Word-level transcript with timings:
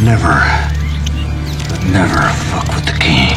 Never, 0.00 0.38
never 1.90 2.22
fuck 2.46 2.68
with 2.72 2.86
the 2.86 2.92
king. 3.00 3.34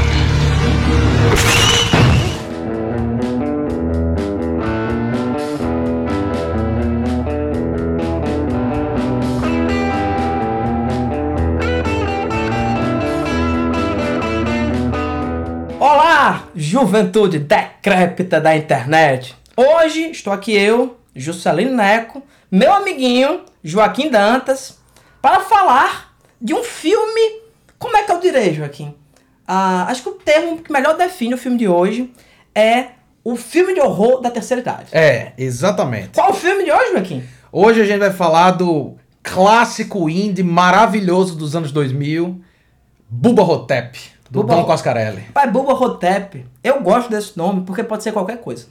Olá, 15.79 16.43
juventude 16.55 17.39
decrépita 17.39 18.39
da 18.39 18.55
internet. 18.55 19.35
Hoje 19.57 20.11
estou 20.11 20.31
aqui 20.31 20.53
eu, 20.53 20.95
Juscelino 21.15 21.75
Neco, 21.75 22.21
meu 22.51 22.71
amiguinho 22.71 23.45
Joaquim 23.63 24.11
Dantas, 24.11 24.79
para 25.19 25.39
falar 25.39 26.10
de 26.41 26.53
um 26.53 26.63
filme. 26.63 27.41
Como 27.77 27.95
é 27.95 28.03
que 28.03 28.11
eu 28.11 28.19
direi, 28.19 28.53
Joaquim? 28.53 28.93
Ah, 29.47 29.85
acho 29.89 30.03
que 30.03 30.09
o 30.09 30.13
termo 30.13 30.57
que 30.61 30.71
melhor 30.71 30.97
define 30.97 31.33
o 31.33 31.37
filme 31.37 31.57
de 31.57 31.67
hoje 31.67 32.11
é 32.55 32.91
o 33.23 33.35
filme 33.35 33.73
de 33.73 33.79
horror 33.79 34.21
da 34.21 34.31
terceira 34.31 34.61
idade. 34.61 34.87
É, 34.91 35.33
exatamente. 35.37 36.09
Qual 36.15 36.31
o 36.31 36.33
filme 36.33 36.63
de 36.63 36.71
hoje, 36.71 36.93
Joaquim? 36.93 37.23
Hoje 37.51 37.81
a 37.81 37.85
gente 37.85 37.99
vai 37.99 38.11
falar 38.11 38.51
do 38.51 38.95
clássico 39.21 40.09
indie 40.09 40.43
maravilhoso 40.43 41.35
dos 41.35 41.55
anos 41.55 41.71
2000, 41.71 42.41
Bubba 43.09 43.43
Hotep, 43.43 43.99
do 44.31 44.43
Bubba 44.43 44.55
Dom 44.55 44.63
Coscarelli. 44.63 45.23
Pai 45.33 45.51
Bubba 45.51 45.73
Hotep. 45.73 46.45
Eu 46.63 46.79
gosto 46.79 47.09
desse 47.09 47.37
nome 47.37 47.65
porque 47.65 47.83
pode 47.83 48.01
ser 48.01 48.13
qualquer 48.13 48.37
coisa. 48.37 48.65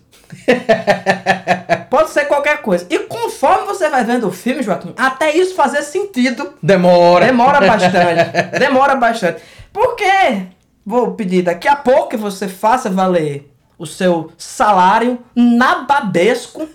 pode 1.90 2.10
ser 2.10 2.24
qualquer 2.24 2.62
coisa. 2.62 2.86
E 2.88 3.00
conforme 3.00 3.66
você 3.66 3.90
vai 3.90 4.02
vendo 4.02 4.26
o 4.26 4.32
filme, 4.32 4.62
Joaquim, 4.62 4.94
até 4.96 5.36
isso 5.36 5.54
fazer 5.54 5.82
sentido 5.82 6.54
Demora. 6.62 7.26
Demora 7.26 7.60
bastante. 7.60 8.30
Demora 8.58 8.96
bastante. 8.96 9.42
Porque 9.70 10.46
vou 10.84 11.12
pedir 11.12 11.42
daqui 11.42 11.68
a 11.68 11.76
pouco 11.76 12.08
que 12.08 12.16
você 12.16 12.48
faça 12.48 12.88
valer 12.88 13.52
o 13.78 13.86
seu 13.86 14.30
salário 14.38 15.18
nababesco 15.34 16.68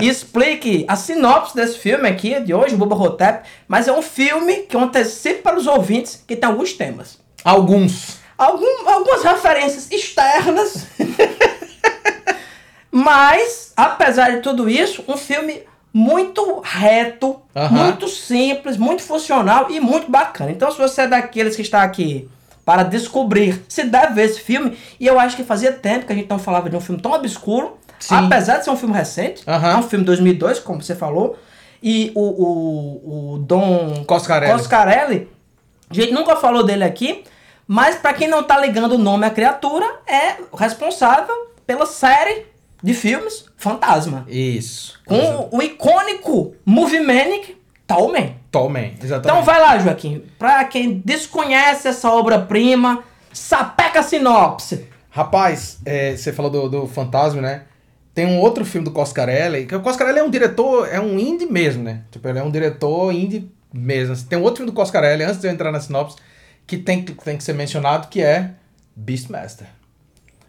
e 0.00 0.08
explique 0.08 0.84
a 0.88 0.96
sinopse 0.96 1.54
desse 1.54 1.78
filme 1.78 2.08
aqui 2.08 2.38
de 2.40 2.52
hoje, 2.52 2.76
Bubba 2.76 2.96
Hotep, 2.96 3.46
mas 3.68 3.88
é 3.88 3.92
um 3.92 4.02
filme 4.02 4.60
que 4.60 4.76
eu 4.76 4.80
antecipo 4.80 5.42
para 5.42 5.58
os 5.58 5.66
ouvintes 5.66 6.22
que 6.26 6.36
tem 6.36 6.48
alguns 6.48 6.72
temas. 6.72 7.18
Alguns. 7.44 8.18
Algum, 8.36 8.88
algumas 8.88 9.22
referências 9.22 9.90
externas. 9.90 10.86
Mas, 12.90 13.72
apesar 13.76 14.32
de 14.32 14.40
tudo 14.40 14.68
isso, 14.68 15.04
um 15.06 15.16
filme 15.16 15.62
muito 15.92 16.60
reto, 16.60 17.40
muito 17.70 18.08
simples, 18.08 18.76
muito 18.76 19.02
funcional 19.02 19.70
e 19.70 19.80
muito 19.80 20.10
bacana. 20.10 20.50
Então, 20.50 20.70
se 20.70 20.78
você 20.78 21.02
é 21.02 21.08
daqueles 21.08 21.56
que 21.56 21.62
está 21.62 21.82
aqui 21.82 22.28
para 22.64 22.82
descobrir 22.82 23.64
se 23.68 23.84
deve 23.84 24.14
ver 24.14 24.24
esse 24.26 24.40
filme, 24.40 24.76
e 24.98 25.06
eu 25.06 25.18
acho 25.18 25.36
que 25.36 25.42
fazia 25.42 25.72
tempo 25.72 26.06
que 26.06 26.12
a 26.12 26.16
gente 26.16 26.28
não 26.28 26.38
falava 26.38 26.70
de 26.70 26.76
um 26.76 26.80
filme 26.80 27.00
tão 27.00 27.12
obscuro, 27.12 27.76
Sim. 27.98 28.14
apesar 28.14 28.58
de 28.58 28.64
ser 28.64 28.70
um 28.70 28.76
filme 28.76 28.94
recente, 28.94 29.42
Aham. 29.46 29.72
é 29.72 29.76
um 29.76 29.82
filme 29.82 30.04
de 30.04 30.06
2002, 30.06 30.60
como 30.60 30.82
você 30.82 30.94
falou, 30.94 31.36
e 31.82 32.12
o, 32.14 32.20
o, 32.20 33.34
o 33.34 33.38
Dom 33.38 34.04
Coscarelli. 34.06 34.52
Coscarelli, 34.52 35.28
a 35.90 35.94
gente 35.94 36.12
nunca 36.12 36.36
falou 36.36 36.62
dele 36.62 36.84
aqui, 36.84 37.24
mas 37.66 37.96
pra 37.96 38.14
quem 38.14 38.28
não 38.28 38.42
tá 38.42 38.58
ligando 38.58 38.92
o 38.92 38.98
nome 38.98 39.26
à 39.26 39.30
criatura, 39.30 39.86
é 40.06 40.36
o 40.50 40.56
responsável 40.56 41.34
pela 41.66 41.86
série 41.86 42.46
de 42.82 42.94
filmes 42.94 43.44
Fantasma. 43.56 44.24
Isso. 44.28 44.98
Com 45.04 45.48
o 45.52 45.62
icônico 45.62 46.54
Movie 46.64 47.00
Manic 47.00 47.56
Tallman. 47.86 48.36
Tomem, 48.50 48.94
exatamente. 49.02 49.30
Então 49.30 49.42
vai 49.42 49.60
lá, 49.60 49.78
Joaquim. 49.78 50.22
Pra 50.38 50.64
quem 50.64 51.02
desconhece 51.04 51.88
essa 51.88 52.10
obra-prima, 52.10 53.04
sapeca 53.32 54.00
a 54.00 54.02
sinopse. 54.02 54.88
Rapaz, 55.10 55.78
é, 55.84 56.16
você 56.16 56.32
falou 56.32 56.50
do, 56.50 56.68
do 56.68 56.86
Fantasma, 56.86 57.40
né? 57.42 57.64
Tem 58.14 58.26
um 58.26 58.38
outro 58.38 58.64
filme 58.64 58.84
do 58.84 58.92
Coscarelli, 58.92 59.66
que 59.66 59.74
o 59.74 59.80
Coscarelli 59.80 60.18
é 60.18 60.22
um 60.22 60.30
diretor, 60.30 60.88
é 60.88 61.00
um 61.00 61.18
indie 61.18 61.46
mesmo, 61.46 61.82
né? 61.82 62.02
Tipo, 62.10 62.28
ele 62.28 62.38
é 62.38 62.42
um 62.42 62.50
diretor 62.50 63.12
indie 63.12 63.50
mesmo. 63.72 64.16
Tem 64.28 64.38
um 64.38 64.42
outro 64.42 64.58
filme 64.58 64.70
do 64.70 64.74
Coscarelli, 64.74 65.22
antes 65.22 65.40
de 65.40 65.46
eu 65.46 65.52
entrar 65.52 65.70
na 65.72 65.80
sinopse, 65.80 66.16
que 66.66 66.76
tem, 66.78 67.02
que 67.02 67.12
tem 67.12 67.36
que 67.36 67.44
ser 67.44 67.54
mencionado, 67.54 68.08
que 68.08 68.22
é 68.22 68.50
Beastmaster. 68.94 69.66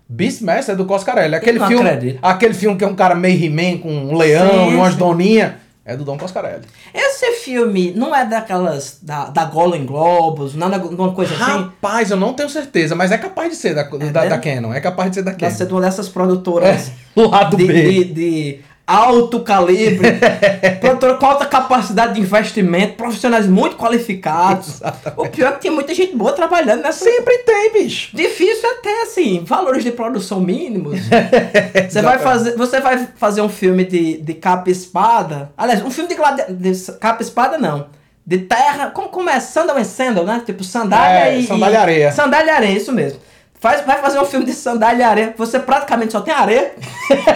Beastmaster 0.08 0.74
é 0.74 0.78
do 0.78 0.86
Coscarelli. 0.86 1.36
Aquele 1.36 1.60
filme, 1.60 1.90
acredito. 1.90 2.20
aquele 2.22 2.54
filme 2.54 2.78
que 2.78 2.84
é 2.84 2.88
um 2.88 2.96
cara 2.96 3.16
meio 3.16 3.44
He-Man 3.44 3.78
com 3.78 3.90
um 3.90 4.18
leão 4.18 4.66
Sim, 4.66 4.72
e 4.72 4.76
umas 4.76 4.94
sim. 4.94 5.00
doninhas, 5.00 5.54
é 5.86 5.96
do 5.96 6.04
Dom 6.04 6.18
Coscarelli. 6.18 6.64
Esse 6.94 7.32
filme 7.44 7.94
não 7.96 8.14
é 8.16 8.26
daquelas 8.26 9.00
da, 9.02 9.26
da 9.26 9.46
Golden 9.46 9.86
Globos, 9.86 10.54
nada, 10.54 10.76
alguma 10.76 11.14
coisa 11.14 11.34
assim? 11.34 11.44
Rapaz, 11.44 12.12
eu 12.12 12.18
não 12.18 12.34
tenho 12.34 12.50
certeza, 12.50 12.94
mas 12.94 13.12
é 13.12 13.18
capaz 13.18 13.50
de 13.50 13.56
ser 13.56 13.74
da, 13.74 13.84
da, 13.84 13.98
mesmo? 13.98 14.12
da 14.12 14.38
Canon. 14.38 14.74
É 14.74 14.80
capaz 14.80 15.10
de 15.10 15.16
ser 15.16 15.24
da 15.24 15.32
Deve 15.32 15.42
Canon. 15.42 15.56
ser 15.56 15.66
de 15.66 15.74
uma 15.74 15.82
dessas 15.82 16.10
produtoras 16.10 16.92
Lado 17.16 17.58
de, 17.58 17.66
B. 17.66 17.74
de, 17.74 18.14
de 18.14 18.60
alto 18.86 19.40
calibre, 19.42 20.08
produtora 20.82 21.16
com 21.16 21.26
alta 21.26 21.46
capacidade 21.46 22.16
de 22.16 22.22
investimento, 22.22 22.96
profissionais 22.96 23.48
muito 23.48 23.76
qualificados. 23.78 24.82
O 25.16 25.28
pior 25.30 25.50
é 25.50 25.52
que 25.54 25.62
tem 25.62 25.72
muita 25.72 25.94
gente 25.94 26.16
boa 26.16 26.34
trabalhando 26.34 26.82
nessa. 26.82 27.04
Sempre 27.06 27.38
tem, 27.40 27.72
bicho. 27.74 28.16
Difícil 28.16 28.70
é 28.70 28.74
ter, 28.82 29.02
assim, 29.04 29.44
valores 29.46 29.84
de 29.84 29.92
produção 29.92 30.40
mínimos. 30.42 31.00
você, 31.90 32.02
vai 32.02 32.20
fazer, 32.20 32.56
você 32.58 32.80
vai 32.82 33.08
fazer 33.16 33.42
um 33.42 33.50
filme 33.50 33.86
de, 33.86 34.18
de 34.18 34.34
capa 34.34 34.70
e 34.70 34.72
espada. 34.72 35.52
Aliás, 35.58 35.84
um 35.84 35.92
filme 35.92 36.10
de, 36.10 36.16
gladi- 36.16 36.52
de 36.54 36.92
capa 36.94 37.22
e 37.22 37.26
espada, 37.26 37.58
não. 37.58 37.88
De 38.26 38.38
terra. 38.40 38.92
Como, 38.92 39.10
como 39.10 39.30
é? 39.30 39.40
Sandal 39.40 39.78
and 39.78 39.84
Sandal, 39.84 40.26
né? 40.26 40.42
Tipo, 40.46 40.64
sandália 40.64 41.30
É, 41.32 41.40
e. 41.40 41.48
sandália 41.48 41.76
e 41.76 41.78
areia. 41.78 42.12
Sandália 42.12 42.52
e 42.52 42.56
areia, 42.56 42.78
isso 42.78 42.92
mesmo. 42.92 43.20
Faz, 43.62 43.86
vai 43.86 44.02
fazer 44.02 44.20
um 44.20 44.26
filme 44.26 44.44
de 44.44 44.54
sandália 44.54 45.04
e 45.04 45.06
areia. 45.06 45.36
Você 45.38 45.60
praticamente 45.60 46.12
só 46.12 46.22
tem 46.22 46.34
areia. 46.34 46.74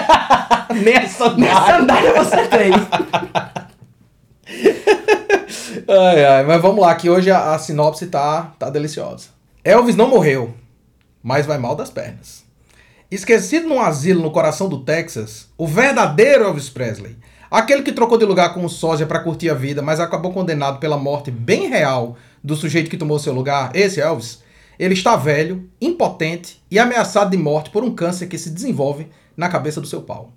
Nem 0.74 0.98
a 0.98 1.02
Nem 1.02 1.08
sandália. 1.08 1.78
sandália 1.78 2.14
você 2.16 2.48
tem. 2.48 2.72
Ai, 5.88 6.26
ai, 6.26 6.44
mas 6.44 6.60
vamos 6.60 6.82
lá, 6.82 6.96
que 6.96 7.12
hoje 7.12 7.30
a, 7.30 7.54
a 7.54 7.60
sinopse 7.60 8.08
tá, 8.08 8.54
tá 8.58 8.72
deliciosa. 8.72 9.28
Elvis 9.64 9.96
não 9.96 10.10
morreu, 10.10 10.56
mas 11.22 11.46
vai 11.46 11.60
mal 11.60 11.76
das 11.76 11.92
pernas. 11.92 12.44
Esquecido 13.12 13.68
num 13.68 13.80
asilo 13.80 14.24
no 14.24 14.32
coração 14.32 14.68
do 14.68 14.80
Texas, 14.84 15.48
o 15.56 15.68
verdadeiro 15.68 16.46
Elvis 16.46 16.70
Presley, 16.70 17.16
aquele 17.52 17.84
que 17.84 17.92
trocou 17.92 18.18
de 18.18 18.26
lugar 18.26 18.52
com 18.52 18.66
o 18.66 18.70
sósia 18.70 19.06
pra 19.06 19.20
curtir 19.20 19.52
a 19.52 19.54
vida, 19.54 19.84
mas 19.84 20.00
acabou 20.00 20.34
condenado 20.34 20.80
pela 20.80 20.98
morte 20.98 21.30
bem 21.30 21.70
real 21.70 22.18
do 22.44 22.56
sujeito 22.56 22.90
que 22.90 22.98
tomou 22.98 23.20
seu 23.20 23.32
lugar, 23.32 23.70
esse 23.76 24.02
Elvis, 24.02 24.44
ele 24.80 24.94
está 24.94 25.16
velho, 25.16 25.70
impotente 25.82 26.62
e 26.70 26.78
ameaçado 26.78 27.32
de 27.32 27.38
morte 27.38 27.70
por 27.70 27.84
um 27.84 27.94
câncer 27.94 28.28
que 28.28 28.38
se 28.38 28.50
desenvolve 28.50 29.08
na 29.36 29.50
cabeça 29.50 29.82
do 29.82 29.88
seu 29.88 30.02
pau. 30.02 30.32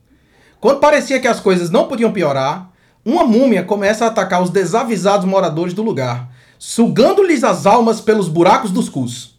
Quando 0.61 0.81
parecia 0.81 1.21
que 1.21 1.29
as 1.29 1.41
coisas 1.41 1.71
não 1.71 1.87
podiam 1.87 2.13
piorar, 2.13 2.71
uma 3.05 3.25
múmia 3.25 3.63
começa 3.63 4.05
a 4.05 4.09
atacar 4.09 4.43
os 4.43 4.51
desavisados 4.51 5.27
moradores 5.27 5.73
do 5.73 5.83
lugar, 5.83 6.31
sugando-lhes 6.59 7.45
as 7.45 7.67
almas 7.67 8.01
pelos 8.01 8.29
buracos 8.29 8.71
dos 8.71 8.89
cus. 8.89 9.37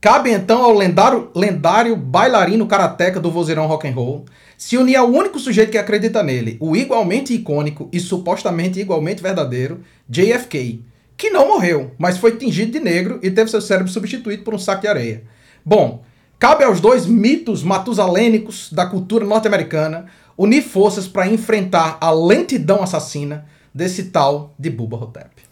Cabe 0.00 0.32
então 0.32 0.62
ao 0.62 0.72
lendário, 0.72 1.30
lendário 1.34 1.94
bailarino 1.94 2.66
karateca 2.66 3.20
do 3.20 3.30
vozeirão 3.30 3.66
rock 3.66 3.86
and 3.86 3.92
roll 3.92 4.24
se 4.62 4.76
unir 4.76 4.94
ao 4.94 5.08
único 5.08 5.40
sujeito 5.40 5.72
que 5.72 5.78
acredita 5.78 6.22
nele, 6.22 6.56
o 6.60 6.76
igualmente 6.76 7.34
icônico 7.34 7.88
e 7.92 7.98
supostamente 7.98 8.78
igualmente 8.78 9.20
verdadeiro 9.20 9.80
JFK, 10.08 10.84
que 11.16 11.30
não 11.30 11.48
morreu, 11.48 11.92
mas 11.98 12.18
foi 12.18 12.36
tingido 12.36 12.72
de 12.72 12.80
negro 12.80 13.18
e 13.22 13.30
teve 13.30 13.50
seu 13.50 13.60
cérebro 13.60 13.90
substituído 13.90 14.42
por 14.42 14.54
um 14.54 14.58
saco 14.58 14.82
de 14.82 14.88
areia. 14.88 15.24
Bom, 15.64 16.02
cabe 16.38 16.64
aos 16.64 16.80
dois 16.80 17.06
mitos 17.06 17.62
matusalênicos 17.62 18.72
da 18.72 18.86
cultura 18.86 19.24
norte-americana 19.24 20.06
unir 20.36 20.62
forças 20.62 21.06
para 21.06 21.28
enfrentar 21.28 21.98
a 22.00 22.10
lentidão 22.10 22.82
assassina 22.82 23.46
desse 23.74 24.04
tal 24.04 24.54
de 24.58 24.70
Bubba 24.70 24.96
Hotep. 24.96 25.51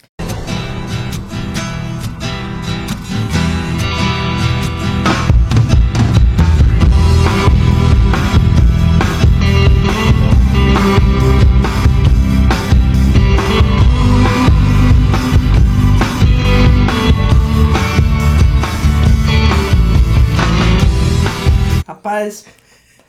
Rapaz, 22.21 22.45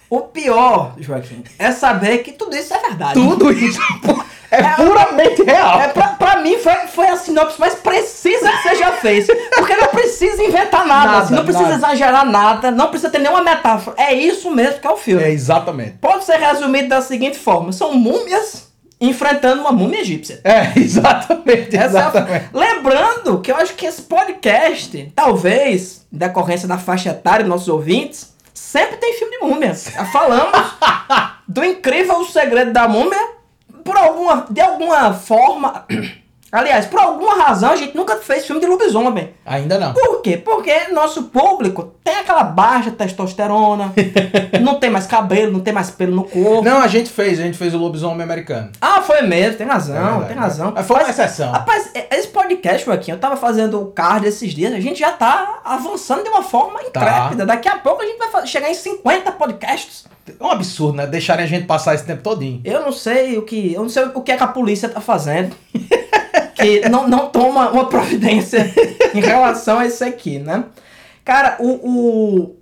o 0.08 0.20
pior, 0.20 0.94
Joaquim, 0.98 1.42
é 1.58 1.72
saber 1.72 2.18
que 2.18 2.32
tudo 2.32 2.54
isso 2.56 2.74
é 2.74 2.78
verdade. 2.80 3.14
Tudo 3.14 3.50
isso 3.52 3.78
é 4.50 4.56
É, 4.60 4.62
puramente 4.74 5.42
real. 5.42 5.80
É, 5.80 5.88
pra, 5.88 6.08
pra 6.08 6.40
mim 6.42 6.58
foi, 6.58 6.74
foi 6.88 7.06
a 7.08 7.16
sinopse 7.16 7.58
mais 7.58 7.74
precisa 7.76 8.50
que 8.52 8.62
você 8.68 8.74
já 8.76 8.92
fez. 8.92 9.26
Porque 9.56 9.74
não 9.74 9.88
precisa 9.88 10.42
inventar 10.44 10.86
nada, 10.86 11.06
Nada, 11.12 11.18
assim, 11.24 11.34
não 11.34 11.44
precisa 11.44 11.68
nada. 11.68 11.76
exagerar 11.76 12.26
nada, 12.26 12.70
não 12.70 12.88
precisa 12.88 13.10
ter 13.10 13.18
nenhuma 13.20 13.42
metáfora. 13.42 13.96
É 13.98 14.12
isso 14.12 14.50
mesmo 14.50 14.80
que 14.80 14.86
é 14.86 14.90
o 14.90 14.96
filme. 14.98 15.22
É 15.22 15.30
exatamente. 15.30 15.92
Pode 15.98 16.24
ser 16.24 16.36
resumido 16.36 16.88
da 16.88 17.00
seguinte 17.00 17.38
forma: 17.38 17.72
são 17.72 17.94
múmias 17.94 18.70
enfrentando 19.00 19.62
uma 19.62 19.72
múmia 19.72 20.00
egípcia. 20.02 20.40
É, 20.44 20.72
exatamente, 20.78 21.74
Essa 21.74 21.98
é 21.98 22.02
a- 22.02 22.08
exatamente. 22.08 22.48
Lembrando 22.52 23.40
que 23.40 23.50
eu 23.50 23.56
acho 23.56 23.72
que 23.74 23.86
esse 23.86 24.02
podcast, 24.02 25.10
talvez, 25.16 26.06
em 26.12 26.18
decorrência 26.18 26.68
da 26.68 26.76
faixa 26.76 27.08
etária 27.08 27.42
dos 27.42 27.50
nossos 27.50 27.68
ouvintes, 27.68 28.31
sempre 28.72 28.96
tem 28.96 29.12
filme 29.18 29.38
de 29.38 29.44
múmia. 29.44 29.74
Falamos 29.74 30.74
do 31.46 31.62
incrível 31.62 32.24
Segredo 32.24 32.72
da 32.72 32.88
Múmia, 32.88 33.20
por 33.84 33.94
alguma, 33.98 34.46
de 34.48 34.62
alguma 34.62 35.12
forma, 35.12 35.84
aliás, 36.52 36.86
por 36.86 37.00
alguma 37.00 37.34
razão 37.42 37.70
a 37.72 37.76
gente 37.76 37.96
nunca 37.96 38.16
fez 38.16 38.44
filme 38.46 38.60
de 38.60 38.66
lobisomem. 38.68 39.30
Ainda 39.44 39.78
não. 39.78 39.92
Por 39.94 40.20
quê? 40.22 40.36
Porque 40.36 40.88
nosso 40.92 41.24
público 41.24 41.92
tem 42.04 42.16
aquela 42.16 42.44
baixa 42.44 42.90
testosterona, 42.90 43.92
não 44.60 44.78
tem 44.78 44.90
mais 44.90 45.06
cabelo, 45.06 45.52
não 45.52 45.60
tem 45.60 45.72
mais 45.72 45.90
pelo 45.90 46.14
no 46.14 46.24
corpo. 46.24 46.62
Não, 46.62 46.80
a 46.82 46.86
gente 46.88 47.10
fez, 47.10 47.40
a 47.40 47.42
gente 47.42 47.56
fez 47.58 47.74
o 47.74 47.78
lobisomem 47.78 48.22
americano. 48.22 48.70
Ah, 48.80 49.00
foi 49.00 49.22
mesmo, 49.22 49.56
tem 49.56 49.66
razão, 49.66 49.96
É 49.96 50.00
verdade, 50.00 50.26
tem 50.26 50.36
né? 50.36 50.42
razão. 50.42 50.72
Mas 50.74 50.86
foi 50.86 50.96
uma 51.00 51.08
exceção. 51.10 51.50
Rapaz, 51.52 51.90
esse 52.10 52.28
podcast, 52.28 52.84
Joaquim, 52.84 53.12
eu 53.12 53.18
tava 53.18 53.36
fazendo 53.36 53.80
o 53.80 53.86
card 53.86 54.26
esses 54.26 54.52
dias, 54.52 54.72
a 54.72 54.80
gente 54.80 54.98
já 55.00 55.12
tá 55.12 55.60
avançando 55.64 56.22
de 56.22 56.28
uma 56.28 56.42
forma 56.42 56.80
Tá. 56.92 57.00
intrépida. 57.00 57.46
Daqui 57.46 57.68
a 57.68 57.78
pouco 57.78 58.02
a 58.02 58.06
gente 58.06 58.18
vai 58.18 58.46
chegar 58.46 58.68
em 58.70 58.74
50 58.74 59.32
podcasts. 59.32 60.04
É 60.26 60.44
um 60.44 60.50
absurdo, 60.50 60.96
né? 60.96 61.06
Deixarem 61.06 61.44
a 61.44 61.48
gente 61.48 61.66
passar 61.66 61.94
esse 61.94 62.04
tempo 62.04 62.22
todinho. 62.22 62.60
Eu 62.64 62.80
não 62.82 62.92
sei 62.92 63.36
o 63.36 63.42
que. 63.42 63.72
Eu 63.72 63.82
não 63.82 63.88
sei 63.88 64.04
o 64.04 64.20
que 64.20 64.32
é 64.32 64.36
que 64.36 64.42
a 64.42 64.48
polícia 64.48 64.88
tá 64.88 65.00
fazendo. 65.00 65.54
que 66.54 66.88
não, 66.88 67.08
não 67.08 67.28
toma 67.28 67.70
uma 67.70 67.88
providência 67.88 68.72
em 69.14 69.20
relação 69.20 69.78
a 69.78 69.86
isso 69.86 70.04
aqui, 70.04 70.38
né? 70.38 70.64
Cara, 71.24 71.56
o, 71.60 71.70
o, 71.72 72.56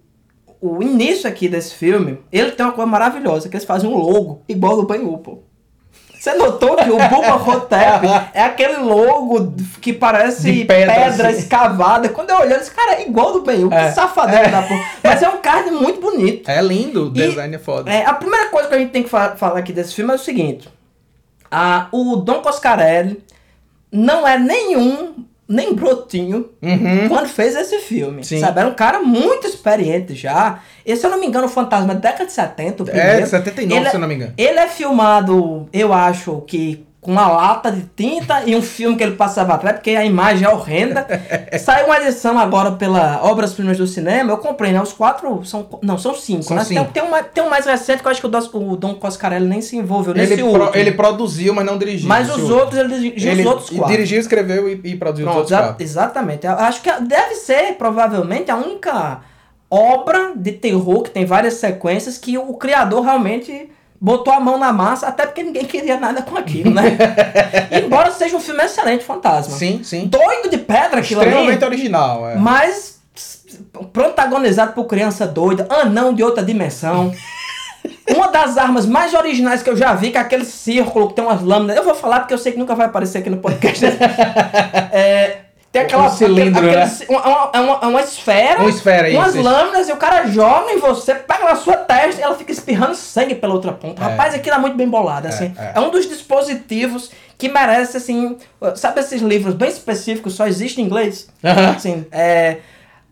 o 0.60 0.82
início 0.82 1.28
aqui 1.28 1.48
desse 1.48 1.74
filme, 1.74 2.18
ele 2.32 2.52
tem 2.52 2.64
uma 2.64 2.72
coisa 2.72 2.90
maravilhosa, 2.90 3.48
que 3.48 3.56
eles 3.56 3.66
fazem 3.66 3.88
um 3.88 3.96
logo 3.96 4.42
igual 4.48 4.76
do 4.76 4.86
Banhu. 4.86 5.22
Você 6.20 6.34
notou 6.34 6.76
que 6.76 6.90
o 6.90 6.98
Bubba 6.98 7.34
Hotep 7.36 8.06
é 8.34 8.42
aquele 8.42 8.76
logo 8.76 9.54
que 9.80 9.90
parece 9.90 10.52
De 10.52 10.64
pedra, 10.66 10.92
pedra, 10.94 11.28
assim. 11.30 11.38
escavada. 11.38 12.10
Quando 12.10 12.28
eu 12.28 12.40
olhei, 12.40 12.58
esse 12.58 12.70
cara 12.70 12.96
é 12.96 13.06
igual 13.06 13.32
do 13.32 13.40
Banhu, 13.40 13.72
É. 13.72 13.88
que 13.88 13.94
safadeza 13.94 14.38
É. 14.40 14.48
da 14.50 14.60
porra. 14.62 14.84
Mas 15.02 15.22
é 15.22 15.28
um 15.30 15.38
card 15.38 15.70
muito 15.70 15.98
bonito. 15.98 16.46
É 16.50 16.60
lindo, 16.60 17.04
o 17.04 17.08
E- 17.08 17.12
design 17.12 17.56
é 17.56 17.58
foda. 17.58 17.90
É, 17.90 18.04
a 18.04 18.12
primeira 18.12 18.50
coisa 18.50 18.68
que 18.68 18.74
a 18.74 18.78
gente 18.78 18.90
tem 18.90 19.02
que 19.02 19.08
fa- 19.08 19.34
falar 19.34 19.60
aqui 19.60 19.72
desse 19.72 19.94
filme 19.94 20.12
é 20.12 20.16
o 20.16 20.18
seguinte: 20.18 20.68
a, 21.50 21.86
o 21.90 22.16
Don 22.16 22.42
Coscarelli 22.42 23.24
não 23.90 24.28
é 24.28 24.38
nenhum, 24.38 25.24
nem 25.50 25.74
brotinho 25.74 26.48
Uhum. 26.62 27.08
quando 27.08 27.26
fez 27.28 27.56
esse 27.56 27.80
filme. 27.80 28.22
Sim. 28.24 28.38
Sabe? 28.38 28.60
Era 28.60 28.68
um 28.68 28.74
cara 28.74 29.00
muito 29.02 29.46
experiente 29.48 30.14
já. 30.14 30.60
E 30.86 30.94
se 30.96 31.04
eu 31.04 31.10
não 31.10 31.18
me 31.18 31.26
engano, 31.26 31.46
o 31.46 31.50
Fantasma 31.50 31.92
é 31.92 31.94
da 31.96 32.00
década 32.10 32.26
de 32.26 32.32
70, 32.32 32.84
o 32.84 32.86
É, 32.88 32.90
primeiro. 32.92 33.26
79, 33.26 33.76
Ele 33.80 33.86
é- 33.86 33.90
se 33.90 33.96
eu 33.96 34.00
não 34.00 34.08
me 34.08 34.14
engano. 34.14 34.32
Ele 34.38 34.58
é 34.60 34.68
filmado, 34.68 35.68
eu 35.72 35.92
acho 35.92 36.42
que 36.46 36.86
com 37.00 37.10
uma 37.12 37.26
lata 37.28 37.72
de 37.72 37.82
tinta 37.96 38.42
e 38.44 38.54
um 38.54 38.60
filme 38.60 38.94
que 38.94 39.02
ele 39.02 39.16
passava 39.16 39.54
atrás, 39.54 39.76
porque 39.76 39.90
a 39.92 40.04
imagem 40.04 40.46
é 40.46 40.50
horrenda. 40.50 41.06
Saiu 41.58 41.86
uma 41.86 41.96
edição 41.98 42.38
agora 42.38 42.72
pela 42.72 43.20
Obras 43.24 43.54
Primas 43.54 43.78
do 43.78 43.86
Cinema, 43.86 44.30
eu 44.32 44.36
comprei, 44.36 44.70
né? 44.70 44.82
Os 44.82 44.92
quatro 44.92 45.42
são. 45.44 45.66
Não, 45.82 45.96
são 45.96 46.14
cinco. 46.14 46.42
São 46.42 46.56
né? 46.58 46.64
cinco. 46.64 46.84
Tem, 46.84 46.92
tem, 46.92 47.02
um, 47.02 47.10
mais- 47.10 47.26
tem 47.32 47.42
um 47.42 47.48
mais 47.48 47.64
recente 47.64 48.02
que 48.02 48.06
eu 48.06 48.10
acho 48.10 48.20
que 48.20 48.26
o, 48.26 48.30
Dos- 48.30 48.50
o 48.52 48.76
Dom 48.76 48.94
Coscarelli 48.96 49.46
nem 49.46 49.62
se 49.62 49.78
envolveu 49.78 50.12
nesse 50.12 50.34
Ele, 50.34 50.42
pro- 50.42 50.70
ele 50.74 50.92
produziu, 50.92 51.54
mas 51.54 51.64
não 51.64 51.78
dirigiu. 51.78 52.06
Mas 52.06 52.28
os 52.28 52.36
último. 52.36 52.54
outros, 52.58 52.78
ele 52.78 52.88
dirigiu 52.98 53.30
Ele 53.32 53.40
os 53.40 53.46
outros 53.48 53.70
quatro. 53.70 53.86
dirigiu, 53.92 54.20
escreveu 54.20 54.68
e, 54.68 54.80
e 54.84 54.94
produziu 54.96 55.26
os 55.26 55.32
Pronto, 55.32 55.38
outros 55.38 55.52
exa- 55.58 55.62
quatro. 55.68 55.82
exatamente. 55.82 56.46
Eu 56.46 56.52
acho 56.52 56.82
que 56.82 56.92
deve 57.00 57.34
ser, 57.36 57.76
provavelmente, 57.78 58.50
a 58.50 58.56
única 58.56 59.20
obra 59.70 60.32
de 60.36 60.52
terror 60.52 61.02
que 61.02 61.10
tem 61.10 61.24
várias 61.24 61.54
sequências 61.54 62.18
que 62.18 62.36
o 62.36 62.54
criador 62.54 63.02
realmente 63.02 63.70
botou 64.00 64.32
a 64.32 64.40
mão 64.40 64.56
na 64.58 64.72
massa, 64.72 65.08
até 65.08 65.26
porque 65.26 65.42
ninguém 65.42 65.64
queria 65.64 66.00
nada 66.00 66.22
com 66.22 66.36
aquilo, 66.36 66.70
né? 66.70 66.96
Embora 67.84 68.10
seja 68.10 68.36
um 68.36 68.40
filme 68.40 68.64
excelente, 68.64 69.04
Fantasma. 69.04 69.56
Sim, 69.56 69.82
sim. 69.84 70.06
Doido 70.06 70.48
de 70.48 70.56
pedra 70.56 71.00
aquilo 71.00 71.22
Extremamente 71.22 71.64
ali, 71.64 71.74
original, 71.74 72.28
é. 72.28 72.36
mas 72.36 72.98
protagonizado 73.92 74.72
por 74.72 74.84
criança 74.84 75.26
doida, 75.26 75.66
anão 75.68 76.14
de 76.14 76.22
outra 76.22 76.42
dimensão. 76.42 77.12
Uma 78.14 78.28
das 78.28 78.58
armas 78.58 78.86
mais 78.86 79.14
originais 79.14 79.62
que 79.62 79.70
eu 79.70 79.76
já 79.76 79.94
vi, 79.94 80.10
que 80.10 80.18
é 80.18 80.20
aquele 80.20 80.44
círculo 80.44 81.08
que 81.08 81.14
tem 81.14 81.24
umas 81.24 81.42
lâminas. 81.42 81.76
Eu 81.76 81.84
vou 81.84 81.94
falar 81.94 82.20
porque 82.20 82.34
eu 82.34 82.38
sei 82.38 82.52
que 82.52 82.58
nunca 82.58 82.74
vai 82.74 82.86
aparecer 82.86 83.18
aqui 83.18 83.30
no 83.30 83.38
podcast. 83.38 83.84
é, 84.92 85.42
tem 85.72 85.82
aquela 85.82 86.06
Um 86.06 86.10
cilindro, 86.10 86.66
aquele- 86.66 86.76
né? 86.84 86.90
uma, 87.08 87.20
uma, 87.26 87.60
uma- 87.60 87.86
uma 87.88 88.00
esfera, 88.00 88.60
Uma 88.60 88.70
esfera, 88.70 89.08
isso, 89.08 89.16
umas 89.18 89.34
lâminas 89.36 89.88
e 89.88 89.92
o 89.92 89.96
cara 89.96 90.26
joga 90.26 90.72
em 90.72 90.78
você, 90.78 91.14
pega 91.14 91.44
na 91.44 91.54
sua 91.56 91.76
testa 91.76 92.20
e 92.20 92.24
ela 92.24 92.34
fica 92.34 92.50
espirrando 92.50 92.94
sangue 92.96 93.36
pela 93.36 93.54
outra 93.54 93.72
ponta. 93.72 94.02
É. 94.02 94.06
Rapaz, 94.08 94.34
aquilo 94.34 94.56
é 94.56 94.58
muito 94.58 94.76
bem 94.76 94.88
bolado, 94.88 95.28
assim. 95.28 95.54
é. 95.58 95.72
É, 95.76 95.80
um 95.80 95.90
dos 95.90 96.08
dispositivos 96.08 97.10
que 97.38 97.48
merece, 97.48 97.96
assim, 97.96 98.36
sabe 98.74 99.00
esses 99.00 99.22
livros 99.22 99.54
bem 99.54 99.68
específicos, 99.68 100.34
só 100.34 100.46
existe 100.46 100.80
em 100.80 100.84
inglês? 100.84 101.28
Assim, 101.76 102.04
é, 102.10 102.58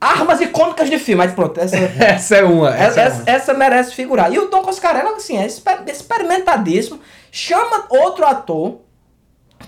armas 0.01 0.41
icônicas 0.41 0.91
de 0.91 0.99
filme, 0.99 1.25
mas 1.25 1.33
pronto, 1.35 1.59
essa, 1.61 1.77
Essa 1.99 2.37
é 2.37 2.45
uma. 2.45 2.77
Essa, 2.77 3.01
essa, 3.01 3.21
é 3.21 3.23
uma. 3.23 3.31
essa 3.37 3.55
merece 3.55 3.95
figurar. 3.95 4.33
E 4.33 4.39
o 4.39 4.47
Tom 4.49 4.63
Coscarelli, 4.63 5.09
assim, 5.17 5.39
é 5.39 5.47
exper- 5.47 5.83
experimentadíssimo. 5.87 7.01
Chama 7.31 7.85
outro 7.89 8.27
ator, 8.27 8.79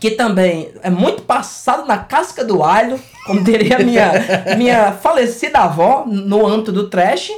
que 0.00 0.12
também 0.12 0.72
é 0.82 0.88
muito 0.88 1.22
passado 1.22 1.86
na 1.86 1.98
casca 1.98 2.42
do 2.42 2.64
alho, 2.64 2.98
como 3.26 3.44
diria 3.44 3.78
minha, 3.78 4.12
minha 4.56 4.92
falecida 4.92 5.58
avó, 5.58 6.04
no 6.06 6.46
âmbito 6.46 6.72
do 6.72 6.88
trash, 6.88 7.30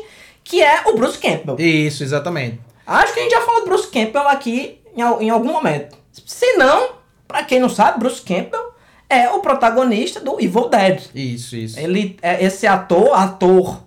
que 0.45 0.63
é 0.63 0.83
o 0.87 0.95
Bruce 0.95 1.19
Campbell. 1.19 1.57
Isso, 1.59 2.05
exatamente. 2.05 2.61
Acho 2.87 3.13
que 3.13 3.21
a 3.21 3.23
gente 3.25 3.33
já 3.33 3.41
falou 3.43 3.63
do 3.63 3.67
Bruce 3.67 3.89
Campbell 3.89 4.29
aqui 4.29 4.79
em, 4.97 5.03
em 5.03 5.31
algum 5.31 5.53
momento. 5.53 5.97
Se 6.25 6.53
não, 6.55 6.91
pra 7.27 7.43
quem 7.43 7.59
não 7.59 7.69
sabe, 7.69 7.99
Bruce 7.99 8.23
Campbell 8.23 8.73
é 9.09 9.29
o 9.29 9.41
protagonista 9.41 10.21
do 10.21 10.41
Evil 10.41 10.69
Dead. 10.69 11.03
Isso, 11.15 11.57
isso. 11.57 11.79
Ele 11.79 12.17
é 12.23 12.45
esse 12.45 12.67
ator, 12.67 13.13
ator, 13.13 13.83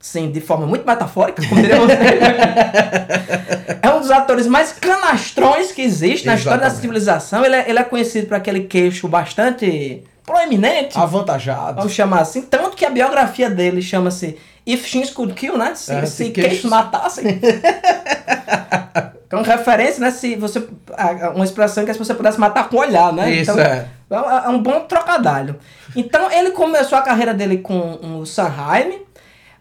sim, 0.00 0.30
de 0.30 0.40
forma 0.40 0.66
muito 0.66 0.86
metafórica, 0.86 1.42
como 1.46 1.60
diria 1.60 1.76
você. 1.78 1.92
é 3.82 3.90
um 3.94 4.00
dos 4.00 4.10
atores 4.10 4.46
mais 4.46 4.72
canastrões 4.72 5.70
que 5.72 5.82
existe 5.82 6.26
na 6.26 6.34
história 6.34 6.60
da 6.60 6.70
civilização. 6.70 7.44
Ele 7.44 7.54
é, 7.56 7.68
ele 7.70 7.78
é 7.78 7.84
conhecido 7.84 8.26
por 8.26 8.34
aquele 8.36 8.60
queixo 8.64 9.06
bastante 9.08 10.02
proeminente, 10.24 10.98
Avantajado. 10.98 11.76
vamos 11.76 11.92
chamar 11.92 12.20
assim. 12.20 12.42
Tanto 12.42 12.76
que 12.76 12.84
a 12.86 12.90
biografia 12.90 13.50
dele 13.50 13.82
chama-se 13.82 14.36
If 14.66 14.86
Shins 14.86 15.10
Could 15.10 15.34
Kill, 15.34 15.56
né? 15.58 15.74
Se, 15.74 15.92
É, 15.92 16.06
se 16.06 16.30
queixos 16.30 16.50
queixos- 16.52 16.70
matassem. 16.70 17.40
É 19.30 19.34
uma 19.36 19.42
referência, 19.42 20.00
né? 20.00 20.10
Se 20.10 20.36
você. 20.36 20.62
Uma 21.34 21.44
expressão 21.44 21.84
que 21.84 21.90
é 21.90 21.92
se 21.94 21.98
você 21.98 22.14
pudesse 22.14 22.38
matar 22.38 22.68
com 22.68 22.76
olhar, 22.76 23.12
né? 23.12 23.30
Isso, 23.30 23.50
Então, 23.50 23.64
é. 23.64 23.86
é 24.10 24.48
um 24.48 24.62
bom 24.62 24.80
trocadilho. 24.80 25.56
Então 25.96 26.30
ele 26.30 26.50
começou 26.50 26.96
a 26.98 27.02
carreira 27.02 27.34
dele 27.34 27.58
com 27.58 28.20
o 28.20 28.26
Sanheim, 28.26 28.98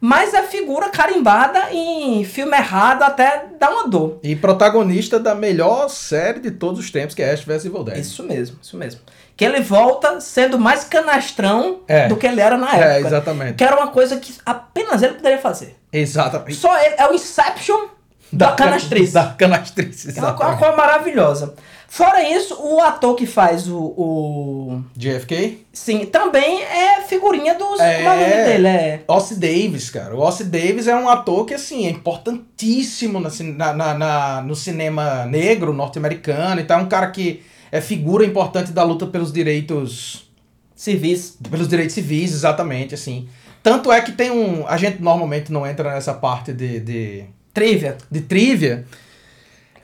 mas 0.02 0.34
é 0.34 0.44
figura 0.44 0.90
carimbada 0.90 1.72
em 1.72 2.24
filme 2.24 2.56
errado 2.56 3.04
até 3.04 3.46
dá 3.60 3.70
uma 3.70 3.88
dor. 3.88 4.20
E 4.24 4.36
protagonista 4.36 5.20
da 5.20 5.36
melhor 5.36 5.90
série 5.90 6.40
de 6.40 6.52
todos 6.52 6.80
os 6.80 6.90
tempos, 6.90 7.14
que 7.16 7.22
é 7.22 7.32
Ash 7.32 7.44
vs 7.44 7.66
Evil 7.66 7.84
Dead. 7.84 7.98
Isso 7.98 8.24
mesmo, 8.24 8.58
isso 8.62 8.78
mesmo. 8.78 9.02
Que 9.36 9.46
ele 9.46 9.62
volta 9.62 10.20
sendo 10.20 10.60
mais 10.60 10.84
canastrão 10.84 11.80
É. 11.88 12.08
do 12.08 12.16
que 12.18 12.28
ele 12.28 12.42
era 12.42 12.58
na 12.58 12.76
É, 12.78 12.96
época. 12.96 13.08
exatamente. 13.08 13.54
Que 13.56 13.64
era 13.64 13.76
uma 13.78 13.88
coisa 13.88 14.18
que 14.18 14.34
apenas 14.46 15.02
ele 15.02 15.14
poderia 15.16 15.38
fazer. 15.40 15.78
Exatamente. 15.92 16.56
Só 16.56 16.78
ele, 16.82 16.96
é 16.98 17.08
o 17.08 17.14
Inception 17.14 17.88
da, 18.32 18.52
canastrice. 18.54 19.14
Da 19.14 19.26
canastrice, 19.28 20.10
É 20.10 20.12
uma, 20.14 20.20
uma 20.22 20.30
exatamente. 20.34 20.60
coisa 20.60 20.76
maravilhosa. 20.78 21.54
Fora 21.88 22.22
isso, 22.22 22.56
o 22.62 22.80
ator 22.82 23.16
que 23.16 23.26
faz 23.26 23.68
o, 23.68 23.78
o- 23.80 24.84
JFK? 24.96 25.66
Sim, 25.74 26.06
também 26.06 26.62
é 26.62 27.02
figurinha 27.02 27.56
dos 27.56 27.80
É. 27.80 28.04
malucos 28.04 28.32
dele. 28.32 28.68
É. 28.68 29.02
Ossie 29.08 29.38
Davis, 29.38 29.90
cara. 29.90 30.16
O 30.16 30.20
Ossie 30.20 30.46
Davis 30.46 30.88
é 30.88 30.96
um 30.96 31.10
ator 31.10 31.46
que, 31.46 31.56
assim, 31.56 31.88
é 31.88 31.90
importantíssimo 31.90 33.20
na, 33.20 33.74
na- 33.74 33.94
na- 33.96 34.42
no 34.44 34.56
cinema 34.56 35.26
negro 35.26 35.74
norte-americano. 35.74 36.62
Então 36.62 36.80
é 36.80 36.84
um 36.84 36.88
cara 36.88 37.08
que 37.10 37.42
é 37.72 37.82
figura 37.82 38.24
importante 38.26 38.72
da 38.72 38.84
luta 38.84 39.08
pelos 39.08 39.32
direitos 39.34 40.30
Civis. 40.76 41.38
pelos 41.50 41.68
direitos 41.68 41.94
civis, 41.96 42.32
exatamente, 42.34 42.94
assim. 42.94 43.28
Tanto 43.62 43.92
é 43.92 44.00
que 44.00 44.12
tem 44.14 44.32
um... 44.32 44.66
A 44.68 44.78
gente 44.78 45.02
normalmente 45.02 45.52
não 45.52 45.68
entra 45.68 45.92
nessa 45.94 46.14
parte 46.14 46.54
de, 46.54 46.80
de, 46.80 47.26
Trivia. 47.54 47.98
de 48.10 48.22
trivia, 48.22 48.86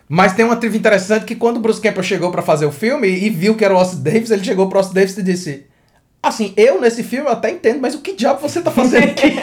mas 0.08 0.34
tem 0.34 0.46
uma 0.46 0.56
trivia 0.56 0.78
interessante 0.78 1.26
que 1.26 1.36
quando 1.36 1.58
o 1.58 1.60
Bruce 1.60 1.82
Campbell 1.82 2.04
chegou 2.04 2.32
pra 2.32 2.42
fazer 2.42 2.66
o 2.66 2.72
filme 2.72 3.08
e 3.08 3.30
viu 3.30 3.56
que 3.56 3.66
era 3.66 3.74
o 3.74 3.78
Ossie 3.78 3.98
Davis, 3.98 4.30
ele 4.30 4.44
chegou 4.44 4.70
pro 4.70 4.80
Ossie 4.80 4.94
Davis 4.94 5.18
e 5.18 5.24
disse... 5.24 5.66
Assim, 6.22 6.54
eu 6.58 6.80
nesse 6.82 7.04
filme 7.04 7.28
eu 7.28 7.34
até 7.34 7.52
entendo, 7.52 7.80
mas 7.80 7.94
o 7.94 8.02
que 8.02 8.14
diabo 8.14 8.40
você 8.40 8.62
tá 8.62 8.72
fazendo 8.72 9.04
aqui? 9.04 9.34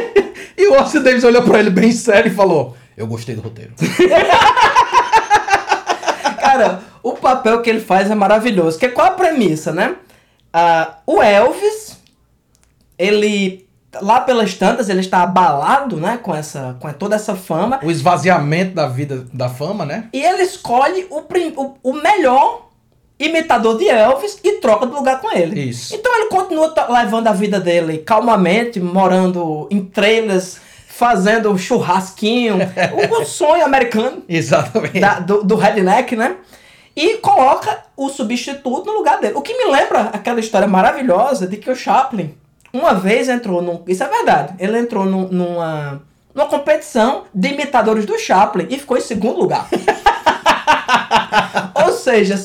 e 0.56 0.66
o 0.68 0.74
Ossie 0.80 1.00
Davis 1.00 1.24
olhou 1.24 1.42
pra 1.42 1.58
ele 1.58 1.70
bem 1.70 1.92
sério 1.92 2.30
e 2.30 2.34
falou... 2.34 2.76
Eu 2.96 3.06
gostei 3.06 3.34
do 3.34 3.40
roteiro. 3.40 3.72
Cara, 6.40 6.82
o 7.02 7.12
papel 7.12 7.62
que 7.62 7.70
ele 7.70 7.80
faz 7.80 8.10
é 8.10 8.14
maravilhoso. 8.14 8.78
Que 8.78 8.90
qual 8.90 9.06
a 9.06 9.12
premissa, 9.12 9.72
né? 9.72 9.96
Ah, 10.52 10.98
o 11.06 11.22
Elvis, 11.22 11.98
ele 12.98 13.66
lá 14.00 14.20
pelas 14.20 14.54
tantas 14.54 14.88
ele 14.88 15.00
está 15.00 15.22
abalado, 15.22 15.96
né, 15.98 16.18
com 16.22 16.34
essa 16.34 16.76
com 16.80 16.90
toda 16.92 17.16
essa 17.16 17.34
fama, 17.36 17.78
O 17.82 17.90
esvaziamento 17.90 18.74
da 18.74 18.86
vida, 18.86 19.26
da 19.32 19.48
fama, 19.48 19.84
né? 19.84 20.08
e 20.12 20.22
ele 20.22 20.42
escolhe 20.42 21.06
o, 21.10 21.22
prim- 21.22 21.52
o, 21.56 21.74
o 21.82 21.92
melhor 21.92 22.68
imitador 23.18 23.78
de 23.78 23.88
Elvis 23.88 24.38
e 24.42 24.52
troca 24.60 24.86
de 24.86 24.92
lugar 24.92 25.20
com 25.20 25.30
ele. 25.36 25.60
Isso. 25.68 25.94
Então 25.94 26.12
ele 26.18 26.28
continua 26.28 26.74
levando 26.88 27.28
a 27.28 27.32
vida 27.32 27.60
dele 27.60 27.98
calmamente, 27.98 28.80
morando 28.80 29.68
em 29.70 29.84
trailers, 29.84 30.58
fazendo 30.88 31.56
churrasquinho, 31.56 32.56
o, 32.56 33.20
o 33.22 33.24
sonho 33.24 33.64
americano 33.64 34.22
Exatamente. 34.28 34.98
da- 34.98 35.20
do, 35.20 35.44
do 35.44 35.54
redneck, 35.56 36.16
né? 36.16 36.36
E 36.96 37.16
coloca 37.18 37.84
o 37.96 38.08
substituto 38.08 38.84
no 38.86 38.92
lugar 38.98 39.18
dele. 39.20 39.34
O 39.36 39.40
que 39.40 39.56
me 39.56 39.70
lembra 39.72 40.10
aquela 40.12 40.40
história 40.40 40.66
maravilhosa 40.68 41.46
de 41.46 41.56
que 41.56 41.70
o 41.70 41.76
Chaplin 41.76 42.34
uma 42.72 42.94
vez 42.94 43.28
entrou 43.28 43.60
num. 43.62 43.82
Isso 43.86 44.02
é 44.02 44.08
verdade. 44.08 44.54
Ele 44.58 44.78
entrou 44.78 45.04
num- 45.04 45.28
numa, 45.28 46.00
numa 46.34 46.46
competição 46.46 47.24
de 47.34 47.48
imitadores 47.48 48.06
do 48.06 48.18
Chaplin 48.18 48.66
e 48.70 48.78
ficou 48.78 48.96
em 48.96 49.00
segundo 49.02 49.38
lugar. 49.38 49.68
Ou 51.86 51.92
seja, 51.92 52.38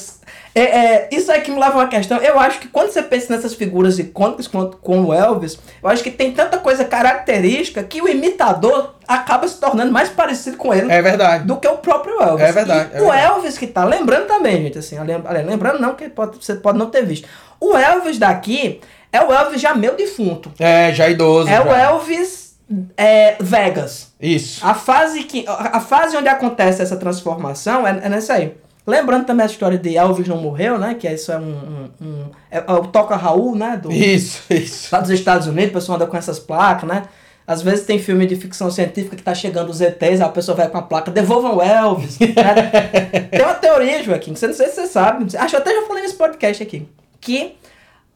é, 0.56 0.62
é, 0.62 1.10
isso 1.12 1.32
aí 1.32 1.42
que 1.42 1.52
me 1.52 1.60
leva 1.60 1.74
a 1.74 1.78
uma 1.78 1.88
questão. 1.88 2.18
Eu 2.18 2.40
acho 2.40 2.60
que 2.60 2.68
quando 2.68 2.90
você 2.92 3.04
pensa 3.04 3.34
nessas 3.36 3.54
figuras 3.54 4.00
icônicas 4.00 4.48
como 4.48 5.10
o 5.10 5.14
Elvis, 5.14 5.58
eu 5.84 5.90
acho 5.90 6.04
que 6.04 6.12
tem 6.12 6.32
tanta 6.34 6.58
coisa 6.58 6.84
característica 6.84 7.84
que 7.84 8.02
o 8.02 8.08
imitador 8.08 8.96
acaba 9.08 9.48
se 9.48 9.60
tornando 9.60 9.92
mais 9.92 10.10
parecido 10.10 10.58
com 10.58 10.74
ele 10.74 10.92
É 10.92 11.02
verdade. 11.02 11.46
do 11.46 11.58
que 11.58 11.68
o 11.68 11.78
próprio 11.78 12.22
Elvis. 12.22 12.46
É 12.46 12.52
verdade, 12.52 12.90
é 12.94 13.02
o 13.02 13.06
verdade. 13.06 13.24
Elvis 13.36 13.58
que 13.58 13.68
tá 13.68 13.86
lembrando 13.86 14.26
também, 14.28 14.64
gente, 14.64 14.80
assim, 14.80 14.98
olha, 14.98 15.22
lembrando 15.46 15.80
não, 15.80 15.94
que 15.96 16.10
pode- 16.10 16.44
você 16.44 16.56
pode 16.56 16.78
não 16.78 16.90
ter 16.90 17.06
visto. 17.06 17.28
O 17.60 17.76
Elvis 17.78 18.18
daqui 18.18 18.82
é 19.12 19.22
o 19.22 19.32
Elvis 19.34 19.62
já 19.62 19.74
meu 19.74 19.96
defunto. 19.96 20.52
É, 20.60 20.94
já 20.94 21.10
idoso. 21.10 21.50
É 21.50 21.60
o 21.62 21.66
já. 21.66 21.82
Elvis 21.82 22.58
é, 22.98 23.36
Vegas. 23.40 24.12
Isso. 24.22 24.66
A 24.66 24.74
fase, 24.74 25.24
que, 25.24 25.46
a 25.48 25.80
fase 25.80 26.18
onde 26.18 26.28
acontece 26.28 26.82
essa 26.82 26.98
transformação 26.98 27.86
é, 27.88 27.92
é 28.04 28.10
nessa 28.10 28.34
aí. 28.34 28.54
Lembrando 28.86 29.26
também 29.26 29.44
a 29.44 29.50
história 29.50 29.78
de 29.78 29.98
Elvis 29.98 30.28
não 30.30 30.38
morreu, 30.38 30.78
né? 30.78 30.96
Que 30.98 31.10
isso 31.10 31.30
é 31.32 31.38
um. 31.38 31.42
um- 31.42 32.06
um- 32.06 32.26
é, 32.50 32.58
é 32.66 32.72
o 32.72 32.88
Toca 32.88 33.18
Raul, 33.18 33.54
né? 33.56 33.78
Do, 33.82 33.92
Isso, 33.92 34.42
isso. 34.50 34.88
lá 34.96 35.02
dos 35.02 35.10
Estados 35.10 35.46
Unidos, 35.48 35.72
o 35.72 35.74
pessoal 35.74 35.98
anda 35.98 36.08
com 36.08 36.16
essas 36.16 36.40
placas, 36.40 36.88
né? 36.88 37.04
Às 37.46 37.62
vezes 37.62 37.86
tem 37.86 37.98
filme 38.00 38.26
de 38.26 38.36
ficção 38.38 38.70
científica 38.72 39.16
que 39.16 39.24
tá 39.24 39.34
chegando 39.36 39.70
os 39.70 39.80
ETs, 39.82 40.20
a 40.22 40.30
pessoa 40.30 40.56
vai 40.56 40.68
com 40.70 40.78
a 40.78 40.82
placa, 40.82 41.12
devolvam 41.12 41.58
o 41.58 41.62
Elvis. 41.62 42.18
né? 42.20 42.28
tem 43.32 43.42
uma 43.42 43.54
teoria, 43.56 44.04
Joaquim, 44.04 44.34
que 44.34 44.40
você 44.40 44.48
não 44.48 44.54
sei 44.54 44.68
se 44.68 44.76
você 44.76 44.88
sabe, 44.88 45.26
acho 45.38 45.50
que 45.50 45.56
eu 45.56 45.60
até 45.60 45.74
já 45.74 45.88
falei 45.88 46.04
nesse 46.04 46.16
podcast 46.16 46.62
aqui, 46.64 46.88
que 47.22 47.56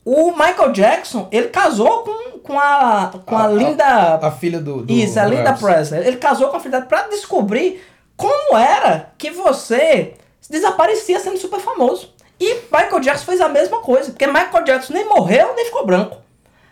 o 0.03 0.31
Michael 0.31 0.71
Jackson, 0.71 1.27
ele 1.31 1.49
casou 1.49 2.03
com, 2.03 2.39
com 2.39 2.59
a, 2.59 3.11
com 3.25 3.35
a, 3.35 3.41
A- 3.41 3.45
a- 3.45 3.51
linda... 3.51 4.15
A 4.15 4.31
filha 4.31 4.59
do. 4.59 4.81
do 4.83 4.91
Isso, 4.93 5.19
a 5.19 5.25
Linda. 5.25 5.53
Presley. 5.53 6.05
Ele 6.07 6.17
casou 6.17 6.49
com 6.49 6.57
a 6.57 6.59
filha 6.59 6.81
pra 6.81 7.07
descobrir 7.07 7.83
como 8.17 8.57
era 8.57 9.11
que 9.17 9.29
você 9.31 10.13
desaparecia 10.49 11.19
sendo 11.19 11.37
super 11.37 11.59
famoso. 11.59 12.13
E 12.39 12.55
Michael 12.71 12.99
Jackson 13.01 13.25
fez 13.25 13.39
a 13.41 13.47
mesma 13.49 13.79
coisa, 13.81 14.11
porque 14.11 14.25
Michael 14.27 14.63
Jackson 14.63 14.93
nem 14.93 15.05
morreu, 15.07 15.53
nem 15.55 15.65
ficou 15.65 15.85
branco. 15.85 16.17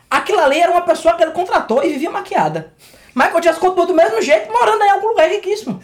Aquilo 0.10 0.40
ali 0.40 0.60
era 0.60 0.72
uma 0.72 0.82
pessoa 0.82 1.14
que 1.16 1.22
ele 1.24 1.32
contratou 1.32 1.84
e 1.84 1.90
vivia 1.90 2.10
maquiada. 2.10 2.74
Michael 3.16 3.40
Jackson 3.42 3.62
continuou 3.62 3.86
do 3.88 3.94
mesmo 3.94 4.20
jeito, 4.22 4.52
morando 4.52 4.84
em 4.84 4.90
algum 4.90 5.10
lugar 5.10 5.30
riquíssimo. 5.30 5.80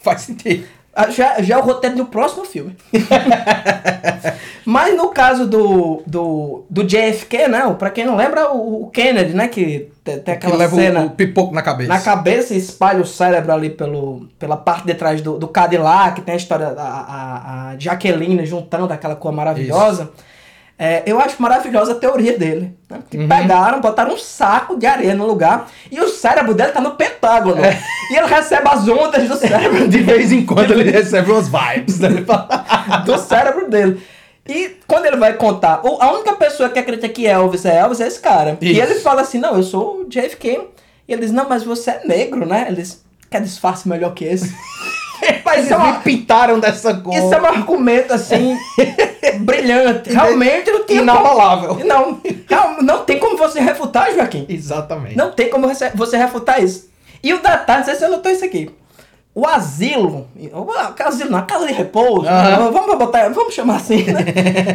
Faz 0.00 0.20
sentido. 0.22 0.68
Ah, 0.98 1.10
Já, 1.10 1.42
já 1.42 1.56
é 1.56 1.58
o 1.58 1.62
roteiro 1.62 1.94
do 1.96 2.06
próximo 2.06 2.46
filme. 2.46 2.74
Mas 4.64 4.96
no 4.96 5.08
caso 5.10 5.46
do, 5.46 6.02
do, 6.06 6.64
do 6.68 6.82
JFK, 6.84 7.48
né? 7.48 7.76
Pra 7.78 7.90
quem 7.90 8.04
não 8.06 8.16
lembra, 8.16 8.50
o, 8.52 8.84
o 8.84 8.90
Kennedy, 8.90 9.34
né? 9.34 9.46
Que 9.46 9.90
tem, 10.02 10.14
tem 10.14 10.24
Que 10.24 10.30
aquela 10.30 10.56
leva 10.56 10.74
cena 10.74 11.02
o 11.02 11.10
pipoco 11.10 11.54
na 11.54 11.62
cabeça. 11.62 11.88
na 11.92 12.00
cabeça 12.00 12.54
e 12.54 12.58
espalha 12.58 13.00
o 13.00 13.06
cérebro 13.06 13.52
ali 13.52 13.70
pelo, 13.70 14.26
pela 14.38 14.56
parte 14.56 14.86
de 14.86 14.94
trás 14.94 15.20
do, 15.20 15.38
do 15.38 15.46
Cadillac, 15.48 16.20
tem 16.22 16.34
a 16.34 16.36
história 16.36 16.70
da 16.70 16.82
a, 16.82 17.70
a 17.72 17.78
Jaqueline 17.78 18.44
juntando 18.46 18.92
aquela 18.92 19.14
cor 19.14 19.32
maravilhosa. 19.32 20.10
É, 20.78 21.02
eu 21.06 21.18
acho 21.18 21.40
maravilhosa 21.40 21.92
a 21.92 21.94
teoria 21.94 22.36
dele. 22.38 22.76
Né? 22.90 22.98
Porque 22.98 23.16
Uhum. 23.16 23.26
pegaram, 23.28 23.80
botaram 23.80 24.12
um 24.14 24.18
saco 24.18 24.76
de 24.78 24.84
areia 24.86 25.14
no 25.14 25.26
lugar 25.26 25.68
e 25.90 25.98
o 26.00 26.08
cérebro 26.08 26.52
dele 26.52 26.72
tá 26.72 26.80
no 26.82 26.92
pentágono. 26.96 27.64
É. 27.64 27.78
E 28.10 28.16
ele 28.16 28.26
recebe 28.26 28.68
as 28.68 28.86
ondas 28.86 29.26
do 29.26 29.36
cérebro 29.36 29.88
De 29.88 29.98
vez 30.02 30.32
em 30.32 30.44
quando 30.44 30.72
ele 30.72 30.90
recebe 30.92 31.30
umas 31.30 31.48
vibes. 31.48 31.98
Né? 32.00 32.10
Do 33.06 33.18
cérebro 33.18 33.70
dele. 33.70 34.02
E 34.48 34.76
quando 34.86 35.06
ele 35.06 35.16
vai 35.16 35.32
contar, 35.32 35.80
a 35.82 36.12
única 36.12 36.34
pessoa 36.34 36.68
que 36.68 36.78
acredita 36.78 37.08
que 37.08 37.26
Elvis 37.26 37.64
é 37.64 37.78
Elvis 37.78 38.00
é 38.00 38.06
esse 38.06 38.20
cara. 38.20 38.56
E 38.60 38.72
Isso. 38.72 38.80
ele 38.80 38.94
fala 39.00 39.22
assim: 39.22 39.38
Não, 39.38 39.56
eu 39.56 39.62
sou 39.62 40.02
o 40.02 40.08
JFK. 40.08 40.60
E 41.08 41.12
ele 41.12 41.22
diz: 41.22 41.32
Não, 41.32 41.48
mas 41.48 41.64
você 41.64 41.90
é 41.90 42.02
negro, 42.06 42.46
né? 42.46 42.66
Ele 42.68 42.76
diz: 42.76 43.02
Quer 43.28 43.40
disfarce 43.40 43.88
melhor 43.88 44.14
que 44.14 44.24
esse? 44.24 44.54
mas 45.44 45.58
Eles 45.58 45.70
é, 45.70 45.76
me 45.78 45.82
uma, 45.84 46.00
pintaram 46.00 46.58
dessa 46.60 46.94
cor. 46.94 47.14
isso 47.14 47.32
é 47.34 47.40
um 47.40 47.46
argumento 47.46 48.12
assim, 48.12 48.56
brilhante. 49.40 50.10
Realmente 50.12 50.70
não 50.70 50.84
tinha 50.84 51.02
Inabalável. 51.02 51.68
como. 51.70 51.84
Não, 51.86 52.20
real- 52.48 52.82
não 52.82 53.04
tem 53.04 53.18
como 53.18 53.36
você 53.36 53.60
refutar, 53.60 54.12
Joaquim. 54.14 54.44
Exatamente. 54.48 55.16
Não 55.16 55.30
tem 55.32 55.48
como 55.50 55.68
você- 55.94 56.16
refutar 56.16 56.62
isso. 56.62 56.88
E 57.22 57.32
o 57.32 57.38
detalhe, 57.38 57.78
não 57.78 57.84
sei 57.84 57.94
se 57.94 58.00
você 58.00 58.08
notou 58.08 58.30
isso 58.32 58.44
aqui. 58.44 58.70
O 59.34 59.46
asilo, 59.46 60.26
o 60.50 60.66
asilo 61.06 61.30
não, 61.30 61.38
a 61.38 61.42
casa 61.42 61.66
de 61.66 61.72
repouso, 61.74 62.26
Aham. 62.26 62.70
vamos 62.70 62.96
botar, 62.96 63.28
vamos 63.28 63.52
chamar 63.52 63.76
assim, 63.76 64.02
né? 64.04 64.24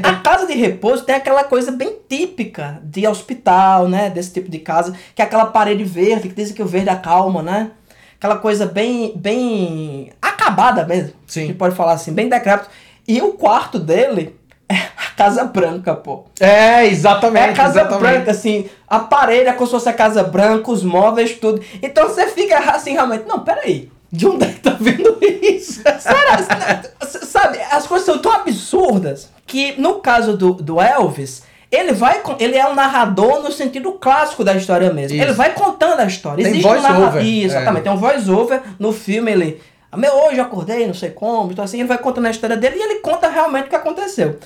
A 0.03 0.17
casa 0.17 0.45
de 0.45 0.53
repouso 0.53 1.03
tem 1.03 1.15
aquela 1.15 1.43
coisa 1.43 1.71
bem 1.71 1.95
típica 2.07 2.79
de 2.83 3.07
hospital, 3.07 3.87
né? 3.87 4.11
Desse 4.11 4.31
tipo 4.31 4.51
de 4.51 4.59
casa, 4.59 4.93
que 5.15 5.21
é 5.21 5.25
aquela 5.25 5.45
parede 5.47 5.83
verde, 5.83 6.29
que 6.29 6.35
dizem 6.35 6.53
que 6.55 6.61
o 6.61 6.67
verde 6.67 6.89
acalma, 6.91 7.41
né? 7.41 7.71
Aquela 8.19 8.35
coisa 8.37 8.67
bem, 8.67 9.13
bem 9.15 10.11
acabada 10.51 10.85
mesmo. 10.85 11.13
Sim. 11.27 11.43
A 11.43 11.45
gente 11.47 11.57
pode 11.57 11.75
falar 11.75 11.93
assim, 11.93 12.13
bem 12.13 12.29
decrépito. 12.29 12.69
E 13.07 13.21
o 13.21 13.33
quarto 13.33 13.79
dele 13.79 14.35
é 14.69 14.75
a 14.75 15.15
Casa 15.15 15.43
Branca, 15.45 15.95
pô. 15.95 16.23
É, 16.39 16.85
exatamente. 16.85 17.47
É 17.47 17.49
a 17.49 17.53
Casa 17.53 17.81
exatamente. 17.81 17.99
Branca, 18.13 18.31
assim, 18.31 18.69
a 18.87 18.99
parede 18.99 19.49
é 19.49 19.53
como 19.53 19.65
se 19.65 19.71
fosse 19.71 19.89
a 19.89 19.93
Casa 19.93 20.23
Branca, 20.23 20.71
os 20.71 20.83
móveis, 20.83 21.33
tudo. 21.33 21.61
Então 21.81 22.07
você 22.07 22.27
fica 22.27 22.57
assim, 22.57 22.93
realmente, 22.93 23.25
não, 23.27 23.39
peraí, 23.39 23.91
de 24.11 24.27
onde 24.27 24.45
é 24.45 24.47
que 24.49 24.59
tá 24.59 24.75
vendo 24.79 25.17
isso? 25.21 25.81
Será? 25.99 26.83
Sabe, 27.01 27.59
as 27.71 27.87
coisas 27.87 28.05
são 28.05 28.19
tão 28.19 28.31
absurdas 28.33 29.29
que, 29.45 29.79
no 29.79 29.95
caso 29.95 30.37
do, 30.37 30.53
do 30.53 30.79
Elvis, 30.81 31.43
ele 31.71 31.93
vai, 31.93 32.21
ele 32.39 32.57
é 32.57 32.67
um 32.67 32.75
narrador 32.75 33.41
no 33.41 33.51
sentido 33.51 33.93
clássico 33.93 34.43
da 34.43 34.53
história 34.53 34.91
mesmo. 34.93 35.15
Isso. 35.15 35.25
Ele 35.25 35.33
vai 35.33 35.53
contando 35.53 36.01
a 36.01 36.05
história. 36.05 36.43
Tem 36.43 36.51
Existe 36.51 36.67
um 36.67 36.81
narra- 36.81 36.93
voice-over, 36.95 37.23
Isso, 37.23 37.55
é. 37.55 37.57
exatamente. 37.57 37.83
Tem 37.83 37.91
um 37.91 37.97
voice-over 37.97 38.61
no 38.77 38.91
filme, 38.91 39.31
ele... 39.31 39.61
"Ah, 39.91 39.97
Meu, 39.97 40.13
hoje 40.25 40.37
eu 40.37 40.43
acordei, 40.43 40.87
não 40.87 40.93
sei 40.93 41.09
como. 41.11 41.51
Então 41.51 41.63
assim, 41.65 41.79
ele 41.79 41.87
vai 41.87 41.97
contando 41.97 42.25
a 42.27 42.31
história 42.31 42.55
dele 42.57 42.75
e 42.77 42.81
ele 42.81 42.95
conta 42.99 43.29
realmente 43.29 43.65
o 43.65 43.69
que 43.69 43.75
aconteceu. 43.75 44.37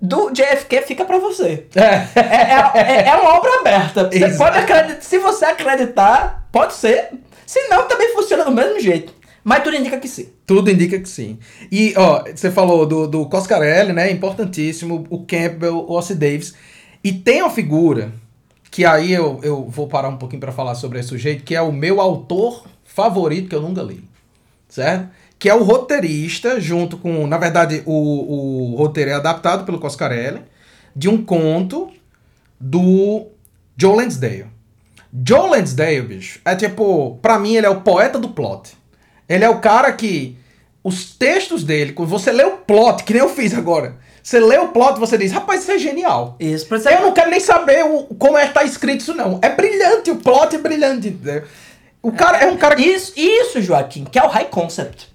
Do 0.00 0.30
JFK 0.30 0.82
fica 0.82 1.04
pra 1.04 1.18
você. 1.18 1.66
É. 1.74 2.20
É, 2.20 2.80
é- 2.80 3.08
é 3.08 3.14
uma 3.16 3.34
obra 3.34 3.60
aberta. 3.60 4.08
Você 4.10 4.24
Exato. 4.24 4.38
pode 4.38 4.58
acreditar. 4.58 5.00
Se 5.02 5.18
você 5.18 5.44
acreditar, 5.46 6.46
pode 6.52 6.74
ser. 6.74 7.10
Se 7.46 7.66
não, 7.68 7.86
também 7.88 8.12
funciona 8.12 8.44
do 8.44 8.50
mesmo 8.52 8.78
jeito. 8.80 9.14
Mas 9.42 9.62
tudo 9.62 9.76
indica 9.76 9.96
que 9.98 10.08
sim. 10.08 10.28
Tudo 10.44 10.70
indica 10.70 10.98
que 10.98 11.08
sim. 11.08 11.38
E, 11.70 11.94
ó, 11.96 12.24
você 12.34 12.50
falou 12.50 12.84
do, 12.84 13.06
do 13.06 13.26
Coscarelli, 13.26 13.92
né? 13.92 14.10
Importantíssimo. 14.10 15.06
O 15.08 15.20
Campbell, 15.24 15.76
o 15.78 15.92
Ossie 15.92 16.16
Davis. 16.16 16.52
E 17.02 17.12
tem 17.12 17.40
uma 17.42 17.50
figura 17.50 18.12
que 18.70 18.84
aí 18.84 19.12
eu, 19.12 19.38
eu 19.42 19.64
vou 19.68 19.86
parar 19.86 20.08
um 20.08 20.16
pouquinho 20.16 20.40
pra 20.40 20.52
falar 20.52 20.74
sobre 20.74 20.98
esse 20.98 21.08
sujeito, 21.08 21.44
que 21.44 21.54
é 21.54 21.62
o 21.62 21.72
meu 21.72 22.00
autor 22.00 22.64
favorito 22.84 23.48
que 23.48 23.54
eu 23.54 23.62
nunca 23.62 23.80
li. 23.82 24.04
Certo? 24.76 25.08
Que 25.38 25.48
é 25.48 25.54
o 25.54 25.62
roteirista, 25.62 26.60
junto 26.60 26.98
com. 26.98 27.26
Na 27.26 27.38
verdade, 27.38 27.82
o, 27.86 28.74
o 28.74 28.76
roteiro 28.76 29.10
é 29.10 29.14
adaptado 29.14 29.64
pelo 29.64 29.78
Coscarelli, 29.78 30.42
de 30.94 31.08
um 31.08 31.24
conto 31.24 31.90
do 32.60 33.26
Joe 33.74 33.96
Lansdale. 33.96 34.48
Joe 35.26 35.48
Lansdale, 35.48 36.02
bicho, 36.02 36.40
é 36.44 36.54
tipo, 36.54 37.18
pra 37.22 37.38
mim 37.38 37.54
ele 37.54 37.64
é 37.64 37.70
o 37.70 37.80
poeta 37.80 38.18
do 38.18 38.28
plot. 38.28 38.76
Ele 39.26 39.44
é 39.44 39.48
o 39.48 39.60
cara 39.60 39.90
que 39.92 40.36
os 40.84 41.16
textos 41.16 41.64
dele, 41.64 41.92
quando 41.92 42.10
você 42.10 42.30
lê 42.30 42.44
o 42.44 42.58
plot, 42.58 43.02
que 43.02 43.14
nem 43.14 43.22
eu 43.22 43.30
fiz 43.30 43.54
agora, 43.54 43.96
você 44.22 44.38
lê 44.38 44.58
o 44.58 44.68
plot, 44.68 45.00
você 45.00 45.16
diz, 45.16 45.32
rapaz, 45.32 45.62
isso 45.62 45.72
é 45.72 45.78
genial. 45.78 46.36
Isso, 46.38 46.66
Eu 46.90 47.00
não 47.00 47.14
quero 47.14 47.30
nem 47.30 47.40
saber 47.40 47.82
o, 47.82 48.14
como 48.16 48.36
é 48.36 48.46
que 48.46 48.52
tá 48.52 48.62
escrito 48.62 49.00
isso, 49.00 49.14
não. 49.14 49.38
É 49.40 49.48
brilhante, 49.48 50.10
o 50.10 50.16
plot 50.16 50.54
é 50.54 50.58
brilhante. 50.58 51.08
entendeu? 51.08 51.44
O 52.06 52.12
cara 52.12 52.38
é 52.38 52.46
um 52.46 52.56
cara 52.56 52.76
que. 52.76 52.82
Isso, 52.82 53.12
isso, 53.16 53.60
Joaquim, 53.60 54.04
que 54.04 54.16
é 54.16 54.22
o 54.22 54.28
high 54.28 54.44
concept. 54.44 55.08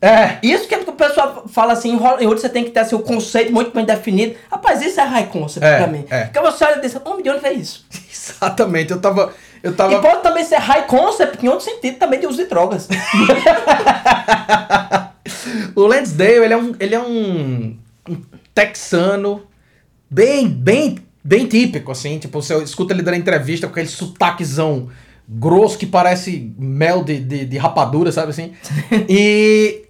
É. 0.00 0.38
Isso 0.42 0.68
que 0.68 0.76
o 0.76 0.92
pessoal 0.92 1.44
fala 1.48 1.72
assim, 1.72 1.90
em 1.90 1.96
Hollywood 1.96 2.40
você 2.40 2.48
tem 2.48 2.62
que 2.62 2.70
ter 2.70 2.78
assim, 2.80 2.94
o 2.94 3.00
conceito 3.00 3.52
muito 3.52 3.74
bem 3.74 3.84
definido. 3.84 4.36
Rapaz, 4.48 4.80
isso 4.80 5.00
é 5.00 5.04
high 5.04 5.26
concept 5.26 5.66
É, 5.66 5.78
pra 5.78 5.86
mim. 5.88 6.04
é. 6.08 6.26
Porque 6.26 6.38
você 6.38 6.64
olha 6.64 6.76
e 6.76 6.80
diz, 6.82 6.96
homem, 7.04 7.24
de 7.24 7.30
onde 7.30 7.40
veio 7.40 7.58
isso? 7.58 7.84
Exatamente, 8.12 8.92
eu 8.92 9.00
tava. 9.00 9.34
Eu 9.60 9.74
tava. 9.74 9.92
E 9.94 10.00
pode 10.00 10.22
também 10.22 10.44
ser 10.44 10.58
high 10.58 10.86
concept 10.86 11.44
em 11.44 11.48
outro 11.48 11.64
sentido 11.64 11.98
também 11.98 12.20
de 12.20 12.26
uso 12.28 12.36
de 12.38 12.44
drogas. 12.44 12.86
O 15.74 15.86
Lansdale, 15.86 16.44
ele 16.44 16.54
é 16.54 16.56
um, 16.56 16.74
ele 16.78 16.94
é 16.94 17.00
um, 17.00 17.76
um 18.08 18.22
texano 18.54 19.42
bem, 20.08 20.48
bem 20.48 20.98
bem 21.22 21.46
típico, 21.46 21.90
assim. 21.90 22.18
Tipo, 22.18 22.40
você 22.40 22.56
escuta 22.62 22.94
ele 22.94 23.02
dando 23.02 23.16
entrevista 23.16 23.66
com 23.66 23.72
aquele 23.72 23.88
sotaquezão 23.88 24.88
grosso 25.28 25.76
que 25.78 25.86
parece 25.86 26.54
mel 26.58 27.02
de, 27.02 27.18
de, 27.20 27.44
de 27.46 27.58
rapadura, 27.58 28.12
sabe 28.12 28.30
assim? 28.30 28.52
e 29.08 29.82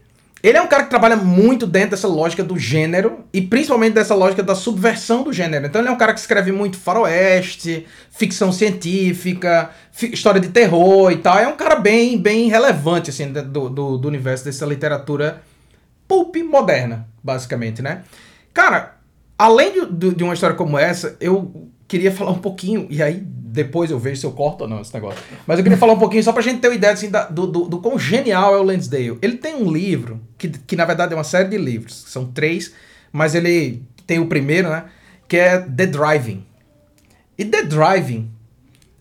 ele 0.43 0.59
é 0.59 0.63
um 0.63 0.67
cara 0.69 0.85
que 0.85 0.91
trabalha 0.91 1.17
muito 1.17 1.67
dentro 1.67 1.91
dessa 1.91 2.07
lógica 2.07 2.45
do 2.45 2.59
gênero 2.59 3.25
e 3.33 3.41
principalmente 3.41 3.95
dessa 3.95 4.15
lógica 4.15 4.43
da 4.43 4.55
subversão 4.55 5.23
do 5.25 5.33
gênero. 5.33 5.67
Então 5.67 5.81
ele 5.81 5.89
é 5.89 5.91
um 5.93 5.97
cara 5.99 6.15
que 6.15 6.21
escreve 6.21 6.53
muito 6.53 6.77
faroeste, 6.79 7.85
ficção 8.11 8.53
científica, 8.53 9.71
fi- 9.91 10.13
história 10.13 10.41
de 10.41 10.49
terror 10.49 11.11
e 11.11 11.17
tal. 11.17 11.39
É 11.39 11.49
um 11.49 11.57
cara 11.57 11.77
bem, 11.77 12.17
bem 12.19 12.49
relevante 12.49 13.11
assim 13.11 13.33
do, 13.33 13.69
do, 13.69 13.99
do 13.99 14.09
universo 14.09 14.45
dessa 14.45 14.65
literatura 14.65 15.43
pulp 16.07 16.37
moderna, 16.37 17.09
basicamente, 17.23 17.83
né? 17.83 18.03
Cara, 18.55 18.97
além 19.37 19.73
de, 19.73 19.87
de- 19.93 20.15
de 20.15 20.23
uma 20.25 20.35
história 20.35 20.55
como 20.55 20.79
essa, 20.79 21.17
eu 21.21 21.69
queria 21.89 22.13
falar 22.13 22.31
um 22.31 22.39
pouquinho, 22.39 22.87
e 22.89 23.03
aí 23.03 23.21
depois 23.57 23.91
eu 23.91 23.99
vejo 23.99 24.21
se 24.21 24.27
eu 24.27 24.31
corto 24.33 24.63
ou 24.65 24.71
não 24.71 24.81
esse 24.81 24.95
negócio. 24.95 25.19
Mas 25.47 25.59
eu 25.59 25.65
queria 25.65 25.77
falar 25.79 25.95
um 25.95 25.99
pouquinho 25.99 26.23
só 26.23 26.33
pra 26.33 26.43
gente 26.43 26.61
ter 26.61 26.69
uma 26.69 26.75
ideia 26.75 26.93
assim, 26.93 27.11
da- 27.11 27.25
do, 27.25 27.47
do, 27.47 27.65
do 27.65 27.79
quão 27.81 27.99
genial 27.99 28.55
é 28.55 28.59
o 28.59 28.63
Lansdale. 28.63 29.19
Ele 29.21 29.37
tem 29.37 29.57
um 29.57 29.73
livro, 29.73 30.21
que, 30.39 30.49
que 30.49 30.77
na 30.77 30.85
verdade 30.85 31.13
é 31.13 31.17
uma 31.17 31.25
série 31.25 31.49
de 31.49 31.59
livros, 31.59 32.05
são 32.07 32.27
três, 32.27 32.73
mas 33.13 33.35
ele 33.35 33.83
tem 34.07 34.21
o 34.21 34.27
primeiro, 34.27 34.69
né? 34.69 34.85
Que 35.27 35.37
é 35.39 35.59
The 35.59 35.87
Driving. 35.87 36.45
E 37.37 37.45
The 37.45 37.65
Driving, 37.65 38.31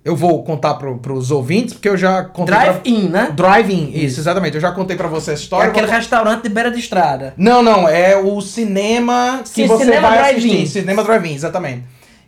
eu 0.03 0.15
vou 0.15 0.43
contar 0.43 0.73
pro, 0.75 0.97
pros 0.97 1.31
ouvintes, 1.31 1.73
porque 1.73 1.89
eu 1.89 1.97
já 1.97 2.23
contei. 2.23 2.53
pra- 2.55 2.63
Drive-in, 2.73 3.09
né? 3.09 3.31
Driving, 3.35 3.91
isso, 3.93 4.19
exatamente. 4.19 4.55
Eu 4.55 4.61
já 4.61 4.71
contei 4.71 4.95
pra 4.95 5.07
você 5.07 5.31
essa 5.31 5.41
É 5.41 5.43
história. 5.43 5.69
aquele 5.69 5.87
Vou- 5.87 5.95
restaurante 5.95 6.43
de 6.43 6.49
beira 6.49 6.71
de 6.71 6.79
estrada. 6.79 7.33
não, 7.37 7.61
não, 7.63 7.87
é 7.87 8.15
o 8.17 8.41
cinema 8.41 9.41
que 9.43 9.49
Sim, 9.49 9.67
você 9.67 9.85
cinema 9.85 10.09
vai 10.09 10.17
drive-in. 10.17 10.47
assistir. 10.63 10.67
Cinema 10.79 11.03
drive-in, 11.03 11.33
exatamente. 11.35 11.83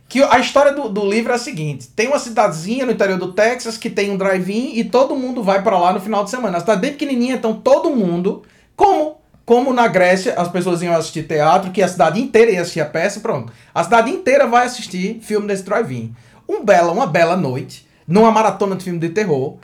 Que 0.08 0.22
a 0.22 0.38
história 0.38 0.72
do, 0.72 0.88
do 0.88 1.08
livro 1.08 1.32
é 1.32 1.34
a 1.34 1.38
seguinte: 1.38 1.88
tem 1.88 2.08
uma 2.08 2.18
cidadezinha 2.18 2.86
no 2.86 2.92
interior 2.92 3.18
do 3.18 3.32
Texas 3.32 3.76
que 3.76 3.90
tem 3.90 4.10
um 4.10 4.16
drive-in 4.16 4.78
e 4.78 4.84
todo 4.84 5.14
mundo 5.14 5.42
vai 5.42 5.62
pra 5.62 5.78
lá 5.78 5.92
no 5.92 6.00
final 6.00 6.24
de 6.24 6.30
semana. 6.30 6.56
A 6.56 6.60
cidade 6.60 6.80
bem 6.80 6.92
pequenininha, 6.92 7.34
então 7.34 7.54
todo 7.54 7.90
mundo, 7.90 8.42
como 8.74 9.18
como 9.48 9.72
na 9.72 9.88
Grécia 9.88 10.34
as 10.34 10.48
pessoas 10.48 10.82
iam 10.82 10.94
assistir 10.94 11.26
teatro, 11.26 11.70
que 11.70 11.82
a 11.82 11.88
cidade 11.88 12.20
inteira 12.20 12.50
ia 12.50 12.60
assistir 12.60 12.82
a 12.82 12.84
peça, 12.84 13.20
pronto. 13.20 13.50
A 13.74 13.82
cidade 13.82 14.10
inteira 14.10 14.46
vai 14.46 14.66
assistir 14.66 15.20
filme 15.22 15.46
desse 15.46 15.62
drive-in. 15.62 16.14
Um 16.46 16.62
bela, 16.62 16.92
uma 16.92 17.06
bela 17.06 17.34
noite, 17.34 17.88
numa 18.06 18.30
maratona 18.30 18.76
de 18.76 18.84
filme 18.84 18.98
de 18.98 19.08
terror, 19.08 19.56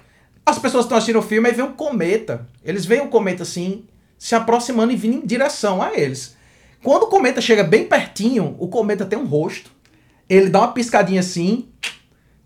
as 0.46 0.58
pessoas 0.58 0.86
estão 0.86 0.96
assistindo 0.96 1.18
o 1.18 1.22
filme 1.22 1.50
e 1.50 1.52
vem 1.52 1.66
um 1.66 1.72
cometa. 1.72 2.46
Eles 2.64 2.86
veem 2.86 3.02
o 3.02 3.08
cometa 3.08 3.42
assim, 3.42 3.84
se 4.18 4.34
aproximando 4.34 4.90
e 4.90 4.96
vindo 4.96 5.22
em 5.22 5.26
direção 5.26 5.82
a 5.82 5.92
eles. 5.92 6.34
Quando 6.82 7.02
o 7.02 7.08
cometa 7.08 7.42
chega 7.42 7.62
bem 7.62 7.84
pertinho, 7.84 8.56
o 8.58 8.68
cometa 8.68 9.04
tem 9.04 9.18
um 9.18 9.26
rosto. 9.26 9.70
Ele 10.28 10.48
dá 10.48 10.60
uma 10.60 10.72
piscadinha 10.72 11.20
assim 11.20 11.66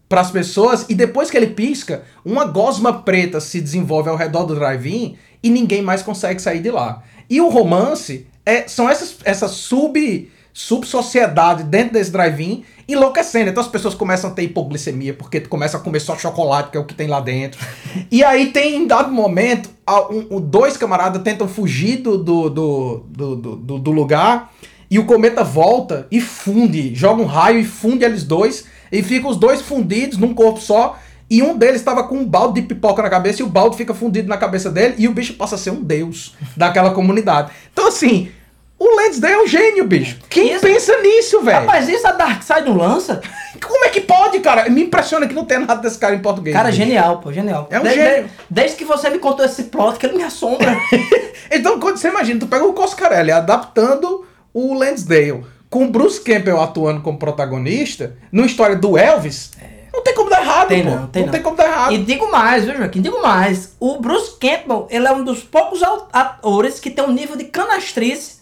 para 0.09 0.21
as 0.23 0.31
pessoas 0.31 0.87
e 0.89 0.95
depois 0.95 1.31
que 1.31 1.37
ele 1.37 1.49
pisca, 1.49 2.03
uma 2.25 2.45
gosma 2.47 3.03
preta 3.03 3.41
se 3.41 3.61
desenvolve 3.61 4.09
ao 4.09 4.17
redor 4.17 4.45
do 4.45 4.55
drive-in 4.55 5.17
e 5.43 5.51
ninguém 5.51 5.83
mais 5.83 6.03
consegue 6.03 6.41
sair 6.41 6.61
de 6.61 6.71
lá. 6.71 7.03
E 7.29 7.41
o 7.41 7.49
romance 7.49 8.27
é, 8.45 8.67
são 8.67 8.89
essas, 8.89 9.17
essas 9.25 9.51
sub 9.53 10.31
sub-sociedade 10.51 11.63
dentro 11.63 11.93
desse 11.93 12.11
drive-in 12.11 12.65
enlouquecendo. 12.89 13.51
Então 13.51 13.63
as 13.63 13.69
pessoas 13.69 13.95
começam 13.95 14.31
a 14.31 14.33
ter 14.33 14.43
hipoglicemia 14.43 15.15
porque 15.15 15.39
tu 15.41 15.49
começa 15.49 15.77
a 15.77 15.81
comer 15.81 16.01
só 16.01 16.17
chocolate, 16.19 16.71
que 16.71 16.77
é 16.77 16.81
o 16.81 16.85
que 16.85 16.95
tem 16.95 17.07
lá 17.07 17.21
dentro. 17.21 17.61
e 18.11 18.25
aí 18.25 18.51
tem, 18.51 18.77
em 18.77 18.87
dado 18.87 19.13
momento, 19.13 19.71
a- 19.87 20.09
um- 20.11 20.41
dois 20.41 20.77
camaradas 20.77 21.23
tentam 21.23 21.47
fugir 21.47 21.99
do, 21.99 22.19
do, 22.19 22.51
do- 22.51 23.37
do- 23.37 23.79
do 23.79 23.91
lugar 23.93 24.53
e 24.91 24.99
o 24.99 25.05
cometa 25.05 25.45
volta 25.45 26.07
e 26.11 26.21
funde, 26.21 26.95
joga 26.95 27.23
um 27.23 27.27
raio 27.27 27.59
e 27.59 27.65
funde 27.65 28.05
eles 28.05 28.25
dois 28.25 28.65
e 28.91 29.03
ficam 29.03 29.31
os 29.31 29.37
dois 29.37 29.61
fundidos 29.61 30.17
num 30.19 30.33
corpo 30.35 30.61
só. 30.61 30.99
E 31.31 31.43
um 31.43 31.57
deles 31.59 31.77
estava 31.77 32.05
com 32.05 32.17
um 32.17 32.25
balde 32.27 32.61
de 32.63 32.67
pipoca 32.67 33.03
na 33.03 33.11
cabeça 33.11 33.43
e 33.43 33.45
o 33.45 33.49
balde 33.49 33.77
fica 33.77 33.93
fundido 33.93 34.29
na 34.29 34.39
cabeça 34.39 34.71
dele 34.71 34.95
e 34.97 35.07
o 35.07 35.13
bicho 35.13 35.35
passa 35.35 35.57
a 35.57 35.59
ser 35.59 35.71
um 35.71 35.83
deus 35.83 36.35
daquela 36.57 36.91
comunidade. 36.93 37.51
Então, 37.71 37.87
assim, 37.89 38.31
o 38.79 38.97
Lansdale 38.97 39.35
é 39.35 39.43
um 39.43 39.47
gênio, 39.47 39.85
bicho. 39.85 40.17
Quem 40.31 40.53
Isso- 40.53 40.63
pensa 40.63 40.99
nisso, 41.03 41.43
velho? 41.43 41.67
Rapaz, 41.67 41.87
isso 41.87 42.07
a 42.07 42.13
Darkseid 42.13 42.67
não 42.67 42.77
lança? 42.79 43.21
Como 43.63 43.85
é 43.85 43.89
que 43.91 44.01
pode, 44.01 44.39
cara? 44.41 44.71
Me 44.71 44.85
impressiona 44.85 45.27
que 45.27 45.35
não 45.35 45.45
tem 45.45 45.59
nada 45.59 45.83
desse 45.83 45.99
cara 45.99 46.15
em 46.15 46.21
português. 46.21 46.57
Cara, 46.57 46.71
bicho. 46.71 46.79
genial, 46.81 47.19
pô, 47.19 47.31
genial. 47.31 47.67
É 47.71 47.79
um 47.79 47.83
desde, 47.83 48.01
gênio. 48.01 48.15
Desde, 48.23 48.33
desde 48.49 48.77
que 48.77 48.85
você 48.87 49.11
me 49.11 49.19
contou 49.19 49.45
esse 49.45 49.65
plot, 49.65 49.99
que 49.99 50.07
ele 50.07 50.17
me 50.17 50.23
assombra. 50.23 50.75
Então, 51.51 51.81
quando 51.81 51.97
você 51.97 52.09
imagina, 52.09 52.39
tu 52.39 52.47
pega 52.47 52.63
o 52.67 52.75
Coscarelli 52.75 53.33
adaptando 53.33 54.27
o 54.71 54.75
Lansdale 54.75 55.45
com 55.71 55.85
o 55.85 55.91
Bruce 55.91 56.21
Campbell 56.21 56.61
atuando 56.61 57.01
como 57.03 57.19
protagonista, 57.19 58.17
numa 58.33 58.47
história 58.47 58.75
do 58.77 58.97
Elvis, 58.97 59.53
não 59.93 60.03
tem 60.03 60.15
como 60.15 60.31
dar 60.31 60.41
errado, 60.43 60.69
Tem 60.69 60.83
pô. 60.85 60.91
não, 60.91 61.07
tem 61.09 61.27
não. 61.27 61.39
como 61.41 61.57
dar 61.57 61.67
errado. 61.67 61.93
E 61.93 61.99
digo 61.99 62.31
mais, 62.31 62.65
viu, 62.65 62.77
Joaquim? 62.77 63.03
Digo 63.03 63.21
mais. 63.21 63.77
O 63.81 63.99
Bruce 64.01 64.33
Campbell, 64.41 64.87
ele 64.91 65.07
é 65.07 65.13
um 65.13 65.25
dos 65.25 65.43
poucos 65.43 65.83
atores 66.13 66.79
que 66.81 66.89
tem 66.91 67.05
um 67.05 67.13
nível 67.13 67.37
de 67.37 67.45
canastrice 67.45 68.39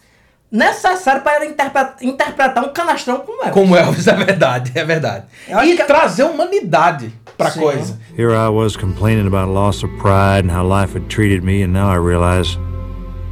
necessário 0.53 1.23
para 1.23 1.37
ele 1.43 1.53
interpre- 1.53 2.07
interpretar 2.07 2.65
um 2.65 2.69
canastrão 2.73 3.19
como 3.19 3.39
Elvis. 3.43 3.53
Como 3.55 3.77
Elvis, 3.77 4.07
é 4.09 4.13
verdade, 4.15 4.73
é 4.75 4.85
verdade. 4.85 5.25
E 5.65 5.77
que- 5.77 5.85
trazer 5.85 6.25
humanidade 6.25 7.13
pra 7.37 7.51
Sim. 7.51 7.61
coisa. 7.61 7.99
Here 8.17 8.33
I 8.35 8.49
was 8.49 8.77
complaining 8.77 9.27
about 9.27 9.51
loss 9.53 9.83
of 9.83 9.93
pride 9.97 10.49
and 10.49 10.53
how 10.57 10.63
life 10.65 10.97
had 10.97 11.07
treated 11.09 11.43
me, 11.43 11.63
and 11.65 11.73
now 11.73 11.91
I 11.91 11.97
realize 11.99 12.57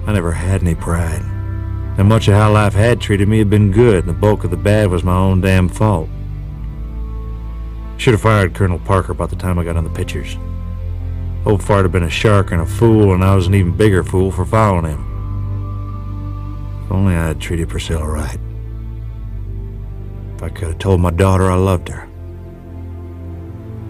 I 0.09 0.13
never 0.13 0.33
had 0.33 0.63
any 0.63 0.75
pride. 0.75 1.23
And 1.97 2.09
much 2.09 2.27
of 2.27 2.35
how 2.35 2.53
life 2.53 2.75
had 2.75 3.01
treated 3.01 3.29
me 3.29 3.39
had 3.39 3.51
been 3.51 3.71
good, 3.71 4.01
and 4.01 4.09
the 4.09 4.13
bulk 4.13 4.43
of 4.45 4.51
the 4.51 4.57
bad 4.57 4.91
was 4.91 5.05
my 5.05 5.17
own 5.17 5.41
damn 5.41 5.69
fault. 5.69 6.09
Should 7.99 8.15
have 8.15 8.23
fired 8.23 8.55
Colonel 8.55 8.81
Parker 8.81 9.15
by 9.15 9.27
the 9.27 9.37
time 9.37 9.59
I 9.59 9.65
got 9.65 9.77
on 9.77 9.85
the 9.85 9.91
pictures. 9.91 10.37
Old 11.47 11.63
fart 11.63 11.85
had 11.85 11.93
been 11.93 12.03
a 12.03 12.11
shark 12.11 12.51
and 12.53 12.61
a 12.61 12.67
fool, 12.67 13.15
and 13.15 13.23
I 13.23 13.37
was 13.37 13.47
an 13.47 13.55
even 13.55 13.77
bigger 13.77 14.03
fool 14.03 14.33
for 14.33 14.45
following 14.45 14.87
him. 14.87 16.83
If 16.85 16.91
only 16.91 17.15
I 17.15 17.29
had 17.29 17.41
treated 17.41 17.69
Priscilla 17.69 18.07
right. 18.07 18.39
If 20.35 20.43
I 20.43 20.49
could 20.49 20.69
have 20.69 20.79
told 20.79 21.01
my 21.01 21.11
daughter 21.11 21.51
I 21.51 21.55
loved 21.55 21.89
her. 21.89 22.09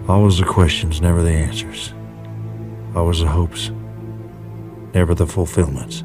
Always 0.07 0.37
the 0.37 0.45
questions, 0.45 1.01
never 1.01 1.23
the 1.23 1.31
answers. 1.31 1.93
Always 2.95 3.19
the 3.19 3.27
hopes, 3.27 3.71
never 4.93 5.15
the 5.15 5.25
fulfillments. 5.25 6.03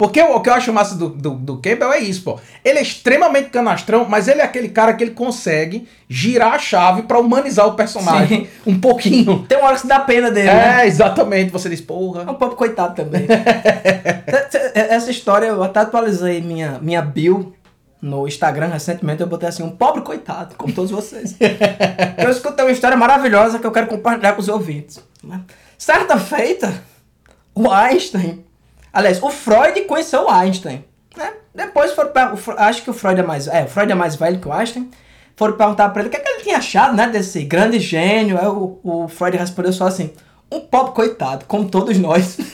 Porque 0.00 0.22
o, 0.22 0.34
o 0.34 0.40
que 0.40 0.48
eu 0.48 0.54
acho 0.54 0.72
massa 0.72 0.94
do, 0.94 1.10
do, 1.10 1.32
do 1.32 1.56
Campbell 1.58 1.92
é 1.92 1.98
isso, 1.98 2.22
pô. 2.22 2.40
Ele 2.64 2.78
é 2.78 2.82
extremamente 2.82 3.50
canastrão, 3.50 4.06
mas 4.08 4.28
ele 4.28 4.40
é 4.40 4.44
aquele 4.44 4.70
cara 4.70 4.94
que 4.94 5.04
ele 5.04 5.10
consegue 5.10 5.86
girar 6.08 6.54
a 6.54 6.58
chave 6.58 7.02
pra 7.02 7.18
humanizar 7.18 7.66
o 7.66 7.74
personagem 7.74 8.48
um 8.66 8.80
pouquinho. 8.80 9.44
Tem 9.46 9.58
uma 9.58 9.66
hora 9.66 9.74
que 9.74 9.82
se 9.82 9.86
dá 9.86 10.00
pena 10.00 10.30
dele, 10.30 10.46
né? 10.46 10.84
É, 10.84 10.86
exatamente. 10.86 11.50
Você 11.50 11.68
diz, 11.68 11.80
É 11.80 11.82
porra. 11.82 12.22
um 12.22 12.34
pouco 12.34 12.56
coitado 12.56 12.94
também. 12.94 13.26
Essa 14.74 15.10
história, 15.10 15.48
eu 15.48 15.62
até 15.62 15.80
atualizei 15.80 16.40
minha, 16.40 16.78
minha 16.80 17.02
bio 17.02 17.54
no 18.00 18.26
Instagram 18.26 18.68
recentemente. 18.68 19.20
Eu 19.20 19.26
botei 19.26 19.50
assim, 19.50 19.62
um 19.62 19.68
pobre 19.68 20.00
coitado, 20.00 20.54
como 20.56 20.72
todos 20.72 20.90
vocês. 20.90 21.36
eu 22.16 22.30
escutei 22.30 22.64
uma 22.64 22.72
história 22.72 22.96
maravilhosa 22.96 23.58
que 23.58 23.66
eu 23.66 23.70
quero 23.70 23.86
compartilhar 23.86 24.32
com 24.32 24.40
os 24.40 24.48
ouvintes. 24.48 24.98
né? 25.22 25.42
Certa 25.76 26.16
feita, 26.18 26.72
o 27.54 27.70
Einstein... 27.70 28.48
Aliás, 28.92 29.22
o 29.22 29.30
Freud 29.30 29.80
conheceu 29.82 30.24
o 30.24 30.30
Einstein. 30.30 30.84
Né? 31.16 31.32
Depois 31.54 31.92
foram... 31.92 32.36
Fre- 32.36 32.54
Acho 32.58 32.82
que 32.82 32.90
o 32.90 32.94
Freud 32.94 33.20
é 33.20 33.22
mais... 33.22 33.46
É, 33.48 33.64
o 33.64 33.68
Freud 33.68 33.90
é 33.90 33.94
mais 33.94 34.16
velho 34.16 34.38
que 34.38 34.48
o 34.48 34.52
Einstein. 34.52 34.90
Foram 35.36 35.56
perguntar 35.56 35.88
pra 35.90 36.02
ele 36.02 36.08
o 36.08 36.10
que, 36.10 36.16
é 36.16 36.20
que 36.20 36.28
ele 36.28 36.42
tinha 36.42 36.58
achado, 36.58 36.94
né? 36.96 37.08
Desse 37.08 37.42
grande 37.44 37.78
gênio. 37.80 38.38
Aí 38.38 38.46
o, 38.46 38.78
o 38.82 39.08
Freud 39.08 39.36
respondeu 39.36 39.72
só 39.72 39.86
assim... 39.86 40.12
Um 40.52 40.58
pobre 40.58 40.94
coitado, 40.94 41.44
como 41.46 41.68
todos 41.70 41.96
nós. 41.96 42.36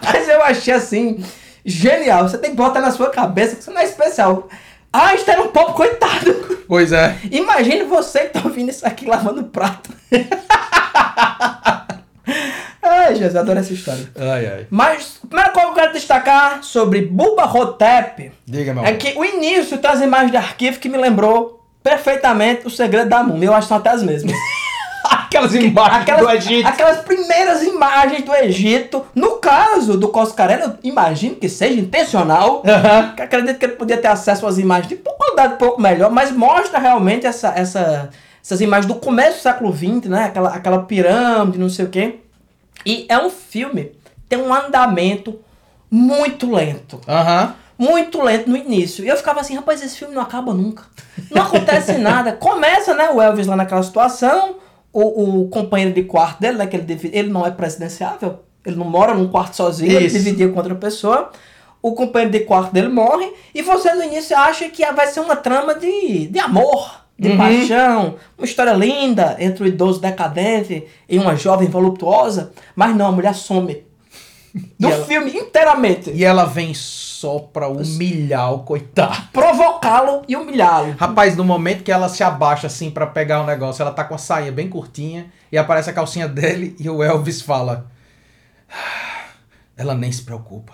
Mas 0.00 0.28
eu 0.28 0.40
achei 0.40 0.72
assim, 0.72 1.20
genial. 1.64 2.28
Você 2.28 2.38
tem 2.38 2.50
que 2.50 2.56
botar 2.56 2.80
na 2.80 2.92
sua 2.92 3.10
cabeça 3.10 3.56
que 3.56 3.62
isso 3.62 3.72
não 3.72 3.80
é 3.80 3.84
especial. 3.84 4.48
Einstein 4.92 5.34
era 5.34 5.42
um 5.42 5.48
pobre 5.48 5.74
coitado. 5.74 6.32
Pois 6.68 6.92
é. 6.92 7.18
Imagine 7.32 7.82
você 7.82 8.20
que 8.20 8.38
tá 8.38 8.42
ouvindo 8.44 8.70
isso 8.70 8.86
aqui 8.86 9.04
lavando 9.04 9.42
prato. 9.44 9.90
Ai, 12.88 13.14
Jesus, 13.14 13.34
eu 13.34 13.40
adoro 13.40 13.58
essa 13.58 13.72
história. 13.72 14.08
Ai, 14.18 14.46
ai. 14.46 14.66
Mas, 14.70 15.18
a 15.22 15.26
primeira 15.26 15.50
coisa 15.52 15.66
que 15.68 15.72
eu 15.72 15.82
quero 15.82 15.92
destacar 15.92 16.62
sobre 16.62 17.02
Bubba 17.02 17.44
Hotep 17.44 18.32
Diga, 18.46 18.72
meu 18.72 18.84
é 18.84 18.88
amor. 18.88 18.98
que 18.98 19.18
o 19.18 19.24
início 19.24 19.78
as 19.84 20.00
imagens 20.00 20.30
de 20.30 20.36
arquivo 20.36 20.78
que 20.78 20.88
me 20.88 20.98
lembrou 20.98 21.64
perfeitamente 21.82 22.66
o 22.66 22.70
segredo 22.70 23.08
da 23.08 23.22
múmia. 23.22 23.46
Eu 23.46 23.54
acho 23.54 23.62
que 23.62 23.68
são 23.68 23.76
até 23.78 23.90
as 23.90 24.02
mesmas. 24.02 24.32
Aquelas 25.04 25.54
imagens 25.54 26.02
Aquelas, 26.02 26.22
do 26.22 26.30
Egito. 26.30 26.66
aquelas 26.66 26.98
primeiras 26.98 27.62
imagens 27.62 28.24
do 28.24 28.34
Egito. 28.34 29.06
No 29.14 29.36
caso 29.36 29.96
do 29.96 30.08
Coscarelli, 30.08 30.62
eu 30.62 30.74
imagino 30.82 31.36
que 31.36 31.48
seja 31.48 31.78
intencional. 31.78 32.62
Que 33.14 33.22
acredito 33.22 33.58
que 33.58 33.64
ele 33.64 33.74
podia 33.74 33.96
ter 33.96 34.08
acesso 34.08 34.46
às 34.46 34.58
imagens 34.58 34.88
de 34.88 34.96
qualidade 34.96 35.54
um 35.54 35.56
pouco 35.56 35.80
melhor, 35.80 36.10
mas 36.10 36.32
mostra 36.32 36.78
realmente 36.78 37.26
essa, 37.26 37.52
essa, 37.54 38.10
essas 38.42 38.60
imagens 38.60 38.86
do 38.86 38.96
começo 38.98 39.38
do 39.38 39.42
século 39.42 39.72
XX, 39.72 40.08
né? 40.08 40.24
Aquela, 40.24 40.48
aquela 40.54 40.82
pirâmide, 40.82 41.58
não 41.58 41.68
sei 41.70 41.84
o 41.84 41.88
quê. 41.88 42.16
E 42.84 43.06
é 43.08 43.18
um 43.18 43.30
filme, 43.30 43.92
tem 44.28 44.38
um 44.38 44.52
andamento 44.52 45.38
muito 45.90 46.50
lento. 46.52 47.00
Aham. 47.08 47.54
muito 47.78 48.20
lento 48.22 48.50
no 48.50 48.56
início. 48.56 49.04
E 49.04 49.08
eu 49.08 49.16
ficava 49.16 49.40
assim, 49.40 49.54
rapaz, 49.54 49.82
esse 49.82 49.96
filme 49.96 50.14
não 50.14 50.22
acaba 50.22 50.52
nunca. 50.52 50.82
Não 51.30 51.42
acontece 51.42 51.92
nada. 51.98 52.32
Começa, 52.32 52.92
né, 52.94 53.08
o 53.10 53.20
Elvis 53.22 53.46
lá 53.46 53.54
naquela 53.56 53.82
situação, 53.82 54.56
o, 54.92 55.42
o 55.42 55.48
companheiro 55.48 55.94
de 55.94 56.02
quarto 56.02 56.40
dele, 56.40 56.58
né, 56.58 56.66
que 56.66 56.76
ele, 56.76 56.84
divi- 56.84 57.10
ele 57.12 57.30
não 57.30 57.46
é 57.46 57.50
presidenciável, 57.50 58.40
ele 58.66 58.76
não 58.76 58.84
mora 58.86 59.14
num 59.14 59.28
quarto 59.28 59.54
sozinho, 59.54 59.92
ele 59.92 60.06
Isso. 60.06 60.18
dividia 60.18 60.48
com 60.48 60.56
outra 60.58 60.74
pessoa. 60.74 61.30
O 61.80 61.92
companheiro 61.92 62.32
de 62.32 62.40
quarto 62.40 62.72
dele 62.72 62.88
morre, 62.88 63.32
e 63.54 63.62
você 63.62 63.94
no 63.94 64.02
início 64.02 64.36
acha 64.36 64.68
que 64.68 64.84
vai 64.92 65.06
ser 65.06 65.20
uma 65.20 65.36
trama 65.36 65.76
de, 65.76 66.26
de 66.26 66.38
amor, 66.40 67.04
de 67.18 67.30
Uhum. 67.30 67.36
paixão, 67.36 68.14
uma 68.36 68.44
história 68.44 68.72
linda 68.72 69.36
entre 69.40 69.64
o 69.64 69.66
idoso 69.66 70.00
decadente 70.00 70.86
e 71.08 71.18
uma 71.18 71.34
jovem 71.34 71.68
voluptuosa, 71.68 72.52
mas 72.76 72.94
não, 72.94 73.06
a 73.08 73.12
mulher 73.12 73.34
some. 73.34 73.84
Do 74.78 74.88
ela- 74.88 75.04
filme 75.04 75.30
inteiramente. 75.32 76.10
E 76.10 76.24
ela 76.24 76.44
vem 76.44 76.72
só 76.74 77.38
pra 77.38 77.68
humilhar 77.68 78.52
o 78.54 78.60
coitado. 78.60 79.28
Provocá-lo 79.32 80.22
e 80.28 80.34
humilhá-lo. 80.36 80.94
Rapaz, 80.98 81.36
no 81.36 81.44
momento 81.44 81.82
que 81.84 81.92
ela 81.92 82.08
se 82.08 82.22
abaixa 82.24 82.66
assim 82.68 82.90
pra 82.90 83.06
pegar 83.06 83.42
o 83.42 83.46
negócio, 83.46 83.82
ela 83.82 83.90
tá 83.92 84.04
com 84.04 84.14
a 84.14 84.18
sainha 84.18 84.50
bem 84.52 84.68
curtinha 84.68 85.26
e 85.52 85.58
aparece 85.58 85.90
a 85.90 85.92
calcinha 85.92 86.26
dele 86.28 86.74
e 86.78 86.88
o 86.88 87.02
Elvis 87.02 87.42
fala: 87.42 87.90
"Ah, 88.70 89.26
Ela 89.76 89.94
nem 89.94 90.10
se 90.10 90.22
preocupa. 90.22 90.72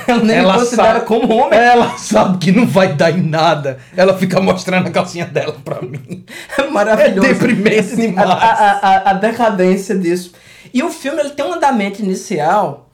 Ela 0.06 0.22
nem 0.22 0.36
Ela 0.36 0.54
considera 0.58 0.92
sabe- 0.94 1.06
como 1.06 1.34
homem. 1.34 1.58
Ela 1.58 1.96
sabe 1.98 2.38
que 2.38 2.52
não 2.52 2.66
vai 2.66 2.92
dar 2.94 3.10
em 3.10 3.22
nada. 3.22 3.78
Ela 3.96 4.16
fica 4.16 4.40
mostrando 4.40 4.88
a 4.88 4.90
calcinha 4.90 5.26
dela 5.26 5.56
pra 5.64 5.80
mim. 5.82 6.24
É 6.58 6.62
maravilhoso. 6.68 7.26
É 7.28 7.32
deprimente 7.32 7.96
demais. 7.96 8.28
A, 8.28 8.34
a, 8.34 8.70
a, 8.72 9.10
a 9.10 9.12
decadência 9.14 9.94
disso. 9.96 10.32
E 10.72 10.82
o 10.82 10.90
filme 10.90 11.20
ele 11.20 11.30
tem 11.30 11.44
um 11.44 11.52
andamento 11.52 12.02
inicial 12.02 12.88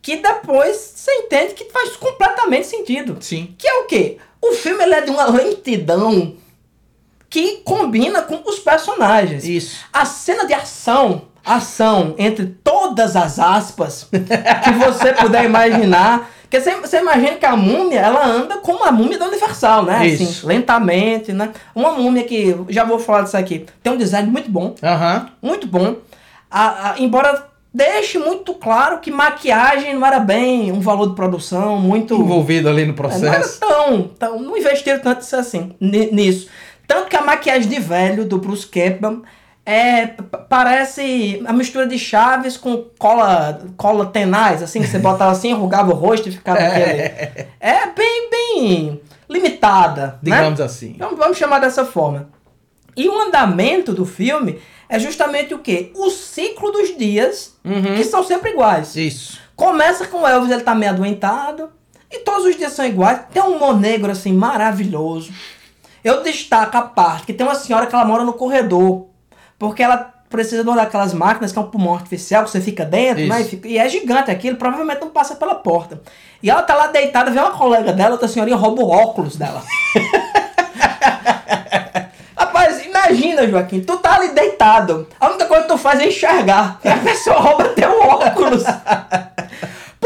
que 0.00 0.16
depois 0.16 0.76
você 0.94 1.10
entende 1.12 1.54
que 1.54 1.64
faz 1.72 1.96
completamente 1.96 2.66
sentido. 2.66 3.16
Sim. 3.20 3.54
Que 3.58 3.66
é 3.68 3.74
o 3.80 3.84
quê? 3.86 4.18
O 4.40 4.52
filme 4.52 4.82
ele 4.84 4.94
é 4.94 5.00
de 5.00 5.10
uma 5.10 5.24
lentidão 5.26 6.34
que 7.28 7.56
combina 7.64 8.22
com 8.22 8.40
os 8.48 8.58
personagens. 8.60 9.44
Isso. 9.44 9.78
A 9.92 10.04
cena 10.04 10.46
de 10.46 10.54
ação, 10.54 11.22
ação 11.44 12.14
entre 12.18 12.46
todas 12.62 13.16
as 13.16 13.38
aspas 13.38 14.08
que 14.64 14.70
você 14.72 15.12
puder 15.12 15.44
imaginar. 15.44 16.30
Porque 16.48 16.60
você, 16.60 16.98
imagina 17.00 17.32
que 17.36 17.44
a 17.46 17.56
múmia, 17.56 17.98
ela 18.00 18.24
anda 18.24 18.58
como 18.58 18.84
a 18.84 18.92
múmia 18.92 19.18
da 19.18 19.26
Universal, 19.26 19.84
né? 19.84 20.06
Isso. 20.06 20.22
Assim, 20.22 20.46
lentamente, 20.46 21.32
né? 21.32 21.50
Uma 21.74 21.90
múmia 21.92 22.22
que, 22.22 22.54
já 22.68 22.84
vou 22.84 22.98
falar 23.00 23.22
disso 23.22 23.36
aqui, 23.36 23.66
tem 23.82 23.92
um 23.92 23.96
design 23.96 24.30
muito 24.30 24.48
bom, 24.50 24.74
Aham. 24.82 25.28
muito 25.42 25.66
bom. 25.66 25.96
A- 26.48 26.90
a- 26.92 26.94
embora 27.00 27.46
deixe 27.74 28.16
muito 28.18 28.54
claro 28.54 29.00
que 29.00 29.10
maquiagem 29.10 29.94
não 29.94 30.06
era 30.06 30.20
bem 30.20 30.70
um 30.70 30.80
valor 30.80 31.08
de 31.08 31.14
produção 31.16 31.78
muito... 31.78 32.14
Envolvido 32.14 32.68
ali 32.68 32.84
no 32.86 32.92
É, 32.92 32.96
não 32.96 33.04
era 33.04 33.18
processo. 33.40 33.60
tão, 33.60 34.02
tão. 34.18 34.40
Não 34.40 34.56
investiram 34.56 35.00
tanto 35.00 35.26
assim, 35.36 35.74
ni- 35.80 36.10
nisso. 36.12 36.48
Tanto 36.86 37.08
que 37.08 37.16
a 37.16 37.22
maquiagem 37.22 37.68
de 37.68 37.80
velho 37.80 38.24
do 38.24 38.38
Bruce 38.38 38.66
Campbell 38.66 39.22
é, 39.66 40.06
parece 40.48 41.42
a 41.44 41.52
mistura 41.52 41.86
de 41.86 41.98
Chaves 41.98 42.56
com 42.56 42.84
cola, 42.98 43.60
cola 43.76 44.06
tenaz, 44.06 44.62
assim, 44.62 44.80
que 44.80 44.86
você 44.86 44.98
botava 44.98 45.32
assim, 45.32 45.50
enrugava 45.50 45.90
o 45.92 45.94
rosto 45.96 46.28
e 46.28 46.32
ficava 46.32 46.58
aquele. 46.60 47.48
É 47.60 47.86
bem, 47.94 48.30
bem 48.30 49.00
limitada, 49.28 50.18
né? 50.22 50.36
Digamos 50.36 50.60
assim. 50.60 50.92
Então 50.94 51.16
vamos 51.16 51.36
chamar 51.36 51.58
dessa 51.58 51.84
forma. 51.84 52.28
E 52.96 53.08
o 53.08 53.20
andamento 53.20 53.92
do 53.92 54.06
filme 54.06 54.58
é 54.88 54.98
justamente 54.98 55.52
o 55.52 55.58
quê? 55.58 55.90
O 55.96 56.08
ciclo 56.10 56.70
dos 56.70 56.96
dias, 56.96 57.54
Uhum. 57.64 57.96
que 57.96 58.04
são 58.04 58.22
sempre 58.22 58.52
iguais. 58.52 58.94
Isso. 58.96 59.38
Começa 59.56 60.06
com 60.06 60.22
o 60.22 60.26
Elvis, 60.26 60.50
ele 60.50 60.62
tá 60.62 60.74
meio 60.74 60.92
adoentado. 60.92 61.70
E 62.10 62.20
todos 62.20 62.44
os 62.46 62.56
dias 62.56 62.72
são 62.72 62.86
iguais. 62.86 63.20
Tem 63.32 63.42
um 63.42 63.56
humor 63.56 63.78
negro, 63.78 64.12
assim, 64.12 64.32
maravilhoso. 64.32 65.32
Eu 66.04 66.22
destaco 66.22 66.76
a 66.76 66.82
parte 66.82 67.26
que 67.26 67.32
tem 67.32 67.44
uma 67.44 67.56
senhora 67.56 67.86
que 67.86 67.94
ela 67.94 68.04
mora 68.04 68.22
no 68.22 68.32
corredor. 68.32 69.05
Porque 69.58 69.82
ela 69.82 70.12
precisa 70.28 70.62
de 70.62 70.68
uma 70.68 70.76
daquelas 70.76 71.14
máquinas 71.14 71.52
que 71.52 71.58
é 71.58 71.62
um 71.62 71.70
pulmão 71.70 71.94
artificial, 71.94 72.44
que 72.44 72.50
você 72.50 72.60
fica 72.60 72.84
dentro, 72.84 73.20
Isso. 73.22 73.28
né? 73.32 73.40
E, 73.40 73.44
fica- 73.44 73.68
e 73.68 73.78
é 73.78 73.88
gigante 73.88 74.30
aquilo, 74.30 74.56
provavelmente 74.56 75.00
não 75.00 75.10
passa 75.10 75.36
pela 75.36 75.54
porta. 75.54 76.00
E 76.42 76.50
ela 76.50 76.62
tá 76.62 76.74
lá 76.74 76.88
deitada, 76.88 77.30
vê 77.30 77.38
uma 77.38 77.52
colega 77.52 77.92
dela, 77.92 78.12
outra 78.12 78.28
senhorinha 78.28 78.56
rouba 78.56 78.82
o 78.82 78.90
óculos 78.90 79.36
dela. 79.36 79.62
Rapaz, 82.36 82.84
imagina, 82.84 83.46
Joaquim, 83.48 83.80
tu 83.80 83.96
tá 83.98 84.16
ali 84.16 84.28
deitado. 84.30 85.08
A 85.20 85.28
única 85.28 85.46
coisa 85.46 85.62
que 85.62 85.68
tu 85.68 85.78
faz 85.78 86.00
é 86.00 86.08
enxergar. 86.08 86.78
E 86.84 86.88
a 86.88 86.96
pessoa 86.98 87.38
rouba 87.40 87.64
teu 87.70 87.98
óculos. 88.00 88.64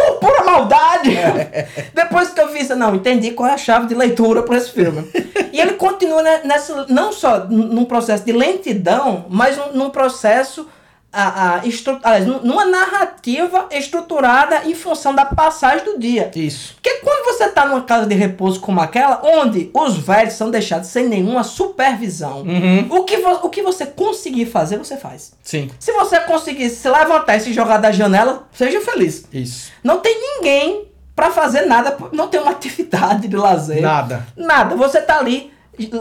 Por 0.06 0.18
pura 0.18 0.44
maldade. 0.44 1.10
Depois 1.94 2.30
que 2.30 2.40
eu 2.40 2.48
vi 2.52 2.60
isso, 2.60 2.74
não, 2.76 2.94
entendi 2.94 3.30
qual 3.32 3.48
é 3.48 3.54
a 3.54 3.58
chave 3.58 3.86
de 3.86 3.94
leitura 3.94 4.42
para 4.42 4.56
esse 4.56 4.70
filme. 4.70 5.08
E 5.52 5.60
ele 5.60 5.72
continua 5.72 6.22
ne- 6.22 6.44
nessa, 6.44 6.86
não 6.88 7.12
só 7.12 7.40
num 7.48 7.84
processo 7.84 8.24
de 8.24 8.30
lentidão, 8.30 9.26
mas 9.28 9.56
num 9.74 9.90
processo, 9.90 10.68
a, 11.12 11.56
a, 11.56 11.66
estru, 11.66 11.98
aliás, 12.02 12.26
num- 12.26 12.40
numa 12.42 12.64
narrativa 12.64 13.66
estruturada 13.70 14.62
em 14.64 14.74
função 14.74 15.14
da 15.14 15.24
passagem 15.24 15.84
do 15.84 15.98
dia. 15.98 16.30
Isso. 16.34 16.74
Porque 16.74 16.98
quando 17.00 17.24
você 17.26 17.48
tá 17.48 17.66
numa 17.66 17.82
casa 17.82 18.06
de 18.06 18.14
repouso 18.14 18.60
como 18.60 18.80
aquela, 18.80 19.20
onde 19.24 19.70
os 19.74 19.96
velhos 19.96 20.34
são 20.34 20.50
deixados 20.50 20.88
sem 20.88 21.08
nenhuma 21.08 21.42
supervisão, 21.42 22.42
Uhum. 22.42 22.86
o, 22.90 23.04
que 23.04 23.16
o 23.16 23.48
que 23.48 23.62
você 23.62 23.86
conseguir 23.86 24.46
fazer, 24.46 24.76
você 24.78 24.96
faz. 24.96 25.32
Sim. 25.42 25.70
Se 25.78 25.92
você 25.92 26.20
conseguir 26.20 26.70
se 26.70 26.88
levantar 26.88 27.36
e 27.36 27.40
se 27.40 27.52
jogar 27.52 27.78
da 27.78 27.90
janela, 27.90 28.48
seja 28.52 28.80
feliz. 28.80 29.24
Isso. 29.32 29.72
Não 29.82 29.98
tem 29.98 30.16
ninguém 30.20 30.86
pra 31.16 31.30
fazer 31.30 31.62
nada, 31.66 31.96
não 32.12 32.28
tem 32.28 32.40
uma 32.40 32.52
atividade 32.52 33.26
de 33.28 33.36
lazer. 33.36 33.82
Nada. 33.82 34.26
Nada. 34.36 34.76
Você 34.76 35.00
tá 35.02 35.18
ali, 35.18 35.52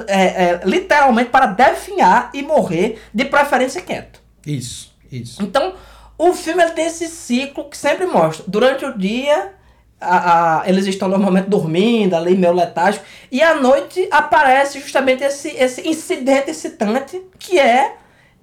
é, 0.08 0.24
é, 0.44 0.62
literalmente, 0.66 1.30
para 1.30 1.48
definhar 1.48 2.30
e 2.34 2.42
morrer, 2.44 3.02
de 3.14 3.26
preferência 3.26 3.82
quieto. 3.82 4.20
Isso. 4.46 4.89
Isso. 5.12 5.42
Então, 5.42 5.74
o 6.18 6.34
filme 6.34 6.64
tem 6.72 6.86
esse 6.86 7.08
ciclo 7.08 7.66
que 7.70 7.78
sempre 7.78 8.06
mostra. 8.06 8.44
Durante 8.48 8.86
o 8.86 8.98
dia, 8.98 9.54
a- 10.02 10.60
a- 10.62 10.70
eles 10.70 10.86
estão 10.86 11.08
normalmente 11.08 11.48
dormindo, 11.50 12.16
ali 12.16 12.36
meio 12.36 12.54
letárgico, 12.54 13.06
e 13.32 13.42
à 13.42 13.56
noite 13.56 14.08
aparece 14.12 14.80
justamente 14.80 15.24
esse, 15.24 15.50
esse 15.50 15.88
incidente 15.88 16.52
excitante, 16.52 17.22
que 17.38 17.60
é 17.60 17.96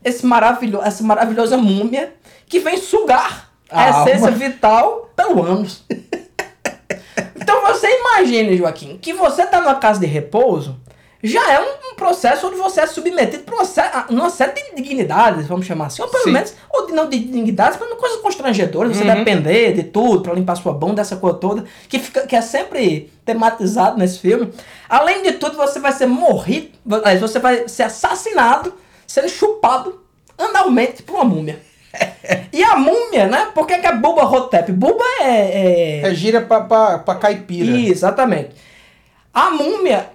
esse 0.05 0.24
maravilho, 0.26 0.81
essa 0.83 1.02
maravilhosa 1.02 1.57
múmia 1.57 2.14
que 2.48 2.61
vem 2.61 2.76
sugar 2.76 3.50
a, 3.70 3.85
A 3.85 3.90
essência 4.02 4.31
vital 4.31 5.11
pelo 5.16 5.42
ânus. 5.42 5.83
então 7.35 7.62
você 7.66 7.87
imagine, 8.00 8.57
Joaquim, 8.57 8.98
que 8.98 9.12
você 9.12 9.46
tá 9.46 9.61
numa 9.61 9.74
casa 9.76 10.00
de 10.00 10.07
repouso, 10.07 10.79
já 11.22 11.52
é 11.52 11.61
um, 11.61 11.92
um 11.92 11.94
processo 11.96 12.46
onde 12.46 12.57
você 12.57 12.81
é 12.83 12.87
submetido 12.87 13.42
para 13.44 13.55
uma, 13.57 14.07
uma 14.22 14.31
série 14.31 14.52
de 14.52 14.76
dignidades, 14.76 15.46
vamos 15.46 15.66
chamar 15.66 15.87
assim, 15.87 16.02
ou 16.02 16.09
pelo 16.09 16.24
Sim. 16.24 16.33
menos, 16.33 16.55
ou 16.70 16.87
de, 16.87 16.92
não 16.92 17.09
de 17.09 17.18
dignidades, 17.18 17.79
mas 17.81 17.98
coisas 17.98 18.20
constrangedoras, 18.20 18.96
você 18.96 19.02
Uhum. 19.05 19.14
depender 19.14 19.72
de 19.72 19.83
tudo 19.85 20.22
para 20.22 20.35
limpar 20.35 20.57
sua 20.57 20.72
bunda, 20.72 21.00
essa 21.02 21.16
coisa 21.16 21.38
toda, 21.38 21.64
que, 21.88 21.98
fica, 21.98 22.26
que 22.26 22.37
é 22.37 22.40
sempre 22.42 23.11
tematizado 23.24 23.98
nesse 23.98 24.18
filme. 24.18 24.52
Além 24.88 25.22
de 25.22 25.33
tudo, 25.33 25.57
você 25.57 25.81
vai 25.81 25.92
ser 25.92 26.07
morrido, 26.07 26.70
você 27.20 27.38
vai 27.38 27.66
ser 27.68 27.85
assassinado, 27.85 28.74
sendo 29.07 29.29
chupado 29.29 30.00
analmente 30.38 31.02
por 31.02 31.14
uma 31.16 31.24
múmia. 31.24 31.59
E 32.52 32.62
a 32.62 32.76
múmia, 32.76 33.26
né? 33.26 33.48
Por 33.55 33.66
que, 33.66 33.79
que 33.79 33.87
é 33.87 33.94
Buba 33.96 34.24
Hotep? 34.24 34.70
Buba 34.70 35.02
é- 35.22 36.00
é 36.02 36.09
É 36.09 36.14
gira 36.14 36.42
pra, 36.42 36.61
pra, 36.61 36.98
pra 36.98 37.14
caipira. 37.14 37.74
Exatamente. 37.74 38.50
A 39.33 39.50
múmia, 39.50 40.07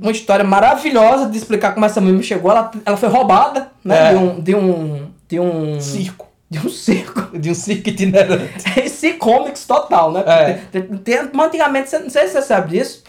uma 0.00 0.10
história 0.10 0.44
maravilhosa 0.44 1.28
de 1.28 1.36
explicar 1.38 1.72
como 1.72 1.86
essa 1.86 2.00
múmia 2.00 2.22
chegou. 2.22 2.50
Ela, 2.50 2.70
ela 2.84 2.96
foi 2.96 3.08
roubada, 3.08 3.70
né? 3.84 4.10
É. 4.10 4.10
De 4.10 4.16
um. 4.16 4.40
De 4.40 4.54
um. 4.54 5.10
De 5.28 5.40
um. 5.40 5.80
Circo. 5.80 6.26
De 6.50 6.58
um 6.58 6.68
circo. 6.68 7.38
De 7.38 7.50
um 7.50 7.54
circo 7.54 7.88
itinerante. 7.88 8.64
Esse 8.80 9.14
comics 9.14 9.66
total, 9.66 10.12
né? 10.12 10.22
É. 10.26 10.52
Tem- 10.70 10.82
tem- 10.82 11.30
antigamente, 11.40 11.96
não 11.98 12.10
sei 12.10 12.26
se 12.26 12.32
você 12.34 12.42
sabe 12.42 12.76
disso, 12.78 13.02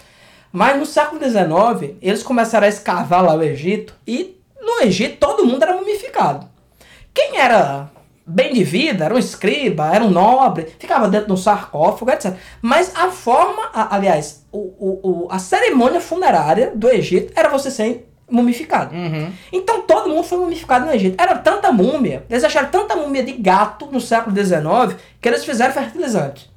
mas 0.51 0.77
no 0.79 0.85
século 0.85 1.21
XIX, 1.21 1.95
eles 2.01 2.23
começaram 2.23 2.65
a 2.65 2.69
escavar 2.69 3.23
lá 3.23 3.35
o 3.35 3.43
Egito, 3.43 3.93
e 4.07 4.37
no 4.61 4.81
Egito 4.83 5.17
todo 5.17 5.45
mundo 5.45 5.61
era 5.61 5.75
mumificado. 5.75 6.47
Quem 7.13 7.37
era 7.37 7.89
bem 8.25 8.53
de 8.53 8.63
vida, 8.63 9.05
era 9.05 9.13
um 9.13 9.17
escriba, 9.19 9.93
era 9.93 10.03
um 10.03 10.09
nobre, 10.09 10.67
ficava 10.79 11.07
dentro 11.07 11.27
de 11.27 11.33
um 11.33 11.37
sarcófago, 11.37 12.09
etc. 12.11 12.33
Mas 12.61 12.91
a 12.95 13.09
forma, 13.11 13.69
a- 13.73 13.95
aliás, 13.95 14.45
o, 14.51 14.57
o, 14.59 14.99
o- 15.03 15.27
a 15.31 15.37
cerimônia 15.39 16.01
funerária 16.01 16.71
do 16.75 16.89
Egito 16.89 17.31
era 17.35 17.49
você 17.49 17.69
ser 17.69 18.09
mumificado. 18.27 18.95
Uhum. 18.95 19.31
Então 19.53 19.81
todo 19.81 20.09
mundo 20.09 20.23
foi 20.23 20.39
mumificado 20.39 20.85
no 20.87 20.91
Egito. 20.91 21.21
Era 21.21 21.37
tanta 21.37 21.71
múmia, 21.71 22.25
eles 22.29 22.43
acharam 22.43 22.69
tanta 22.69 22.95
múmia 22.95 23.21
de 23.23 23.33
gato 23.33 23.85
no 23.91 24.01
século 24.01 24.35
XIX 24.35 24.99
que 25.21 25.27
eles 25.29 25.45
fizeram 25.45 25.73
fertilizante. 25.73 26.49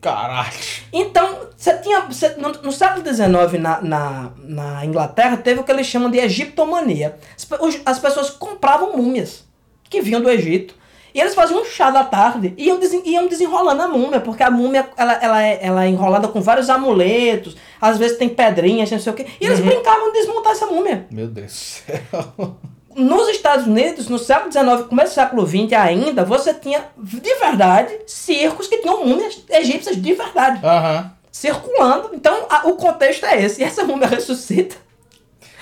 Caralho. 0.00 0.48
Então, 0.90 1.40
você 1.54 1.76
tinha. 1.76 2.00
você- 2.00 2.34
no, 2.38 2.48
no 2.62 2.72
século 2.72 3.04
XIX, 3.06 3.60
na, 3.60 3.82
na, 3.82 4.30
na 4.38 4.86
Inglaterra, 4.86 5.36
teve 5.36 5.60
o 5.60 5.62
que 5.62 5.70
eles 5.70 5.86
chamam 5.86 6.10
de 6.10 6.16
egiptomania. 6.18 7.16
As, 7.36 7.46
as 7.84 7.98
pessoas 7.98 8.30
compravam 8.30 8.96
múmias 8.96 9.44
que 9.90 10.00
vinham 10.00 10.22
do 10.22 10.30
Egito 10.30 10.74
E 11.14 11.20
eles 11.20 11.34
faziam 11.34 11.62
um 11.62 11.64
chá 11.64 11.90
da 11.90 12.04
tarde 12.04 12.54
e 12.56 12.66
iam, 12.66 12.78
desen- 12.78 13.02
iam 13.04 13.26
desenrolando 13.26 13.82
a 13.82 13.88
múmia, 13.88 14.20
porque 14.20 14.42
a 14.42 14.50
múmia 14.50 14.88
ela, 14.96 15.12
ela, 15.14 15.42
é, 15.42 15.58
ela 15.62 15.84
é 15.84 15.88
enrolada 15.88 16.28
com 16.28 16.40
vários 16.40 16.70
amuletos, 16.70 17.56
às 17.80 17.98
vezes 17.98 18.16
tem 18.18 18.28
pedrinhas, 18.28 18.90
não 18.90 18.98
sei 18.98 19.12
o 19.12 19.16
quê. 19.16 19.26
E 19.40 19.46
eles 19.46 19.60
brincavam 19.60 20.12
de 20.12 20.18
desmontar 20.20 20.52
essa 20.52 20.66
múmia. 20.66 21.06
Meu 21.10 21.26
Deus 21.28 21.46
do 21.46 21.52
céu. 21.52 22.56
Nos 22.96 23.28
Estados 23.28 23.66
Unidos, 23.66 24.08
no 24.08 24.18
século 24.18 24.50
XIX, 24.52 24.88
começo 24.88 25.12
do 25.12 25.14
século 25.14 25.46
XX 25.46 25.72
ainda, 25.74 26.24
você 26.24 26.52
tinha 26.52 26.84
de 26.98 27.34
verdade 27.36 27.96
circos 28.06 28.66
que 28.66 28.78
tinham 28.78 29.06
múmias 29.06 29.40
egípcias 29.48 29.96
de 29.96 30.12
verdade 30.12 30.60
Aham. 30.66 31.12
circulando. 31.30 32.10
Então 32.12 32.46
a- 32.50 32.66
o 32.68 32.74
contexto 32.76 33.24
é 33.26 33.40
esse. 33.42 33.60
E 33.60 33.64
essa 33.64 33.84
múmia 33.84 34.08
ressuscita. 34.08 34.74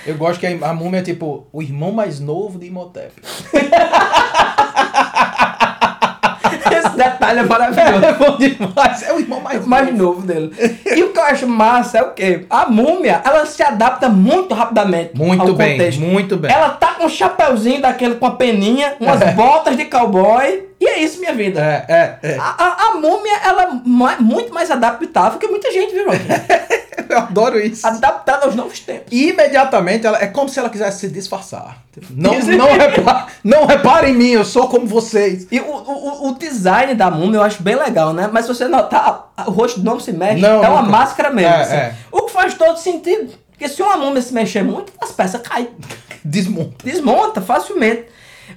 Eu 0.07 0.17
gosto 0.17 0.41
que 0.41 0.47
a, 0.47 0.71
a 0.71 0.73
múmia 0.73 1.01
é 1.01 1.03
tipo 1.03 1.47
o 1.53 1.61
irmão 1.61 1.93
mais 1.93 2.19
novo 2.19 2.59
de 2.59 2.67
Imhotep. 2.69 3.13
Esse 6.79 6.97
detalhe 6.97 7.41
é 7.41 7.43
maravilhoso. 7.43 8.05
É 8.05 8.13
bom 8.13 8.37
demais. 8.37 9.03
É 9.03 9.13
o 9.13 9.19
irmão 9.21 9.41
mais 9.41 9.67
mais 9.67 9.87
novo. 9.91 10.03
novo 10.21 10.27
dele. 10.27 10.53
E 10.87 11.03
o 11.03 11.13
que 11.13 11.19
eu 11.19 11.25
acho 11.25 11.47
massa 11.47 11.99
é 11.99 12.03
o 12.03 12.13
quê? 12.13 12.47
A 12.49 12.67
múmia, 12.67 13.21
ela 13.25 13.45
se 13.47 13.63
adapta 13.63 14.09
muito 14.09 14.55
rapidamente 14.55 15.11
Muito 15.15 15.43
ao 15.43 15.55
bem, 15.55 15.73
contexto. 15.79 16.01
muito 16.01 16.37
bem. 16.37 16.51
Ela 16.53 16.71
tá 16.71 16.95
com 16.95 17.07
um 17.07 17.09
chapéuzinho 17.09 17.81
daquele 17.81 18.17
com 18.17 18.27
a 18.27 18.33
peninha, 18.33 18.95
umas 19.01 19.21
botas 19.35 19.77
de 19.77 19.85
cowboy, 19.85 20.69
e 20.81 20.87
é 20.87 21.01
isso 21.01 21.19
minha 21.19 21.35
vida. 21.35 21.61
É, 21.61 21.85
é, 21.89 22.19
é. 22.35 22.39
A, 22.39 22.55
a, 22.59 22.89
a 22.89 22.95
múmia, 22.95 23.37
ela 23.45 23.63
é 23.65 24.23
muito 24.23 24.55
mais 24.55 24.71
adaptável 24.71 25.39
que 25.39 25.47
muita 25.47 25.71
gente, 25.73 25.93
viu? 25.93 26.07
Eu 27.09 27.19
adoro 27.19 27.59
isso. 27.59 27.87
Adaptada 27.87 28.45
aos 28.45 28.55
novos 28.55 28.81
tempos. 28.81 29.07
E 29.11 29.31
imediatamente 29.31 30.07
ela 30.07 30.23
é 30.23 30.27
como 30.27 30.49
se 30.49 30.59
ela 30.59 30.69
quisesse 30.69 31.01
se 31.01 31.09
disfarçar. 31.09 31.83
Não, 32.11 32.39
não, 32.39 32.73
repa, 32.77 33.27
não 33.43 33.67
reparem 33.67 34.13
em 34.13 34.17
mim, 34.17 34.31
eu 34.31 34.45
sou 34.45 34.69
como 34.69 34.87
vocês. 34.87 35.47
E 35.51 35.59
o, 35.59 35.65
o, 35.65 36.29
o 36.29 36.35
design 36.69 36.95
da 36.95 37.11
múmia 37.11 37.39
eu 37.39 37.43
acho 37.43 37.63
bem 37.63 37.77
legal, 37.77 38.13
né? 38.13 38.29
Mas 38.31 38.45
se 38.45 38.55
você 38.55 38.69
notar, 38.69 39.33
o 39.47 39.51
rosto 39.51 39.81
não 39.81 39.99
se 39.99 40.13
mexe, 40.13 40.41
Não, 40.43 40.63
é 40.63 40.69
uma 40.69 40.83
nunca. 40.83 40.91
máscara 40.93 41.31
mesmo. 41.31 41.51
É, 41.51 41.61
assim. 41.63 41.75
é. 41.75 41.95
O 42.13 42.23
que 42.23 42.33
faz 42.33 42.55
todo 42.55 42.77
sentido. 42.79 43.33
Porque 43.51 43.69
se 43.69 43.83
uma 43.83 43.97
múmia 43.97 44.21
se 44.23 44.33
mexer 44.35 44.63
muito, 44.63 44.93
as 45.01 45.11
peças 45.13 45.41
caem. 45.41 45.69
Desmonta. 46.23 46.85
Desmonta 46.85 47.41
facilmente. 47.41 48.05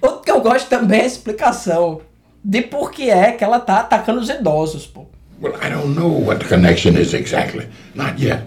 Outro 0.02 0.22
que 0.22 0.32
eu 0.32 0.42
gosto 0.42 0.68
também 0.68 1.00
é 1.00 1.04
a 1.04 1.08
explicação 1.08 2.02
de 2.44 2.62
por 2.62 2.92
que 2.92 3.10
é 3.10 3.32
que 3.32 3.44
ela 3.44 3.60
tá 3.60 3.80
atacando 3.80 4.20
os 4.20 4.30
idosos, 4.30 4.86
pô. 4.86 5.06
Well, 5.42 5.54
I 5.56 5.70
don't 5.70 5.96
know 5.96 6.24
what 6.24 6.44
the 6.44 6.48
connection 6.56 6.96
is 7.00 7.14
exactly. 7.14 7.68
Not 7.96 8.22
yet. 8.24 8.44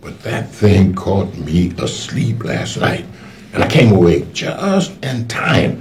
But 0.00 0.22
that 0.22 0.48
thing 0.52 0.92
caught 0.92 1.36
me 1.36 1.72
asleep 1.82 2.44
last 2.44 2.76
night. 2.78 3.04
And 3.52 3.64
I 3.64 3.66
came 3.66 3.92
awake 3.92 4.26
just 4.32 4.92
in 5.02 5.26
time. 5.26 5.78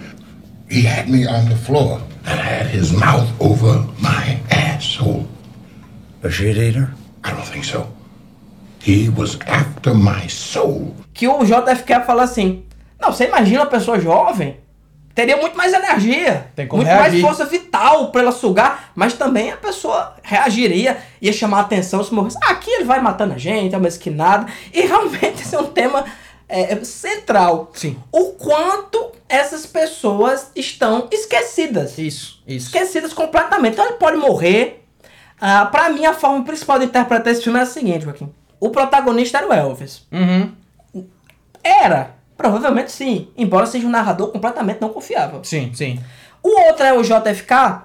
He 0.69 0.81
had 0.87 1.09
me 1.09 1.27
on 1.27 1.45
the 1.49 1.55
floor 1.55 2.01
and 2.27 2.39
had 2.39 2.67
his 2.67 2.91
mouth 2.91 3.27
over 3.39 3.85
my 3.99 4.39
asshole. 4.51 5.25
A 6.23 6.29
shit 6.29 6.57
eater? 6.57 6.89
I 7.23 7.31
don't 7.31 7.45
think 7.45 7.65
so. 7.65 7.87
He 8.81 9.09
was 9.09 9.37
after 9.47 9.93
my 9.93 10.27
soul. 10.29 10.93
Que 11.13 11.27
o 11.27 11.43
JFK 11.43 12.05
fala 12.05 12.23
assim: 12.23 12.63
Não, 12.99 13.11
você 13.11 13.25
imagina 13.27 13.63
a 13.63 13.67
pessoa 13.67 13.99
jovem 13.99 14.57
teria 15.15 15.35
muito 15.37 15.57
mais 15.57 15.73
energia, 15.73 16.45
Tem 16.55 16.67
como 16.67 16.83
muito 16.83 16.93
reagir. 16.93 17.21
mais 17.23 17.37
força 17.37 17.43
vital 17.49 18.11
pra 18.11 18.21
ela 18.21 18.31
sugar, 18.31 18.91
mas 18.93 19.13
também 19.13 19.51
a 19.51 19.57
pessoa 19.57 20.13
reagiria, 20.21 20.97
ia 21.19 21.33
chamar 21.33 21.57
a 21.57 21.61
atenção 21.61 22.03
se 22.03 22.13
morresse. 22.13 22.37
Ah, 22.43 22.51
aqui 22.51 22.69
ele 22.69 22.83
vai 22.83 23.01
matando 23.01 23.33
a 23.33 23.37
gente, 23.37 23.73
é 23.73 23.77
uma 23.79 23.87
esquinada. 23.87 24.45
E 24.71 24.81
realmente 24.81 25.41
esse 25.41 25.55
é 25.55 25.59
um 25.59 25.65
tema 25.71 26.05
é, 26.47 26.73
é 26.73 26.83
central. 26.83 27.71
Sim. 27.73 27.97
O 28.11 28.33
quanto 28.33 29.11
essas 29.27 29.65
pessoas 29.65 30.51
estão 30.55 31.07
esquecidas. 31.11 31.97
Isso, 31.97 32.41
isso. 32.47 32.67
Esquecidas 32.67 33.13
completamente. 33.13 33.73
Então 33.73 33.85
ele 33.85 33.95
pode 33.95 34.17
morrer. 34.17 34.83
Ah, 35.39 35.65
pra 35.65 35.89
mim, 35.89 36.05
a 36.05 36.13
forma 36.13 36.43
principal 36.43 36.79
de 36.79 36.85
interpretar 36.85 37.31
esse 37.31 37.43
filme 37.43 37.59
é 37.59 37.63
a 37.63 37.65
seguinte, 37.65 38.03
Joaquim. 38.03 38.33
O 38.59 38.69
protagonista 38.69 39.37
era 39.37 39.47
o 39.47 39.53
Elvis. 39.53 40.07
Uhum. 40.11 40.51
Era. 41.63 42.15
Provavelmente 42.35 42.91
sim. 42.91 43.29
Embora 43.37 43.65
seja 43.65 43.85
um 43.85 43.91
narrador 43.91 44.31
completamente 44.31 44.79
não 44.79 44.89
confiável. 44.89 45.43
Sim, 45.43 45.71
sim. 45.73 45.99
O 46.41 46.67
outro 46.67 46.85
é 46.85 46.93
o 46.93 47.01
JFK? 47.01 47.83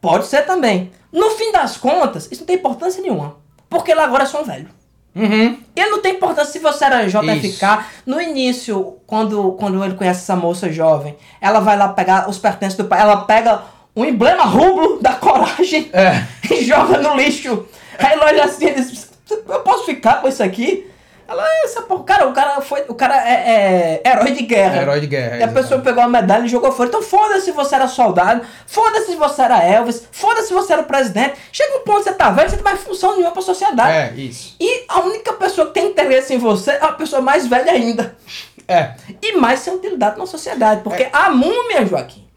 Pode 0.00 0.26
ser 0.26 0.44
também. 0.44 0.92
No 1.10 1.30
fim 1.30 1.50
das 1.52 1.76
contas, 1.76 2.28
isso 2.30 2.42
não 2.42 2.46
tem 2.46 2.56
importância 2.56 3.00
nenhuma. 3.00 3.36
Porque 3.70 3.92
ele 3.92 4.00
agora 4.00 4.24
é 4.24 4.26
só 4.26 4.42
um 4.42 4.44
velho. 4.44 4.68
Uhum. 5.14 5.58
Ele 5.76 5.90
não 5.90 6.02
tem 6.02 6.14
importância 6.14 6.52
se 6.52 6.58
você 6.58 6.84
era 6.84 7.06
JFK. 7.06 7.46
Isso. 7.46 7.84
No 8.04 8.20
início, 8.20 8.96
quando, 9.06 9.52
quando 9.52 9.84
ele 9.84 9.94
conhece 9.94 10.22
essa 10.22 10.34
moça 10.34 10.72
jovem, 10.72 11.16
ela 11.40 11.60
vai 11.60 11.76
lá 11.76 11.88
pegar 11.88 12.28
os 12.28 12.38
pertences 12.38 12.76
do 12.76 12.84
pai. 12.84 13.00
Ela 13.00 13.18
pega 13.18 13.62
um 13.94 14.04
emblema 14.04 14.44
rublo 14.44 14.98
da 15.00 15.12
coragem 15.12 15.88
É. 15.92 16.24
e 16.52 16.64
joga 16.64 16.98
no 16.98 17.16
lixo. 17.16 17.64
Aí 17.98 18.12
ele 18.12 18.24
olha 18.24 18.44
assim 18.44 18.66
e 18.66 18.74
diz: 18.74 19.10
Eu 19.30 19.60
posso 19.60 19.84
ficar 19.84 20.20
com 20.20 20.28
isso 20.28 20.42
aqui? 20.42 20.90
Ela, 21.26 21.42
essa 21.64 21.80
porra, 21.82 22.04
cara, 22.04 22.28
o 22.28 22.32
cara 22.34 22.60
foi. 22.60 22.84
O 22.86 22.94
cara 22.94 23.16
é, 23.26 24.02
é 24.04 24.10
herói 24.10 24.32
de 24.32 24.42
guerra. 24.42 24.82
Herói 24.82 25.00
de 25.00 25.06
guerra, 25.06 25.36
E 25.38 25.42
a 25.42 25.48
pessoa 25.48 25.80
pegou 25.80 26.02
a 26.02 26.08
medalha 26.08 26.44
e 26.44 26.48
jogou 26.48 26.70
fora. 26.70 26.88
Então 26.88 27.02
foda-se 27.02 27.46
se 27.46 27.52
você 27.52 27.74
era 27.74 27.88
soldado, 27.88 28.42
foda-se 28.66 29.06
se 29.06 29.16
você 29.16 29.42
era 29.42 29.64
Elvis, 29.64 30.06
foda-se 30.12 30.48
se 30.48 30.54
você 30.54 30.74
era 30.74 30.82
o 30.82 30.84
presidente. 30.84 31.34
Chega 31.50 31.78
um 31.78 31.80
ponto 31.80 31.98
que 31.98 32.04
você 32.04 32.12
tá 32.12 32.30
velho, 32.30 32.50
você 32.50 32.56
não 32.56 32.62
tem 32.62 32.72
mais 32.72 32.84
função 32.84 33.12
nenhuma 33.12 33.32
pra 33.32 33.40
sociedade. 33.40 33.90
É, 33.90 34.20
isso. 34.20 34.54
E 34.60 34.84
a 34.86 35.00
única 35.00 35.32
pessoa 35.32 35.68
que 35.68 35.72
tem 35.72 35.88
interesse 35.88 36.34
em 36.34 36.38
você 36.38 36.72
é 36.72 36.84
a 36.84 36.92
pessoa 36.92 37.22
mais 37.22 37.46
velha 37.46 37.72
ainda. 37.72 38.14
É. 38.68 38.94
E 39.22 39.36
mais 39.36 39.60
sem 39.60 39.74
utilidade 39.74 40.18
na 40.18 40.26
sociedade. 40.26 40.82
Porque 40.82 41.08
a 41.10 41.30
múmia, 41.30 41.86
Joaquim, 41.86 42.28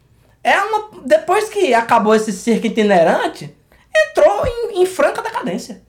é 0.42 0.58
uma. 0.62 0.90
Depois 1.06 1.50
que 1.50 1.74
acabou 1.74 2.16
esse 2.16 2.32
circo 2.32 2.68
itinerante, 2.68 3.54
entrou 3.96 4.46
em, 4.46 4.82
em 4.82 4.86
franca 4.86 5.22
decadência. 5.22 5.82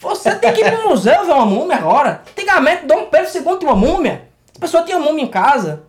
Você 0.00 0.34
tem 0.36 0.52
que 0.52 0.60
ir 0.60 0.70
pro 0.72 0.88
museu 0.88 1.24
ver 1.26 1.32
uma 1.32 1.46
múmia 1.46 1.76
agora. 1.76 2.22
Antigamente, 2.30 2.86
Dom 2.86 3.06
Pedro 3.06 3.26
II 3.34 3.58
tinha 3.58 3.72
uma 3.72 3.76
múmia. 3.76 4.28
As 4.52 4.58
pessoas 4.58 4.84
tinham 4.84 5.00
múmia 5.02 5.24
em 5.24 5.28
casa. 5.28 5.82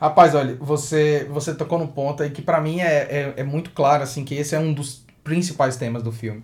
Rapaz, 0.00 0.34
olha, 0.34 0.56
você, 0.60 1.26
você 1.30 1.54
tocou 1.54 1.78
num 1.78 1.86
ponto 1.86 2.22
aí 2.22 2.30
que 2.30 2.40
pra 2.42 2.60
mim 2.60 2.80
é, 2.80 2.86
é, 2.86 3.34
é 3.38 3.44
muito 3.44 3.70
claro, 3.72 4.02
assim, 4.02 4.24
que 4.24 4.34
esse 4.34 4.54
é 4.54 4.58
um 4.58 4.72
dos 4.72 5.04
principais 5.22 5.76
temas 5.76 6.02
do 6.02 6.10
filme. 6.12 6.42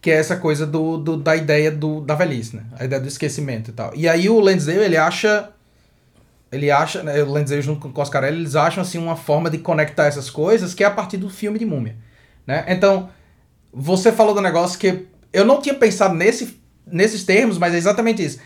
Que 0.00 0.10
é 0.10 0.14
essa 0.14 0.36
coisa 0.36 0.66
do, 0.66 0.98
do- 0.98 1.16
da 1.16 1.34
ideia 1.34 1.70
do, 1.70 2.00
da 2.00 2.14
velhice, 2.14 2.56
né? 2.56 2.64
A 2.78 2.84
ideia 2.84 3.00
do 3.00 3.08
esquecimento 3.08 3.70
e 3.70 3.72
tal. 3.72 3.92
E 3.94 4.08
aí 4.08 4.28
o 4.28 4.38
Lansdale, 4.40 4.80
ele 4.84 4.96
acha... 4.96 5.50
Ele 6.50 6.70
acha, 6.70 7.02
né, 7.02 7.22
o 7.22 7.30
Lansdale 7.30 7.60
junto 7.60 7.80
com 7.80 7.88
o 7.88 7.92
Coscarelli, 7.92 8.38
eles 8.38 8.56
acham, 8.56 8.80
assim, 8.82 8.96
uma 8.96 9.16
forma 9.16 9.50
de 9.50 9.58
conectar 9.58 10.06
essas 10.06 10.30
coisas 10.30 10.72
que 10.72 10.82
é 10.82 10.86
a 10.86 10.90
partir 10.90 11.18
do 11.18 11.28
filme 11.28 11.58
de 11.58 11.66
Múmia, 11.66 11.94
né? 12.46 12.64
Então, 12.68 13.10
você 13.70 14.10
falou 14.10 14.32
do 14.34 14.40
negócio 14.40 14.78
que 14.78 15.06
eu 15.32 15.44
não 15.44 15.60
tinha 15.60 15.74
pensado 15.74 16.14
nesse, 16.14 16.58
nesses 16.86 17.24
termos, 17.24 17.58
mas 17.58 17.74
é 17.74 17.78
exatamente 17.78 18.24
isso. 18.24 18.38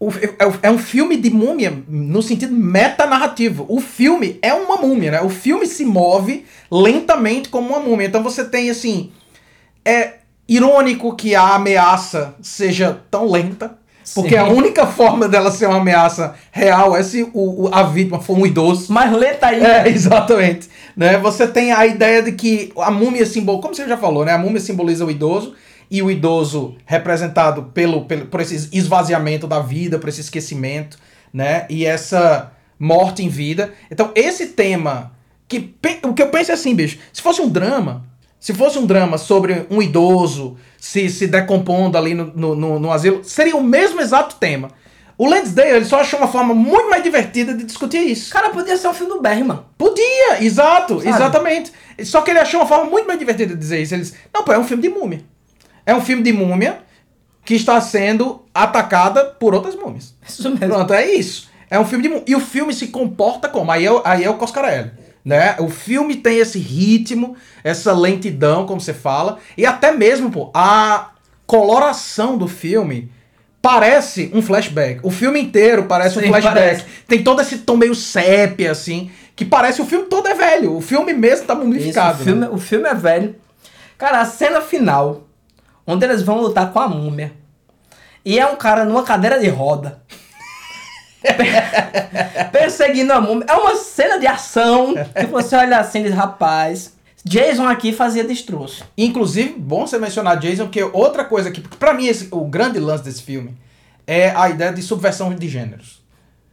O- 0.00 0.10
é, 0.12 0.58
é 0.68 0.70
um 0.70 0.78
filme 0.78 1.16
de 1.16 1.28
múmia 1.30 1.76
no 1.88 2.22
sentido 2.22 2.54
metanarrativo. 2.54 3.66
O 3.68 3.80
filme 3.80 4.38
é 4.42 4.54
uma 4.54 4.76
múmia, 4.76 5.10
né? 5.10 5.20
O 5.22 5.28
filme 5.28 5.66
se 5.66 5.84
move 5.84 6.44
lentamente 6.70 7.48
como 7.48 7.68
uma 7.70 7.80
múmia. 7.80 8.06
Então 8.06 8.22
você 8.22 8.44
tem 8.44 8.70
assim. 8.70 9.10
É 9.84 10.14
irônico 10.48 11.14
que 11.16 11.34
a 11.34 11.54
ameaça 11.54 12.34
seja 12.40 13.00
tão 13.10 13.30
lenta. 13.30 13.76
Porque 14.14 14.30
Sim. 14.30 14.36
a 14.38 14.44
única 14.46 14.86
forma 14.86 15.28
dela 15.28 15.50
ser 15.50 15.66
uma 15.66 15.76
ameaça 15.76 16.34
real 16.50 16.96
é 16.96 17.02
se 17.02 17.24
o, 17.34 17.64
o- 17.64 17.68
a 17.74 17.82
vítima 17.82 18.18
for 18.20 18.38
um 18.38 18.46
idoso. 18.46 18.90
Mas 18.92 19.12
lenta 19.12 19.48
ainda. 19.48 19.66
É, 19.66 19.88
exatamente. 19.92 20.68
Né? 20.96 21.18
Você 21.18 21.46
tem 21.46 21.72
a 21.72 21.84
ideia 21.86 22.22
de 22.22 22.32
que 22.32 22.72
a 22.78 22.90
múmia 22.90 23.26
simboliza, 23.26 23.62
como 23.62 23.74
você 23.74 23.86
já 23.86 23.98
falou, 23.98 24.24
né? 24.24 24.32
A 24.32 24.38
múmia 24.38 24.60
simboliza 24.60 25.04
o 25.04 25.10
idoso 25.10 25.54
e 25.90 26.02
o 26.02 26.10
idoso 26.10 26.76
representado 26.84 27.64
pelo, 27.74 28.04
pelo 28.04 28.26
por 28.26 28.40
esse 28.40 28.68
esvaziamento 28.72 29.46
da 29.46 29.60
vida, 29.60 29.98
por 29.98 30.08
esse 30.08 30.20
esquecimento, 30.20 30.98
né? 31.32 31.66
E 31.68 31.84
essa 31.86 32.52
morte 32.78 33.22
em 33.24 33.28
vida. 33.28 33.72
Então, 33.90 34.10
esse 34.14 34.48
tema 34.48 35.12
que 35.48 35.74
o 36.04 36.12
que 36.14 36.22
eu 36.22 36.28
penso 36.28 36.50
é 36.50 36.54
assim, 36.54 36.74
bicho, 36.74 36.98
se 37.12 37.22
fosse 37.22 37.40
um 37.40 37.48
drama, 37.48 38.04
se 38.38 38.52
fosse 38.52 38.78
um 38.78 38.86
drama 38.86 39.16
sobre 39.18 39.66
um 39.70 39.80
idoso 39.82 40.56
se, 40.78 41.08
se 41.10 41.26
decompondo 41.26 41.96
ali 41.98 42.14
no, 42.14 42.26
no, 42.26 42.54
no- 42.54 42.78
no 42.78 42.92
asilo, 42.92 43.24
seria 43.24 43.56
o 43.56 43.62
mesmo 43.64 44.00
exato 44.00 44.36
tema. 44.36 44.70
O 45.16 45.28
Lansdale, 45.28 45.70
ele 45.70 45.84
só 45.84 46.00
achou 46.00 46.20
uma 46.20 46.28
forma 46.28 46.54
muito 46.54 46.88
mais 46.88 47.02
divertida 47.02 47.52
de 47.52 47.64
discutir 47.64 47.98
isso. 47.98 48.30
Cara, 48.32 48.50
podia 48.50 48.76
ser 48.76 48.86
um 48.86 48.94
filme 48.94 49.12
do 49.12 49.20
Bergman. 49.20 49.58
Podia, 49.76 50.44
exato, 50.44 50.98
Sabe? 51.00 51.08
exatamente. 51.08 51.72
Só 52.04 52.20
que 52.20 52.30
ele 52.30 52.38
achou 52.38 52.60
uma 52.60 52.66
forma 52.68 52.84
muito 52.88 53.06
mais 53.08 53.18
divertida 53.18 53.52
de 53.54 53.58
dizer 53.58 53.80
isso. 53.82 53.94
Ele 53.94 54.02
disse, 54.02 54.14
não, 54.32 54.44
pô, 54.44 54.52
é 54.52 54.58
um 54.58 54.62
filme 54.64 54.80
de 54.82 54.88
múmia. 54.88 55.22
É 55.88 55.94
um 55.94 56.00
filme 56.02 56.22
de 56.22 56.32
múmia 56.32 56.80
que 57.44 57.54
está 57.54 57.80
sendo 57.80 58.42
atacada 58.52 59.24
por 59.24 59.54
outras 59.54 59.74
múmias. 59.74 60.14
Isso 60.28 60.50
mesmo. 60.50 60.66
Pronto, 60.74 60.92
é 60.92 61.10
isso. 61.10 61.48
É 61.70 61.80
um 61.80 61.84
filme 61.86 62.02
de 62.02 62.08
múmia. 62.10 62.24
E 62.26 62.34
o 62.36 62.40
filme 62.40 62.74
se 62.74 62.88
comporta 62.88 63.48
como? 63.48 63.70
Aí 63.72 63.86
é, 63.86 63.90
o- 63.90 64.02
aí 64.04 64.22
é 64.24 64.28
o 64.30 64.34
Coscarelli. 64.34 64.90
Né? 65.24 65.56
O 65.58 65.68
filme 65.68 66.16
tem 66.16 66.38
esse 66.38 66.58
ritmo, 66.58 67.36
essa 67.64 67.92
lentidão, 67.92 68.66
como 68.66 68.80
você 68.80 68.94
fala, 68.94 69.38
e 69.56 69.64
até 69.66 69.90
mesmo, 69.92 70.30
pô, 70.30 70.50
a 70.54 71.10
coloração 71.46 72.36
do 72.38 72.46
filme 72.48 73.10
parece 73.60 74.30
um 74.34 74.40
flashback. 74.40 75.00
O 75.02 75.10
filme 75.10 75.40
inteiro 75.40 75.84
parece 75.84 76.18
um 76.18 76.22
Sim, 76.22 76.28
flashback. 76.28 76.54
parece. 76.54 76.84
Tem 77.06 77.22
todo 77.22 77.40
esse 77.42 77.58
tom 77.58 77.76
meio 77.76 77.94
sépia, 77.94 78.70
assim, 78.70 79.10
que 79.34 79.44
parece 79.44 79.82
o 79.82 79.86
filme 79.86 80.06
todo 80.06 80.28
é 80.28 80.34
velho. 80.34 80.76
O 80.76 80.80
filme 80.80 81.12
mesmo 81.12 81.46
tá 81.46 81.54
Isso, 81.54 81.62
mumificado. 81.64 82.20
o, 82.20 82.24
filme, 82.24 82.40
né? 82.42 82.48
o 82.52 82.58
filme 82.58 82.88
é 82.88 82.94
velho. 82.94 83.34
Cara, 83.98 84.20
a 84.20 84.24
cena 84.24 84.60
final, 84.60 85.27
onde 85.88 86.04
eles 86.04 86.22
vão 86.22 86.38
lutar 86.40 86.72
com 86.72 86.78
a 86.78 86.86
múmia. 86.88 87.32
E 88.24 88.38
é 88.38 88.46
um 88.46 88.56
cara 88.56 88.84
numa 88.84 89.02
cadeira 89.02 89.38
de 89.40 89.48
roda. 89.48 90.02
perseguindo 92.52 93.12
a 93.12 93.20
múmia. 93.20 93.46
É 93.48 93.54
uma 93.54 93.74
cena 93.76 94.18
de 94.18 94.26
ação 94.26 94.94
que 95.18 95.26
você 95.26 95.56
olha 95.56 95.78
assim 95.78 96.00
e 96.00 96.04
diz, 96.04 96.14
rapaz, 96.14 96.92
Jason 97.24 97.66
aqui 97.66 97.92
fazia 97.92 98.24
destroço. 98.24 98.84
Inclusive, 98.96 99.54
bom 99.58 99.86
você 99.86 99.98
mencionar 99.98 100.38
Jason, 100.38 100.64
porque 100.64 100.82
outra 100.82 101.24
coisa 101.24 101.50
que, 101.50 101.60
pra 101.60 101.92
mim, 101.94 102.06
esse- 102.06 102.28
o 102.30 102.44
grande 102.44 102.78
lance 102.78 103.04
desse 103.04 103.22
filme 103.22 103.56
é 104.06 104.30
a 104.30 104.48
ideia 104.48 104.72
de 104.72 104.82
subversão 104.82 105.34
de 105.34 105.48
gêneros. 105.48 105.98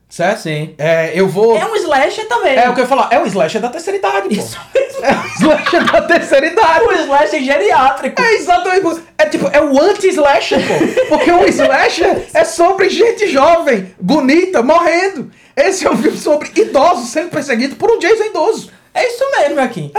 Certo? 0.07 0.41
Sim. 0.41 0.75
É, 0.77 1.11
eu 1.19 1.27
vou. 1.27 1.57
É 1.57 1.65
um 1.65 1.75
slasher 1.75 2.27
também. 2.27 2.55
É 2.55 2.69
o 2.69 2.73
que 2.73 2.79
eu 2.79 2.83
ia 2.83 2.87
falar, 2.89 3.09
é 3.11 3.19
o 3.19 3.25
slasher 3.25 3.59
da 3.59 3.69
terceira 3.69 3.97
idade, 3.99 4.29
pô. 4.29 4.33
Isso 4.35 4.57
mesmo. 4.73 4.85
É 5.05 5.11
o 5.11 5.25
slasher 5.37 5.91
da 5.91 6.01
terceira 6.03 6.45
idade. 6.47 6.85
Um 6.85 6.91
slasher 7.03 7.43
geriátrico. 7.43 8.21
É 8.21 8.33
exatamente. 8.35 9.03
É 9.25 9.29
tipo, 9.29 9.49
é 9.51 9.59
o 9.61 9.81
anti-slasher, 9.81 10.59
pô. 10.67 11.07
Porque 11.09 11.31
o 11.31 11.47
slasher 11.47 12.27
é 12.33 12.43
sobre 12.43 12.89
gente 12.89 13.27
jovem, 13.27 13.93
bonita, 13.99 14.61
morrendo. 14.61 15.31
Esse 15.55 15.87
é 15.87 15.91
um 15.91 15.97
filme 15.97 16.17
sobre 16.17 16.51
idosos 16.55 17.09
sendo 17.09 17.29
perseguidos 17.29 17.77
por 17.77 17.89
um 17.89 17.97
Jason 17.97 18.25
idoso. 18.25 18.71
É 18.93 19.07
isso 19.07 19.23
mesmo, 19.31 19.59
aqui. 19.59 19.91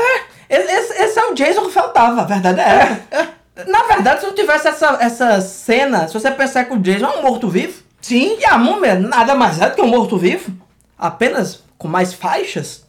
Esse, 0.48 1.02
esse 1.02 1.18
é 1.18 1.26
o 1.26 1.34
Jason 1.34 1.66
que 1.66 1.72
faltava, 1.72 2.22
a 2.22 2.24
verdade 2.24 2.60
é 2.60 2.64
essa. 2.64 3.36
Na 3.66 3.82
verdade, 3.84 4.20
se 4.20 4.26
não 4.26 4.34
tivesse 4.34 4.68
essa, 4.68 4.98
essa 5.00 5.40
cena, 5.40 6.06
se 6.06 6.14
você 6.14 6.30
pensar 6.30 6.64
que 6.64 6.74
o 6.74 6.78
Jason 6.78 7.06
é 7.06 7.18
um 7.18 7.22
morto-vivo, 7.22 7.82
Sim. 8.00 8.36
e 8.38 8.44
a 8.44 8.56
múmia 8.58 8.94
nada 8.94 9.34
mais 9.34 9.60
é 9.60 9.70
do 9.70 9.74
que 9.74 9.82
um 9.82 9.88
morto-vivo, 9.88 10.52
apenas 10.96 11.64
com 11.78 11.88
mais 11.88 12.12
faixas, 12.14 12.84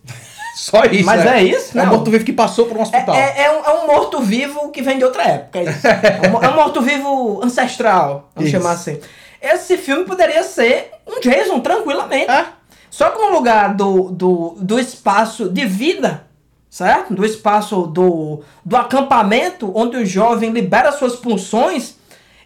Só 0.57 0.83
isso. 0.85 1.05
Mas 1.05 1.23
né? 1.23 1.39
é 1.39 1.43
isso, 1.43 1.77
É 1.77 1.83
um 1.83 1.85
morto-vivo 1.85 2.25
que 2.25 2.33
passou 2.33 2.65
por 2.65 2.75
um 2.75 2.79
é, 2.79 2.83
hospital. 2.83 3.15
é, 3.15 3.43
é 3.43 3.51
um, 3.51 3.63
é 3.63 3.83
um 3.83 3.85
morto-vivo 3.85 4.71
que 4.71 4.81
vem 4.81 4.97
de 4.97 5.03
outra 5.03 5.21
época. 5.21 5.59
É, 5.59 5.63
isso. 5.65 5.85
é 5.85 6.27
um, 6.27 6.43
é 6.43 6.49
um 6.49 6.55
morto-vivo 6.55 7.39
ancestral, 7.43 8.31
vamos 8.33 8.49
Isso. 8.49 8.57
chamar 8.57 8.73
assim. 8.73 8.99
Esse 9.39 9.77
filme 9.77 10.03
poderia 10.03 10.41
ser 10.41 10.89
um 11.05 11.19
Jason, 11.19 11.59
tranquilamente. 11.59 12.31
É. 12.31 12.47
Só 12.89 13.11
que 13.11 13.19
no 13.19 13.29
lugar 13.29 13.75
do, 13.75 14.09
do, 14.09 14.55
do 14.57 14.79
espaço 14.79 15.47
de 15.47 15.63
vida, 15.63 16.25
certo? 16.71 17.13
Do 17.13 17.23
espaço 17.23 17.83
do, 17.83 18.41
do 18.65 18.75
acampamento, 18.75 19.71
onde 19.75 19.97
o 19.97 20.05
jovem 20.07 20.49
libera 20.49 20.91
suas 20.91 21.15
pulsões, 21.15 21.97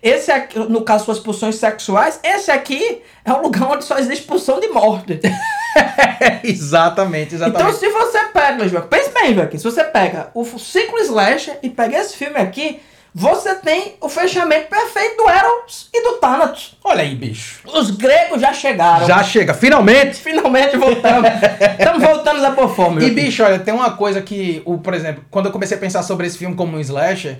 esse 0.04 0.30
aqui, 0.34 0.60
no 0.60 0.82
caso, 0.82 1.06
suas 1.06 1.20
pulsões 1.20 1.56
sexuais, 1.56 2.20
esse 2.22 2.52
aqui 2.52 3.02
é 3.24 3.32
um 3.32 3.42
lugar 3.42 3.72
onde 3.72 3.86
só 3.86 3.98
existe 3.98 4.26
pulsão 4.26 4.60
de 4.60 4.68
morte. 4.68 5.22
exatamente, 6.44 7.36
exatamente. 7.36 7.62
Então, 7.62 7.74
se 7.74 7.90
você 7.90 8.26
pega, 8.26 8.68
Joaquim, 8.68 8.88
pense 8.90 9.10
bem, 9.12 9.36
Joaquim, 9.36 9.58
se 9.58 9.64
você 9.64 9.84
pega 9.84 10.30
o 10.34 10.46
ciclo 10.60 11.00
slasher 11.00 11.60
e 11.64 11.70
pega 11.70 11.98
esse 11.98 12.16
filme 12.16 12.38
aqui, 12.38 12.80
você 13.14 13.56
tem 13.56 13.96
o 14.00 14.08
fechamento 14.08 14.70
perfeito 14.70 15.18
do 15.18 15.30
Eros 15.30 15.90
e 15.94 16.02
do 16.02 16.14
Thanatos. 16.14 16.78
Olha 16.82 17.02
aí, 17.02 17.14
bicho. 17.14 17.60
Os 17.68 17.92
gregos 17.92 18.40
já 18.40 18.54
chegaram. 18.54 19.06
Já 19.06 19.22
chega, 19.22 19.54
finalmente. 19.54 20.16
Finalmente 20.16 20.78
voltamos. 20.78 21.30
Estamos 21.78 22.02
voltando 22.02 22.46
a 22.46 22.52
pôr 22.52 22.74
fome. 22.74 23.06
E, 23.06 23.12
bicho, 23.12 23.44
olha, 23.44 23.60
tem 23.60 23.74
uma 23.74 23.92
coisa 23.98 24.22
que, 24.22 24.62
o, 24.66 24.78
por 24.78 24.94
exemplo, 24.94 25.26
quando 25.30 25.48
eu 25.48 25.52
comecei 25.52 25.76
a 25.76 25.80
pensar 25.80 26.04
sobre 26.04 26.26
esse 26.26 26.38
filme 26.38 26.56
como 26.56 26.78
um 26.78 26.80
slasher, 26.80 27.40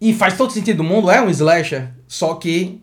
e 0.00 0.14
faz 0.14 0.34
todo 0.36 0.50
sentido 0.50 0.78
do 0.78 0.84
mundo, 0.84 1.10
é 1.10 1.20
um 1.20 1.28
slasher, 1.28 1.88
só 2.08 2.34
que 2.34 2.80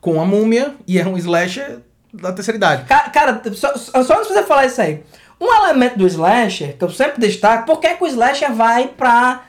com 0.00 0.20
a 0.20 0.24
múmia, 0.24 0.74
e 0.86 0.98
é 0.98 1.06
um 1.06 1.16
slasher 1.18 1.80
da 2.12 2.32
terceira 2.32 2.56
idade. 2.56 2.84
Ca- 2.84 3.10
Cara, 3.10 3.40
só, 3.54 3.76
só 3.76 4.14
antes 4.14 4.28
de 4.28 4.34
você 4.34 4.42
falar 4.42 4.66
isso 4.66 4.80
aí. 4.80 5.02
Um 5.40 5.46
elemento 5.64 5.98
do 5.98 6.06
slasher, 6.06 6.76
que 6.76 6.84
eu 6.84 6.90
sempre 6.90 7.20
destaco, 7.20 7.64
por 7.66 7.80
que, 7.80 7.94
que 7.94 8.04
o 8.04 8.06
slasher 8.06 8.52
vai 8.52 8.88
pra, 8.88 9.42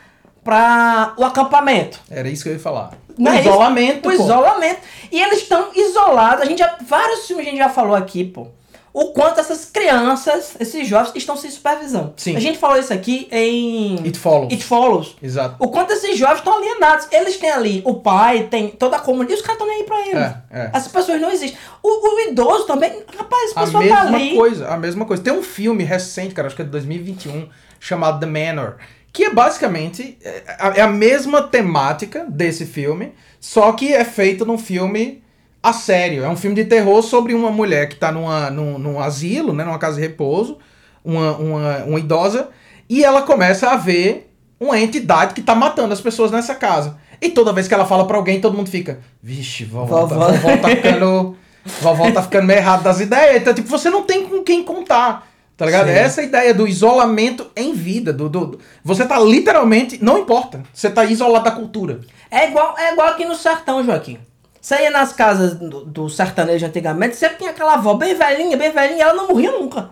pra 0.44 1.14
o 1.18 1.24
acampamento? 1.26 2.00
Era 2.10 2.30
isso 2.30 2.44
que 2.44 2.50
eu 2.50 2.54
ia 2.54 2.60
falar. 2.60 2.92
Não 3.18 3.32
o 3.32 3.36
é 3.36 3.40
isso? 3.42 3.50
isolamento, 3.50 3.98
O 4.00 4.02
pô. 4.04 4.12
isolamento. 4.12 4.80
E 5.12 5.22
eles 5.22 5.40
estão 5.42 5.70
isolados. 5.76 6.44
A 6.44 6.46
gente 6.46 6.60
já, 6.60 6.78
vários 6.88 7.28
filmes 7.28 7.46
a 7.46 7.50
gente 7.50 7.60
já 7.60 7.70
falou 7.70 7.96
aqui, 7.96 8.24
pô. 8.24 8.48
O 8.94 9.14
quanto 9.14 9.40
essas 9.40 9.66
crianças, 9.66 10.56
esses 10.60 10.88
jovens, 10.88 11.14
estão 11.16 11.38
sem 11.38 11.50
supervisão. 11.50 12.14
Sim. 12.18 12.36
A 12.36 12.40
gente 12.40 12.58
falou 12.58 12.78
isso 12.78 12.92
aqui 12.94 13.28
em 13.32 13.98
It 14.04 14.20
Follows. 14.20 14.52
It 14.52 14.64
Follows. 14.64 15.16
Exato. 15.22 15.56
O 15.60 15.70
quanto 15.70 15.94
esses 15.94 16.18
jovens 16.18 16.40
estão 16.40 16.58
alienados. 16.58 17.08
Eles 17.12 17.38
têm 17.38 17.50
ali 17.50 17.82
o 17.86 17.96
pai, 17.96 18.48
tem 18.50 18.68
toda 18.70 18.98
a 18.98 19.00
comunidade. 19.00 19.34
E 19.34 19.36
os 19.36 19.42
caras 19.42 19.62
estão 19.62 19.68
nem 19.68 19.78
aí 19.78 19.84
pra 19.86 20.02
eles. 20.02 20.16
É, 20.16 20.42
é. 20.52 20.70
Essas 20.74 20.92
pessoas 20.92 21.22
não 21.22 21.32
existem. 21.32 21.58
O, 21.82 22.16
o 22.16 22.20
idoso 22.30 22.66
também. 22.66 22.92
Rapaz, 23.18 23.52
A 23.56 23.62
pessoa 23.62 23.82
mesma 23.82 23.96
tá 23.98 24.08
ali. 24.08 24.36
coisa, 24.36 24.68
a 24.68 24.78
mesma 24.78 25.06
coisa. 25.06 25.24
Tem 25.24 25.34
um 25.34 25.44
filme 25.44 25.84
recente, 25.84 26.34
cara, 26.34 26.48
acho 26.48 26.56
que 26.56 26.62
é 26.62 26.66
de 26.66 26.72
2021, 26.72 27.48
chamado 27.80 28.20
The 28.20 28.26
Manor, 28.26 28.76
que 29.14 29.24
é 29.26 29.34
basicamente 29.34 30.18
é 30.24 30.44
a, 30.60 30.68
é 30.76 30.82
a 30.82 30.88
mesma 30.88 31.42
temática 31.44 32.26
desse 32.30 32.66
filme, 32.66 33.14
só 33.40 33.72
que 33.72 33.94
é 33.94 34.04
feito 34.04 34.46
num 34.46 34.58
filme 34.58 35.24
a 35.64 35.74
sério. 35.74 36.24
É 36.24 36.30
um 36.30 36.36
filme 36.36 36.56
de 36.56 36.66
terror 36.66 37.02
sobre 37.02 37.34
uma 37.34 37.52
mulher 37.52 37.88
que 37.90 37.96
tá 37.96 38.12
numa, 38.12 38.50
num, 38.50 38.78
num 38.80 39.00
asilo, 39.00 39.54
né, 39.54 39.64
numa 39.64 39.78
casa 39.80 39.96
de 39.96 40.02
repouso, 40.02 40.58
uma, 41.04 41.32
uma, 41.38 41.78
uma 41.86 42.00
idosa, 42.00 42.50
e 42.90 43.04
ela 43.04 43.22
começa 43.22 43.70
a 43.70 43.76
ver 43.76 44.32
uma 44.60 44.80
entidade 44.80 45.34
que 45.34 45.42
tá 45.42 45.56
matando 45.56 45.94
as 45.94 46.02
pessoas 46.02 46.32
nessa 46.32 46.56
casa. 46.56 46.98
E 47.22 47.30
toda 47.30 47.54
vez 47.54 47.68
que 47.68 47.74
ela 47.74 47.86
fala 47.86 48.06
pra 48.08 48.18
alguém, 48.18 48.42
todo 48.42 48.56
mundo 48.58 48.70
fica, 48.70 49.00
vixe, 49.22 49.64
vovó, 49.64 50.06
Vovó." 50.06 50.32
vovó 50.32 50.58
tá 50.58 50.70
ficando... 50.70 51.36
Vovó 51.80 52.10
tá 52.10 52.24
ficando 52.24 52.48
meio 52.48 52.58
errado 52.58 52.82
das 52.82 53.00
ideias. 53.00 53.40
Então, 53.40 53.54
tipo, 53.54 53.68
você 53.70 53.88
não 53.88 54.02
tem 54.02 54.26
com 54.28 54.42
quem 54.44 54.64
contar. 54.64 55.28
Tá 55.56 55.64
ligado? 55.68 55.86
Sim. 55.86 55.92
É 55.94 56.00
essa 56.00 56.24
ideia 56.24 56.56
do 56.56 56.68
isolamento 56.68 57.52
em 57.56 57.72
vida. 57.72 58.12
Do, 58.12 58.28
do, 58.28 58.46
do- 58.48 58.60
você 58.84 59.06
tá 59.06 59.20
literalmente. 59.20 60.04
Não 60.04 60.18
importa. 60.18 60.64
Você 60.74 60.90
tá 60.90 61.06
isolado 61.06 61.46
da 61.46 61.52
cultura. 61.52 62.00
É 62.32 62.48
igual, 62.50 62.76
é 62.80 62.94
igual 62.94 63.10
aqui 63.10 63.26
no 63.26 63.36
sertão, 63.36 63.84
Joaquim. 63.84 64.18
Você 64.62 64.84
ia 64.84 64.92
nas 64.92 65.12
casas 65.12 65.56
do, 65.56 65.84
do 65.84 66.08
sertanejo 66.08 66.68
antigamente, 66.68 67.16
sempre 67.16 67.38
tinha 67.38 67.50
aquela 67.50 67.74
avó 67.74 67.96
bem 67.96 68.14
velhinha, 68.14 68.56
bem 68.56 68.72
velhinha, 68.72 69.06
ela 69.06 69.16
não 69.16 69.28
morria 69.28 69.52
nunca. 69.52 69.90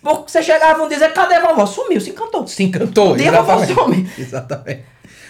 Porque 0.00 0.30
você 0.30 0.42
chegava 0.42 0.82
e 0.82 0.88
dizer, 0.88 1.12
cadê 1.12 1.34
a 1.34 1.46
vovó? 1.46 1.66
Sumiu, 1.66 2.00
se 2.00 2.10
encantou. 2.10 2.46
Se 2.46 2.62
encantou. 2.62 3.12
Um 3.12 3.16
dia 3.16 3.30
a 3.30 3.42
vovó 3.42 3.66
some. 3.66 4.10
exatamente. 4.16 4.84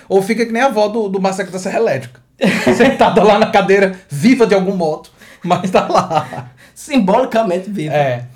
Ou 0.08 0.22
fica 0.22 0.46
que 0.46 0.52
nem 0.52 0.62
a 0.62 0.66
avó 0.66 0.86
do, 0.86 1.08
do 1.08 1.20
Massacre 1.20 1.52
da 1.52 1.58
Serra 1.58 1.80
Elétrica. 1.80 2.20
Sentada 2.76 3.22
lá 3.24 3.38
na 3.38 3.50
cadeira, 3.50 3.98
viva 4.08 4.46
de 4.46 4.54
algum 4.54 4.76
modo, 4.76 5.08
mas 5.42 5.70
tá 5.70 5.88
lá. 5.88 6.52
Simbolicamente 6.72 7.68
vivo. 7.68 7.92
É. 7.92 8.26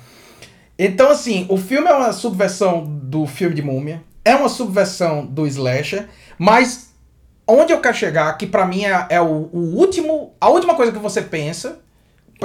Então, 0.77 1.09
assim, 1.09 1.45
o 1.49 1.55
filme 1.55 1.87
é 1.87 1.93
uma 1.93 2.11
subversão 2.11 2.83
do 2.85 3.25
filme 3.25 3.55
de 3.55 3.61
múmia, 3.61 4.03
é 4.25 4.35
uma 4.35 4.49
subversão 4.49 5.25
do 5.25 5.47
slasher, 5.47 6.09
mas 6.37 6.92
onde 7.47 7.73
eu 7.73 7.79
quero 7.79 7.95
chegar, 7.95 8.31
que 8.37 8.45
pra 8.47 8.65
mim 8.65 8.85
é, 8.85 9.05
é 9.09 9.21
o, 9.21 9.49
o 9.51 9.59
último, 9.75 10.33
a 10.39 10.49
última 10.49 10.75
coisa 10.75 10.91
que 10.91 10.99
você 10.99 11.21
pensa, 11.21 11.79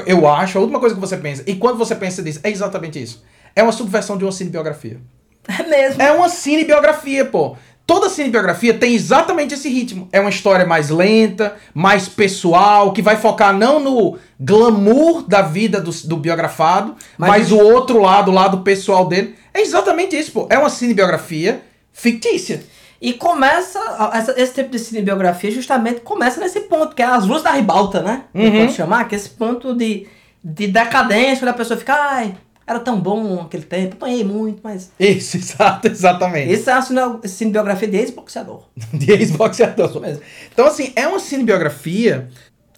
eu 0.07 0.29
acho, 0.29 0.59
a 0.59 0.61
última 0.61 0.79
coisa 0.81 0.95
que 0.95 1.01
você 1.01 1.17
pensa, 1.17 1.43
e 1.47 1.55
quando 1.57 1.77
você 1.79 1.95
pensa 1.95 2.23
disso, 2.23 2.41
é 2.43 2.51
exatamente 2.51 3.01
isso. 3.03 3.23
É 3.57 3.63
uma 3.63 3.73
subversão 3.73 4.17
de 4.17 4.25
uma 4.25 4.33
cinebiografia. 4.33 4.99
É 5.49 5.63
mesmo. 5.63 6.03
É 6.03 6.13
uma 6.13 6.29
cinebiografia, 6.29 7.25
pô. 7.25 7.57
Toda 7.87 8.11
cinebiografia 8.11 8.75
tem 8.75 8.95
exatamente 8.95 9.55
esse 9.55 9.71
ritmo. 9.71 10.07
É 10.13 10.21
uma 10.21 10.29
história 10.29 10.67
mais 10.67 10.91
lenta, 10.91 11.57
mais 11.73 12.07
pessoal, 12.07 12.93
que 12.93 13.01
vai 13.01 13.17
focar 13.17 13.57
não 13.57 13.81
no 13.81 14.19
glamour 14.39 15.23
da 15.27 15.41
vida 15.41 15.81
do, 15.81 15.91
do 15.91 16.19
biografado, 16.19 16.95
Mas 17.17 17.31
mas, 17.31 17.53
o- 17.53 17.57
o 17.57 17.73
outro 17.73 17.99
lado, 18.03 18.31
o 18.31 18.35
lado 18.35 18.59
pessoal 18.59 19.07
dele. 19.09 19.37
É 19.55 19.63
exatamente 19.63 20.15
isso, 20.19 20.33
pô. 20.33 20.47
É 20.51 20.59
uma 20.59 20.69
cinebiografia 20.69 21.63
fictícia. 21.91 22.63
E 23.01 23.13
começa, 23.13 23.79
a- 23.79 24.11
essa- 24.19 24.35
esse 24.41 24.55
tipo 24.55 24.71
de 24.71 24.79
cinebiografia 24.79 25.51
justamente 25.51 26.01
começa 26.01 26.41
nesse 26.41 26.61
ponto, 26.63 26.95
que 26.97 27.03
é 27.03 27.07
as 27.07 27.25
luzes 27.27 27.45
da 27.45 27.53
ribalta, 27.53 28.03
né? 28.03 28.25
Uhum. 28.35 28.61
Pode 28.61 28.73
chamar, 28.73 29.05
que 29.09 29.15
é 29.15 29.19
esse 29.19 29.31
ponto 29.31 29.75
de, 29.75 30.07
de 30.43 30.67
decadência, 30.67 31.39
quando 31.39 31.51
a 31.51 31.55
pessoa 31.55 31.79
fica, 31.79 31.95
ai, 31.95 32.37
era 32.67 32.81
tão 32.81 33.01
bom 33.01 33.41
aquele 33.43 33.63
tempo, 33.63 33.95
apanhei 33.95 34.25
muito, 34.25 34.61
mas... 34.65 34.91
Isso, 34.99 35.37
exato, 35.37 35.87
exatamente. 35.87 36.53
Isso 36.53 36.69
é 36.69 36.75
uma 36.75 36.83
cine- 36.83 37.29
cinebiografia 37.29 37.89
de 37.89 37.97
ex-boxeador. 37.99 38.65
de 38.93 39.13
ex-boxeador. 39.13 39.91
Isso 39.91 40.01
mesmo. 40.01 40.23
Então, 40.53 40.67
assim, 40.67 40.93
é 40.97 41.07
uma 41.07 41.21
cinebiografia 41.21 42.29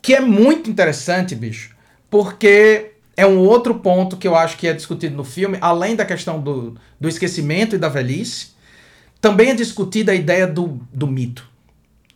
que 0.02 0.14
é 0.14 0.20
muito 0.20 0.68
interessante, 0.70 1.34
bicho, 1.34 1.74
porque 2.10 2.92
é 3.16 3.26
um 3.26 3.38
outro 3.38 3.74
ponto 3.76 4.16
que 4.16 4.28
eu 4.28 4.34
acho 4.36 4.56
que 4.56 4.66
é 4.68 4.72
discutido 4.72 5.16
no 5.16 5.24
filme, 5.24 5.56
além 5.60 5.96
da 5.96 6.04
questão 6.04 6.40
do, 6.40 6.76
do 7.00 7.08
esquecimento 7.08 7.74
e 7.74 7.78
da 7.78 7.88
velhice, 7.88 8.48
também 9.20 9.50
é 9.50 9.54
discutida 9.54 10.12
a 10.12 10.14
ideia 10.14 10.46
do, 10.46 10.80
do 10.92 11.06
mito. 11.06 11.48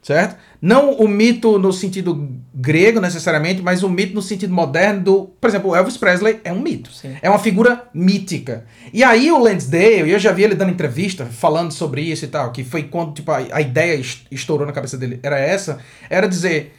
Certo? 0.02 0.36
Não 0.60 0.92
o 0.92 1.08
mito 1.08 1.58
no 1.58 1.72
sentido 1.72 2.28
grego 2.54 3.00
necessariamente, 3.00 3.62
mas 3.62 3.82
o 3.82 3.88
mito 3.88 4.14
no 4.14 4.20
sentido 4.20 4.52
moderno 4.52 5.00
do. 5.02 5.24
Por 5.40 5.48
exemplo, 5.48 5.70
o 5.70 5.74
Elvis 5.76 5.96
Presley 5.96 6.40
é 6.44 6.52
um 6.52 6.60
mito. 6.60 6.92
Sim. 6.92 7.16
É 7.22 7.30
uma 7.30 7.38
figura 7.38 7.84
mítica. 7.94 8.66
E 8.92 9.02
aí 9.02 9.32
o 9.32 9.38
Lansdale, 9.38 10.10
eu 10.10 10.18
já 10.18 10.30
vi 10.30 10.42
ele 10.42 10.54
dando 10.54 10.72
entrevista 10.72 11.24
falando 11.24 11.72
sobre 11.72 12.02
isso 12.02 12.26
e 12.26 12.28
tal, 12.28 12.52
que 12.52 12.62
foi 12.62 12.82
quando 12.82 13.14
tipo, 13.14 13.30
a, 13.30 13.38
a 13.50 13.62
ideia 13.62 13.94
es- 13.94 14.26
estourou 14.30 14.66
na 14.66 14.74
cabeça 14.74 14.98
dele, 14.98 15.20
era 15.22 15.38
essa, 15.38 15.78
era 16.10 16.28
dizer, 16.28 16.74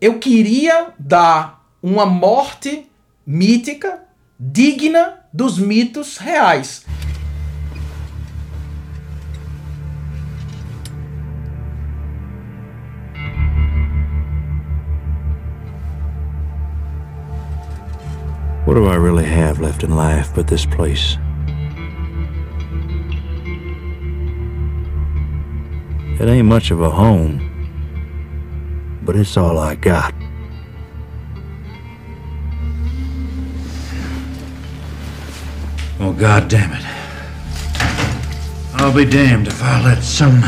eu 0.00 0.18
queria 0.18 0.88
dar 0.98 1.64
uma 1.80 2.04
morte 2.04 2.84
mítica 3.24 4.00
digna 4.40 5.20
dos 5.32 5.56
mitos 5.56 6.16
reais. 6.18 6.84
What 18.66 18.74
do 18.74 18.86
I 18.86 18.96
really 18.96 19.24
have 19.24 19.60
left 19.60 19.84
in 19.84 19.94
life 19.94 20.34
but 20.34 20.48
this 20.48 20.66
place? 20.66 21.16
It 26.18 26.28
ain't 26.28 26.48
much 26.48 26.72
of 26.72 26.80
a 26.80 26.90
home, 26.90 27.38
but 29.04 29.14
it's 29.14 29.36
all 29.36 29.56
I 29.56 29.76
got. 29.76 30.12
Oh, 36.00 36.12
God 36.12 36.48
damn 36.48 36.72
it. 36.72 36.84
I'll 38.74 38.92
be 38.92 39.04
damned 39.04 39.46
if 39.46 39.62
I 39.62 39.80
let 39.84 40.02
some 40.02 40.42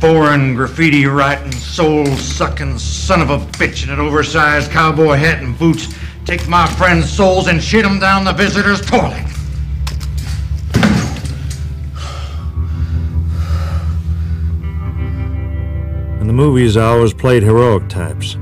foreign 0.00 0.54
graffiti 0.54 1.04
writing, 1.04 1.52
soul 1.52 2.06
sucking 2.06 2.78
son 2.78 3.20
of 3.20 3.28
a 3.28 3.38
bitch 3.58 3.84
in 3.84 3.90
an 3.90 4.00
oversized 4.00 4.70
cowboy 4.70 5.16
hat 5.16 5.42
and 5.42 5.58
boots 5.58 5.87
take 6.28 6.46
my 6.46 6.66
friends' 6.66 7.10
souls 7.10 7.46
and 7.48 7.62
shit 7.62 7.86
'em 7.86 7.98
down 7.98 8.22
the 8.22 8.34
visitor's 8.34 8.82
toilet. 8.82 9.24
In 16.20 16.26
the 16.26 16.34
movies, 16.34 16.76
I 16.76 16.84
always 16.84 17.14
played 17.14 17.42
heroic 17.42 17.88
types. 17.88 18.36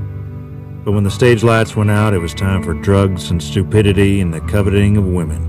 But 0.83 0.91
when 0.91 1.05
the 1.05 1.09
stage 1.09 1.43
lights 1.43 1.77
went 1.77 1.89
out, 1.89 2.13
it 2.13 2.19
was 2.19 2.33
time 2.33 2.61
for 2.61 2.73
drugs 2.73 3.31
and 3.31 3.41
stupidity 3.41 4.19
and 4.19 4.33
the 4.33 4.41
coveting 4.41 4.97
of 4.97 5.05
women. 5.05 5.43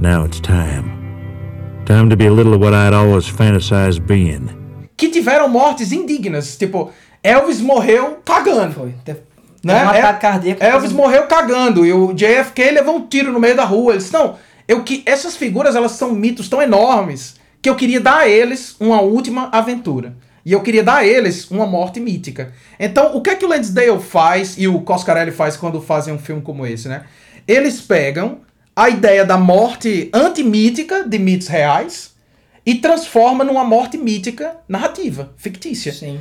Now 0.00 0.24
it's 0.24 0.40
time. 0.40 0.86
Time 1.84 2.10
to 2.10 2.16
be 2.16 2.26
a 2.26 2.32
little 2.32 2.54
of 2.54 2.60
what 2.60 2.74
I'd 2.74 2.92
always 2.92 3.28
fantasized 3.28 4.04
being. 4.04 4.50
Que 4.96 5.08
tiveram 5.08 5.52
mortes 5.52 5.92
indignas. 5.92 6.56
Tipo, 6.56 6.90
Elvis 7.22 7.60
morreu 7.60 8.16
cagando. 8.24 8.74
Foi. 8.74 8.94
Né? 9.62 9.84
um 9.84 9.88
ataque 9.88 10.26
El- 10.26 10.30
cardíaco. 10.32 10.64
Elvis 10.64 10.92
morreu 10.92 11.26
cagando 11.26 11.84
e 11.84 11.92
o 11.92 12.12
JFK 12.12 12.70
levou 12.70 12.96
um 12.96 13.06
tiro 13.06 13.32
no 13.32 13.40
meio 13.40 13.54
da 13.56 13.64
rua. 13.64 13.92
Eles 13.92 14.10
não, 14.10 14.36
eu 14.66 14.82
que 14.82 15.02
essas 15.04 15.36
figuras 15.36 15.76
elas 15.76 15.92
são 15.92 16.12
mitos 16.12 16.48
tão 16.48 16.62
enormes 16.62 17.36
que 17.60 17.68
eu 17.68 17.76
queria 17.76 18.00
dar 18.00 18.20
a 18.20 18.28
eles 18.28 18.74
uma 18.80 19.00
última 19.00 19.48
aventura. 19.52 20.14
E 20.44 20.52
eu 20.52 20.62
queria 20.62 20.82
dar 20.82 20.96
a 20.98 21.06
eles 21.06 21.50
uma 21.50 21.66
morte 21.66 22.00
mítica. 22.00 22.52
Então, 22.78 23.14
o 23.14 23.20
que 23.20 23.28
é 23.28 23.34
que 23.34 23.44
o 23.44 23.48
Lansdale 23.48 24.00
faz 24.00 24.56
e 24.56 24.66
o 24.66 24.80
Coscarelli 24.80 25.30
faz 25.30 25.56
quando 25.56 25.82
fazem 25.82 26.14
um 26.14 26.18
filme 26.18 26.40
como 26.40 26.66
esse, 26.66 26.88
né? 26.88 27.04
Eles 27.46 27.80
pegam 27.82 28.38
a 28.74 28.88
ideia 28.88 29.24
da 29.24 29.36
morte 29.36 30.08
antimítica 30.14 31.06
de 31.06 31.18
mitos 31.18 31.48
reais 31.48 32.14
e 32.64 32.76
transforma 32.76 33.44
numa 33.44 33.64
morte 33.64 33.98
mítica 33.98 34.56
narrativa, 34.66 35.32
fictícia. 35.36 35.92
Sim. 35.92 36.20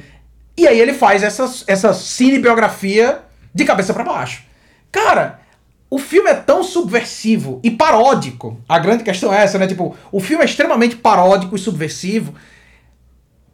E 0.57 0.67
aí 0.67 0.77
ele 0.77 0.93
faz 0.93 1.23
essa, 1.23 1.49
essa 1.67 1.93
cinebiografia 1.93 3.19
de 3.53 3.65
cabeça 3.65 3.93
pra 3.93 4.03
baixo. 4.03 4.43
Cara, 4.91 5.39
o 5.89 5.97
filme 5.97 6.29
é 6.29 6.35
tão 6.35 6.63
subversivo 6.63 7.59
e 7.63 7.71
paródico. 7.71 8.59
A 8.67 8.77
grande 8.79 9.03
questão 9.03 9.33
é 9.33 9.43
essa, 9.43 9.57
né? 9.57 9.67
Tipo, 9.67 9.95
o 10.11 10.19
filme 10.19 10.43
é 10.43 10.45
extremamente 10.45 10.95
paródico 10.95 11.55
e 11.55 11.59
subversivo 11.59 12.33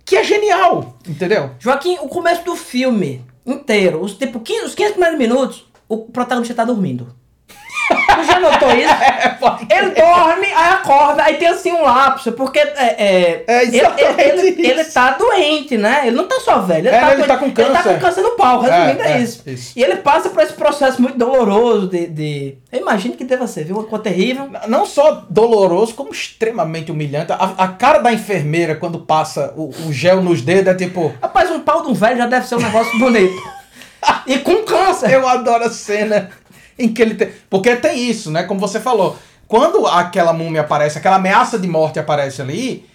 que 0.05 0.15
é 0.15 0.23
genial, 0.23 0.97
entendeu? 1.07 1.51
Joaquim, 1.59 1.97
o 1.99 2.07
começo 2.07 2.43
do 2.45 2.55
filme 2.55 3.25
inteiro, 3.43 4.01
os, 4.01 4.13
tipo, 4.15 4.39
15, 4.39 4.65
os 4.65 4.75
15 4.75 4.91
primeiros 4.91 5.17
minutos, 5.17 5.65
o 5.89 5.97
protagonista 6.05 6.53
tá 6.53 6.63
dormindo. 6.63 7.15
Já 8.23 8.39
notou 8.39 8.71
isso? 8.71 8.95
É, 9.69 9.77
Ele 9.77 9.89
dorme, 9.91 10.45
aí 10.47 10.73
acorda, 10.73 11.23
aí 11.23 11.35
tem 11.35 11.47
assim 11.47 11.71
um 11.71 11.83
lapso, 11.83 12.31
porque 12.31 12.59
é, 12.59 12.95
é, 12.97 13.43
É 13.47 13.63
ele, 13.63 13.81
ele, 14.17 14.67
ele, 14.67 14.83
tá 14.85 15.11
doente, 15.11 15.77
né? 15.77 16.03
Ele 16.07 16.15
não 16.15 16.27
tá 16.27 16.39
só 16.39 16.59
velho, 16.59 16.87
ele, 16.87 16.95
É, 16.95 16.99
tá, 16.99 17.13
ele 17.13 17.23
tá 17.23 17.37
com 17.37 17.45
Ele 17.45 17.53
tá 17.53 17.65
câncer. 17.65 17.93
com 17.93 17.99
câncer 17.99 18.21
no 18.21 18.31
pau, 18.31 18.61
resumindo 18.61 19.01
É, 19.03 19.11
é, 19.11 19.17
é, 19.17 19.21
isso. 19.21 19.43
isso. 19.45 19.73
E 19.75 19.83
ele 19.83 19.97
passa 19.97 20.29
por 20.29 20.41
esse 20.41 20.53
processo 20.53 21.01
muito 21.01 21.17
doloroso 21.17 21.87
de... 21.87 22.07
de... 22.07 22.57
Eu 22.71 22.81
imagino 22.81 23.15
que 23.15 23.23
deva 23.23 23.47
ser, 23.47 23.65
viu? 23.65 23.75
Uma 23.77 23.85
coisa 23.85 24.03
terrível. 24.03 24.49
Não 24.67 24.85
só 24.85 25.23
doloroso, 25.29 25.93
como 25.93 26.11
extremamente 26.11 26.91
humilhante. 26.91 27.31
A, 27.31 27.53
a 27.57 27.67
cara 27.69 27.99
da 27.99 28.11
enfermeira 28.11 28.75
quando 28.75 28.99
passa 28.99 29.53
o, 29.55 29.69
o 29.87 29.93
gel 29.93 30.21
nos 30.21 30.41
dedos 30.41 30.73
é 30.73 30.75
tipo. 30.75 31.13
Rapaz, 31.21 31.51
um 31.51 31.59
pau 31.59 31.81
de 31.83 31.89
um 31.89 31.93
velho 31.93 32.17
já 32.17 32.25
deve 32.27 32.47
ser 32.47 32.55
um 32.55 32.61
negócio 32.61 32.97
bonito. 32.99 33.33
E 34.27 34.37
com 34.37 34.57
câncer. 34.63 35.11
Eu 35.11 35.27
adoro 35.27 35.63
a 35.63 35.69
cena 35.71 36.29
em 36.77 36.93
que 36.93 37.01
ele 37.01 37.15
tem. 37.15 37.29
Porque 37.49 37.75
tem 37.75 38.09
isso, 38.09 38.31
né? 38.31 38.43
Como 38.43 38.59
você 38.59 38.79
falou. 38.79 39.17
Quando 39.47 39.85
aquela 39.85 40.33
múmia 40.33 40.61
aparece, 40.61 40.97
aquela 40.97 41.17
ameaça 41.17 41.59
de 41.59 41.67
morte 41.67 41.99
aparece 41.99 42.41
ali, 42.41 42.85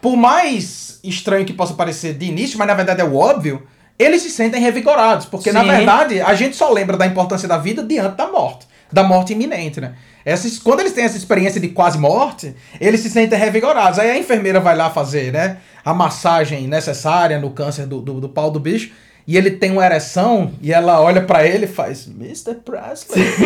por 0.00 0.16
mais 0.16 1.00
estranho 1.02 1.44
que 1.44 1.52
possa 1.52 1.74
parecer 1.74 2.14
de 2.14 2.26
início, 2.26 2.58
mas 2.58 2.68
na 2.68 2.74
verdade 2.74 3.00
é 3.00 3.04
o 3.04 3.16
óbvio, 3.16 3.66
eles 3.98 4.22
se 4.22 4.30
sentem 4.30 4.60
revigorados. 4.60 5.26
Porque 5.26 5.50
na 5.50 5.62
Sim. 5.62 5.68
verdade 5.68 6.20
a 6.20 6.34
gente 6.34 6.56
só 6.56 6.70
lembra 6.72 6.96
da 6.96 7.06
importância 7.06 7.48
da 7.48 7.58
vida 7.58 7.82
diante 7.82 8.16
da 8.16 8.28
morte. 8.28 8.66
Da 8.92 9.02
morte 9.02 9.32
iminente, 9.32 9.80
né? 9.80 9.94
Essas, 10.24 10.58
quando 10.58 10.80
eles 10.80 10.92
têm 10.92 11.04
essa 11.04 11.16
experiência 11.16 11.60
de 11.60 11.68
quase 11.68 11.98
morte, 11.98 12.54
eles 12.80 13.00
se 13.00 13.10
sentem 13.10 13.38
revigorados. 13.38 13.98
Aí 13.98 14.10
a 14.10 14.18
enfermeira 14.18 14.60
vai 14.60 14.76
lá 14.76 14.90
fazer, 14.90 15.32
né? 15.32 15.58
A 15.84 15.92
massagem 15.92 16.68
necessária 16.68 17.38
no 17.38 17.50
câncer 17.50 17.86
do, 17.86 18.00
do, 18.00 18.20
do 18.20 18.28
pau 18.28 18.50
do 18.50 18.60
bicho. 18.60 18.92
E 19.26 19.36
ele 19.36 19.50
tem 19.50 19.72
uma 19.72 19.84
ereção 19.84 20.52
e 20.62 20.72
ela 20.72 21.00
olha 21.00 21.20
pra 21.20 21.44
ele 21.44 21.64
e 21.64 21.68
faz 21.68 22.06
Mr. 22.06 22.54
Presley. 22.54 23.24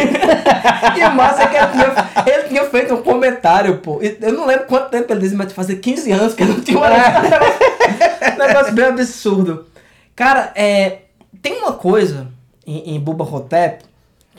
E 0.96 1.04
o 1.04 1.14
massa 1.14 1.44
é 1.44 1.46
que 1.46 1.56
ele 1.56 1.66
tinha, 1.68 2.34
ele 2.34 2.48
tinha 2.48 2.64
feito 2.64 2.94
um 2.94 3.02
comentário, 3.02 3.78
pô. 3.78 4.00
Eu 4.02 4.32
não 4.32 4.46
lembro 4.46 4.66
quanto 4.66 4.90
tempo 4.90 5.10
ele 5.12 5.20
disse, 5.20 5.34
mas 5.34 5.52
fazia 5.52 5.76
15 5.76 6.12
anos 6.12 6.34
que 6.34 6.42
ele 6.42 6.52
não 6.52 6.60
tinha 6.60 6.76
uma 6.76 6.88
um 8.34 8.38
negócio 8.38 8.72
bem 8.72 8.84
absurdo. 8.86 9.66
Cara, 10.14 10.52
é, 10.54 10.98
tem 11.40 11.58
uma 11.58 11.72
coisa 11.72 12.28
em, 12.66 12.96
em 12.96 13.00
Buba 13.00 13.24
Hotep. 13.24 13.84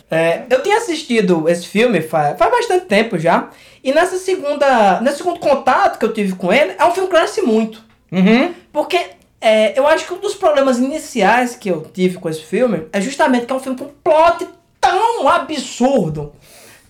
É, 0.10 0.44
eu 0.50 0.62
tinha 0.62 0.78
assistido 0.78 1.48
esse 1.48 1.66
filme 1.68 2.02
faz, 2.02 2.38
faz 2.38 2.52
bastante 2.52 2.86
tempo 2.86 3.18
já. 3.18 3.50
E 3.84 3.94
nessa 3.94 4.18
segunda, 4.18 5.02
nesse 5.02 5.18
segundo 5.18 5.39
contato 5.39 5.98
que 5.98 6.06
eu 6.06 6.14
tive 6.14 6.36
com 6.36 6.52
ele, 6.52 6.76
é 6.78 6.86
um 6.86 6.92
filme 6.92 7.10
que 7.10 7.16
cresce 7.16 7.42
muito. 7.42 7.82
Uhum. 8.12 8.54
Porque 8.72 9.00
é, 9.42 9.78
eu 9.78 9.88
acho 9.88 10.06
que 10.06 10.14
um 10.14 10.20
dos 10.20 10.36
problemas 10.36 10.78
iniciais 10.78 11.56
que 11.56 11.70
eu 11.70 11.82
tive 11.82 12.20
com 12.20 12.30
esse 12.30 12.44
filme 12.44 12.88
é 12.94 13.02
justamente 13.02 13.48
que 13.48 13.52
é 13.52 13.56
um 13.56 13.60
filme 13.60 13.78
com 13.78 13.86
um 13.86 13.94
plot 14.04 14.48
tão 14.80 15.28
absurdo, 15.28 16.34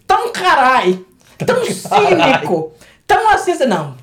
tão 0.05 0.33
carai, 0.33 0.99
tão 1.37 1.63
cínico, 1.63 2.73
tão 3.07 3.29
assim, 3.29 3.53
não, 3.65 3.95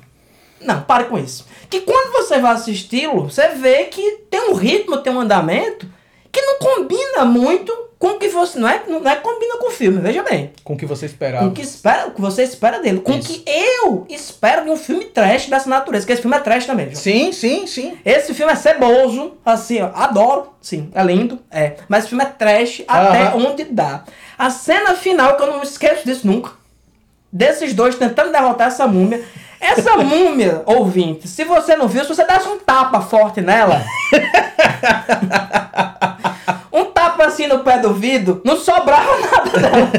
não, 0.59 0.81
pare 0.81 1.05
com 1.05 1.17
isso. 1.17 1.45
Que 1.69 1.81
quando 1.81 2.11
você 2.11 2.39
vai 2.39 2.53
assisti-lo, 2.53 3.29
você 3.29 3.49
vê 3.49 3.85
que 3.85 4.23
tem 4.29 4.49
um 4.49 4.55
ritmo, 4.55 4.97
tem 4.97 5.13
um 5.13 5.19
andamento 5.19 5.87
que 6.31 6.41
não 6.41 6.57
combina 6.57 7.25
muito 7.25 7.71
com 7.99 8.07
o 8.11 8.17
que 8.17 8.29
você. 8.29 8.57
Não 8.57 8.69
é, 8.69 8.81
não 8.87 9.07
é 9.07 9.15
combina 9.17 9.57
com 9.57 9.67
o 9.67 9.71
filme, 9.71 9.99
veja 9.99 10.23
bem. 10.23 10.53
Com 10.63 10.73
o 10.73 10.77
que 10.77 10.85
você 10.85 11.05
Com 11.05 11.11
esperava. 11.11 11.45
o 11.47 11.51
que, 11.51 11.61
espera, 11.61 12.07
o 12.07 12.11
que 12.11 12.21
você 12.21 12.43
espera 12.43 12.79
dele. 12.79 13.01
Com 13.01 13.11
o 13.11 13.19
que 13.19 13.43
eu 13.45 14.07
espero 14.09 14.63
de 14.63 14.69
um 14.71 14.77
filme 14.77 15.05
trash 15.05 15.47
dessa 15.47 15.69
natureza. 15.69 16.07
Que 16.07 16.13
esse 16.13 16.21
filme 16.21 16.37
é 16.37 16.39
trash 16.39 16.65
também, 16.65 16.87
viu? 16.87 16.95
Sim, 16.95 17.33
sim, 17.33 17.67
sim. 17.67 17.97
Esse 18.05 18.33
filme 18.33 18.53
é 18.53 18.55
ceboso, 18.55 19.33
assim, 19.45 19.81
ó, 19.81 19.91
adoro, 19.93 20.53
sim, 20.61 20.89
é 20.95 21.03
lindo, 21.03 21.39
é. 21.51 21.75
Mas 21.89 21.99
esse 21.99 22.09
filme 22.09 22.23
é 22.23 22.27
trash 22.27 22.83
até 22.87 23.35
onde 23.35 23.65
dá. 23.65 24.05
A 24.37 24.49
cena 24.49 24.95
final, 24.95 25.35
que 25.35 25.43
eu 25.43 25.47
não 25.51 25.61
esqueço 25.61 26.05
disso 26.05 26.25
nunca, 26.25 26.51
desses 27.31 27.73
dois 27.73 27.95
tentando 27.95 28.31
derrotar 28.31 28.67
essa 28.67 28.87
múmia. 28.87 29.21
Essa 29.59 29.97
múmia, 30.01 30.63
ouvinte, 30.65 31.27
se 31.27 31.43
você 31.43 31.75
não 31.75 31.89
viu, 31.89 32.03
se 32.03 32.07
você 32.07 32.23
desse 32.23 32.47
um 32.47 32.57
tapa 32.59 33.01
forte 33.01 33.41
nela, 33.41 33.83
assim 37.39 37.47
no 37.47 37.63
pé 37.63 37.79
do 37.79 37.93
vidro, 37.93 38.41
não 38.43 38.57
sobrava 38.57 39.17
nada 39.19 39.59
dela. 39.59 39.91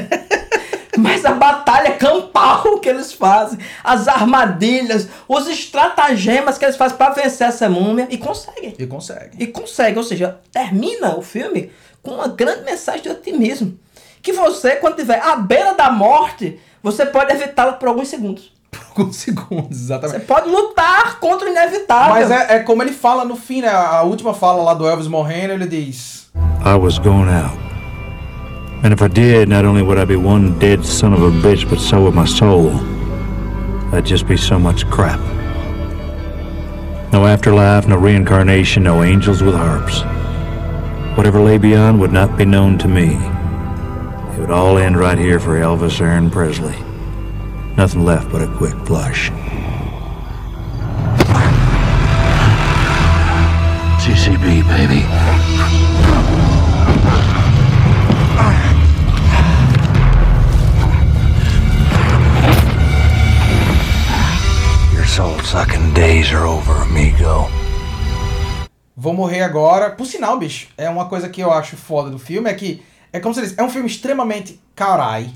Mas 0.99 1.25
a 1.25 1.33
batalha 1.33 1.93
campal 1.93 2.79
que 2.79 2.89
eles 2.89 3.13
fazem, 3.13 3.59
as 3.83 4.07
armadilhas, 4.07 5.09
os 5.27 5.47
estratagemas 5.49 6.59
que 6.59 6.65
eles 6.65 6.77
fazem 6.77 6.99
pra 6.99 7.11
vencer 7.11 7.49
essa 7.49 7.71
múmia 7.71 8.07
e 8.11 8.19
conseguem. 8.19 8.75
E 8.79 8.87
consegue. 8.87 9.43
E 9.43 9.47
conseguem, 9.47 9.97
ou 9.97 10.05
seja, 10.05 10.39
termina 10.53 11.17
o 11.17 11.23
filme 11.23 11.71
com 12.03 12.13
uma 12.13 12.29
grande 12.29 12.65
mensagem 12.65 13.03
de 13.03 13.09
otimismo. 13.09 13.79
Que 14.21 14.33
você, 14.33 14.77
quando 14.77 14.99
estiver 14.99 15.23
à 15.23 15.37
beira 15.37 15.73
da 15.73 15.91
morte, 15.91 16.61
você 16.83 17.07
pode 17.07 17.33
evitá-la 17.33 17.73
por 17.73 17.89
alguns 17.89 18.09
segundos. 18.09 18.53
Por 18.71 19.03
alguns 19.03 19.17
segundos, 19.17 19.79
Você 19.79 19.85
exatamente. 19.85 20.27
pode 20.27 20.49
lutar 20.49 21.19
contra 21.19 21.49
o 21.49 21.51
inevitável. 21.51 22.15
Mas 22.15 22.31
é, 22.31 22.57
é 22.57 22.59
como 22.61 22.83
ele 22.83 22.93
fala 22.93 23.25
no 23.25 23.35
fim, 23.35 23.63
né? 23.63 23.69
A 23.69 24.03
última 24.03 24.33
fala 24.33 24.63
lá 24.63 24.75
do 24.75 24.87
Elvis 24.87 25.09
morrendo, 25.09 25.55
ele 25.55 25.67
diz. 25.67 26.31
I 26.63 26.77
was 26.77 26.99
going 26.99 27.29
out. 27.29 27.59
And 28.83 28.93
if 28.93 29.03
I 29.03 29.09
did, 29.09 29.49
not 29.49 29.65
only 29.65 29.83
would 29.83 29.99
I 29.99 30.05
be 30.05 30.17
one 30.17 30.59
dead 30.59 30.85
son 30.85 31.13
of 31.13 31.23
a 31.23 31.31
bitch, 31.31 31.69
but 31.69 31.79
so 31.79 32.05
would 32.05 32.15
my 32.15 32.27
soul. 32.27 32.71
That'd 33.91 34.07
just 34.07 34.29
be 34.29 34.37
so 34.37 34.59
much 34.59 34.87
crap. 34.87 35.21
No 37.13 37.27
afterlife, 37.27 37.89
no 37.89 37.97
reincarnation, 37.97 38.83
no 38.83 39.03
angels 39.03 39.43
with 39.43 39.55
harps. 39.55 40.03
Whatever 41.17 41.41
lay 41.41 41.59
beyond 41.59 42.01
would 42.01 42.13
not 42.13 42.39
be 42.39 42.45
known 42.45 42.79
to 42.79 42.89
me. 42.89 43.17
It 44.35 44.41
would 44.41 44.51
all 44.51 44.79
end 44.79 44.99
right 44.99 45.19
here 45.19 45.41
for 45.41 45.59
Elvis 45.59 46.01
Aaron 46.01 46.31
Presley. 46.31 46.77
Nothing 47.77 48.05
left 48.05 48.31
but 48.31 48.43
a 48.43 48.57
quick 48.57 48.75
flush. 48.87 49.31
CCB, 54.01 54.63
baby. 54.69 55.40
Sucking 65.51 65.93
days 65.95 66.33
are 66.33 66.45
over, 66.45 66.81
amigo. 66.83 67.51
Vou 68.97 69.13
morrer 69.13 69.43
agora. 69.43 69.91
Por 69.91 70.07
sinal, 70.07 70.39
bicho, 70.39 70.69
é 70.79 70.89
uma 70.89 71.09
coisa 71.09 71.29
que 71.29 71.41
eu 71.41 71.51
acho 71.51 71.77
foda 71.77 72.09
do 72.09 72.21
filme, 72.21 72.49
é 72.49 72.55
que, 72.55 72.85
é 73.13 73.19
como 73.19 73.35
disse, 73.35 73.57
é 73.59 73.63
um 73.65 73.69
filme 73.69 73.89
extremamente 73.89 74.61
carai, 74.77 75.29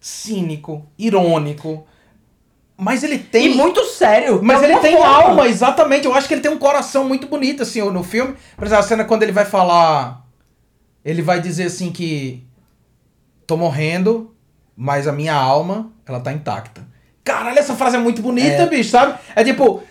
cínico, 0.00 0.84
irônico, 0.98 1.86
mas 2.76 3.04
ele 3.04 3.20
tem... 3.20 3.52
E 3.52 3.54
muito 3.54 3.84
sério. 3.84 4.42
Mas 4.42 4.64
ele 4.64 4.80
tem 4.80 4.96
forma. 4.96 5.14
alma, 5.14 5.46
exatamente. 5.46 6.06
Eu 6.06 6.14
acho 6.14 6.26
que 6.26 6.34
ele 6.34 6.40
tem 6.40 6.50
um 6.50 6.58
coração 6.58 7.06
muito 7.06 7.28
bonito, 7.28 7.62
assim, 7.62 7.80
no 7.82 8.02
filme. 8.02 8.34
Por 8.56 8.66
exemplo, 8.66 8.84
a 8.84 8.88
cena 8.88 9.04
quando 9.04 9.22
ele 9.22 9.30
vai 9.30 9.44
falar. 9.44 10.26
Ele 11.04 11.22
vai 11.22 11.40
dizer 11.40 11.66
assim 11.66 11.92
que. 11.92 12.44
Tô 13.46 13.56
morrendo, 13.56 14.34
mas 14.76 15.06
a 15.06 15.12
minha 15.12 15.34
alma, 15.34 15.92
ela 16.04 16.18
tá 16.18 16.32
intacta. 16.32 16.90
Caralho, 17.24 17.58
essa 17.58 17.74
frase 17.74 17.96
é 17.96 18.00
muito 18.00 18.20
bonita, 18.22 18.62
É. 18.62 18.66
bicho, 18.66 18.90
sabe? 18.90 19.18
É 19.36 19.44
tipo. 19.44 19.82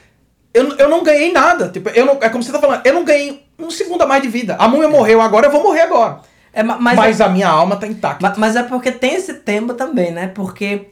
Eu, 0.53 0.75
eu 0.77 0.89
não 0.89 1.01
ganhei 1.01 1.31
nada. 1.31 1.69
Tipo, 1.69 1.89
eu 1.91 2.05
não, 2.05 2.17
é 2.21 2.29
como 2.29 2.43
você 2.43 2.51
tá 2.51 2.59
falando. 2.59 2.85
Eu 2.85 2.93
não 2.93 3.05
ganhei 3.05 3.45
um 3.57 3.69
segundo 3.71 4.01
a 4.01 4.05
mais 4.05 4.21
de 4.21 4.27
vida. 4.27 4.55
A 4.59 4.67
múmia 4.67 4.89
morreu 4.89 5.21
agora, 5.21 5.47
eu 5.47 5.51
vou 5.51 5.63
morrer 5.63 5.81
agora. 5.81 6.19
É, 6.53 6.61
ma- 6.61 6.77
Mas, 6.77 6.95
mas, 6.97 7.19
é, 7.21 7.23
a 7.23 7.29
minha 7.29 7.47
alma 7.47 7.77
tá 7.77 7.87
intacta. 7.87 8.27
ma- 8.27 8.35
mas 8.37 8.57
é 8.57 8.63
porque 8.63 8.91
tem 8.91 9.13
esse 9.15 9.35
tema 9.35 9.73
também, 9.73 10.11
né? 10.11 10.27
Porque 10.35 10.87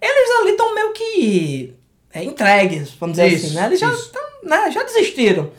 eles 0.00 0.40
ali 0.40 0.50
estão 0.52 0.72
meio 0.72 0.92
que 0.92 1.74
é, 2.14 2.22
entregues, 2.22 2.90
vamos 3.00 3.16
dizer 3.16 3.26
Isso, 3.32 3.46
assim, 3.46 3.54
né? 3.56 3.66
Eles 3.66 3.80
já, 3.80 3.88
tão, 4.12 4.22
né, 4.44 4.70
já 4.70 4.84
desistiram. 4.84 5.50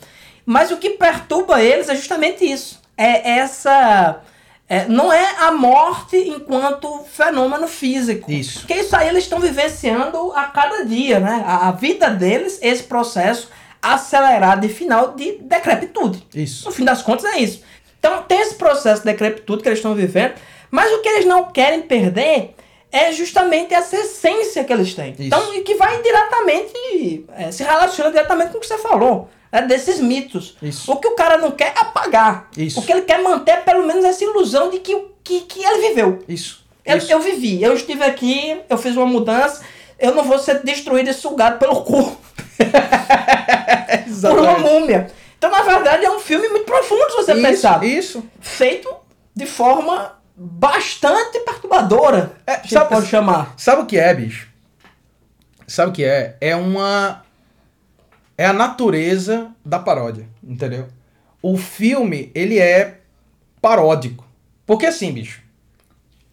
Mas 0.45 0.71
o 0.71 0.77
que 0.77 0.91
perturba 0.91 1.61
eles 1.61 1.89
é 1.89 1.95
justamente 1.95 2.45
isso. 2.49 2.79
É 2.97 3.31
essa. 3.39 4.21
É, 4.71 4.85
não 4.87 5.11
é 5.11 5.35
a 5.37 5.51
morte 5.51 6.15
enquanto 6.15 7.03
fenômeno 7.03 7.67
físico. 7.67 8.31
Isso. 8.31 8.59
Porque 8.59 8.75
isso 8.75 8.95
aí 8.95 9.09
eles 9.09 9.25
estão 9.25 9.37
vivenciando 9.37 10.31
a 10.31 10.43
cada 10.45 10.85
dia, 10.85 11.19
né? 11.19 11.43
A, 11.45 11.67
a 11.67 11.71
vida 11.73 12.09
deles, 12.09 12.57
esse 12.61 12.83
processo 12.83 13.49
acelerado 13.81 14.65
e 14.65 14.69
final 14.69 15.13
de 15.13 15.39
decrepitude. 15.41 16.25
Isso. 16.33 16.63
No 16.63 16.71
fim 16.71 16.85
das 16.85 17.01
contas 17.01 17.25
é 17.25 17.39
isso. 17.39 17.61
Então 17.99 18.23
tem 18.23 18.39
esse 18.39 18.55
processo 18.55 19.01
de 19.01 19.11
decrepitude 19.11 19.61
que 19.61 19.67
eles 19.67 19.79
estão 19.79 19.93
vivendo, 19.93 20.35
mas 20.69 20.89
o 20.93 21.01
que 21.01 21.09
eles 21.09 21.25
não 21.25 21.51
querem 21.51 21.81
perder 21.81 22.55
é 22.93 23.11
justamente 23.11 23.73
essa 23.73 23.97
essência 23.97 24.63
que 24.63 24.71
eles 24.71 24.93
têm. 24.93 25.11
Isso. 25.11 25.23
Então, 25.23 25.53
e 25.53 25.63
que 25.63 25.75
vai 25.75 26.01
diretamente, 26.01 27.25
é, 27.35 27.51
se 27.51 27.61
relaciona 27.61 28.09
diretamente 28.09 28.51
com 28.51 28.57
o 28.57 28.61
que 28.61 28.67
você 28.67 28.77
falou, 28.77 29.29
né, 29.51 29.61
desses 29.63 29.99
mitos. 29.99 30.55
Isso. 30.61 30.91
O 30.91 30.95
que 30.97 31.07
o 31.07 31.15
cara 31.15 31.37
não 31.37 31.51
quer 31.51 31.73
é 31.75 31.79
apagar. 31.79 32.49
Isso. 32.57 32.79
O 32.79 32.83
que 32.83 32.91
ele 32.91 33.01
quer 33.01 33.21
manter 33.21 33.51
é 33.51 33.57
pelo 33.57 33.85
menos 33.85 34.03
essa 34.05 34.23
ilusão 34.23 34.69
de 34.69 34.79
que, 34.79 34.95
que, 35.23 35.41
que 35.41 35.63
ele 35.63 35.89
viveu. 35.89 36.23
Isso. 36.27 36.61
Eu, 36.85 36.97
Isso. 36.97 37.11
eu 37.11 37.19
vivi, 37.19 37.61
eu 37.61 37.73
estive 37.75 38.03
aqui, 38.03 38.59
eu 38.67 38.77
fiz 38.77 38.95
uma 38.97 39.05
mudança, 39.05 39.61
eu 39.99 40.15
não 40.15 40.23
vou 40.23 40.39
ser 40.39 40.63
destruído 40.63 41.09
e 41.09 41.13
sugado 41.13 41.59
pelo 41.59 41.81
cu 41.83 42.17
por 44.21 44.39
uma 44.39 44.57
múmia. 44.57 45.11
Então, 45.37 45.49
na 45.51 45.61
verdade, 45.61 46.05
é 46.05 46.11
um 46.11 46.19
filme 46.19 46.47
muito 46.49 46.65
profundo, 46.65 47.09
se 47.11 47.15
você 47.17 47.33
Isso, 47.33 47.41
pensar. 47.41 47.83
isso. 47.83 48.23
Feito 48.39 48.93
de 49.35 49.45
forma 49.45 50.15
bastante 50.35 51.39
perturbadora. 51.39 52.31
É, 52.45 52.57
sabe- 52.67 52.89
pode 52.89 53.07
chamar. 53.07 53.53
Sabe 53.57 53.81
o 53.81 53.85
que 53.85 53.97
é, 53.97 54.13
bicho? 54.13 54.47
Sabe 55.67 55.91
o 55.91 55.93
que 55.93 56.03
é? 56.03 56.35
É 56.41 56.55
uma. 56.55 57.23
É 58.41 58.45
a 58.45 58.53
natureza 58.53 59.51
da 59.63 59.77
paródia, 59.77 60.27
entendeu? 60.43 60.87
O 61.43 61.57
filme, 61.57 62.31
ele 62.33 62.57
é 62.57 63.01
paródico. 63.61 64.25
Porque 64.65 64.87
assim, 64.87 65.11
bicho. 65.11 65.43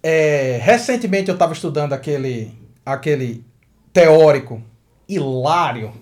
é, 0.02 0.58
recentemente 0.62 1.30
eu 1.30 1.36
tava 1.36 1.52
estudando 1.52 1.92
aquele. 1.92 2.50
aquele 2.86 3.44
teórico 3.92 4.62
hilário 5.06 5.92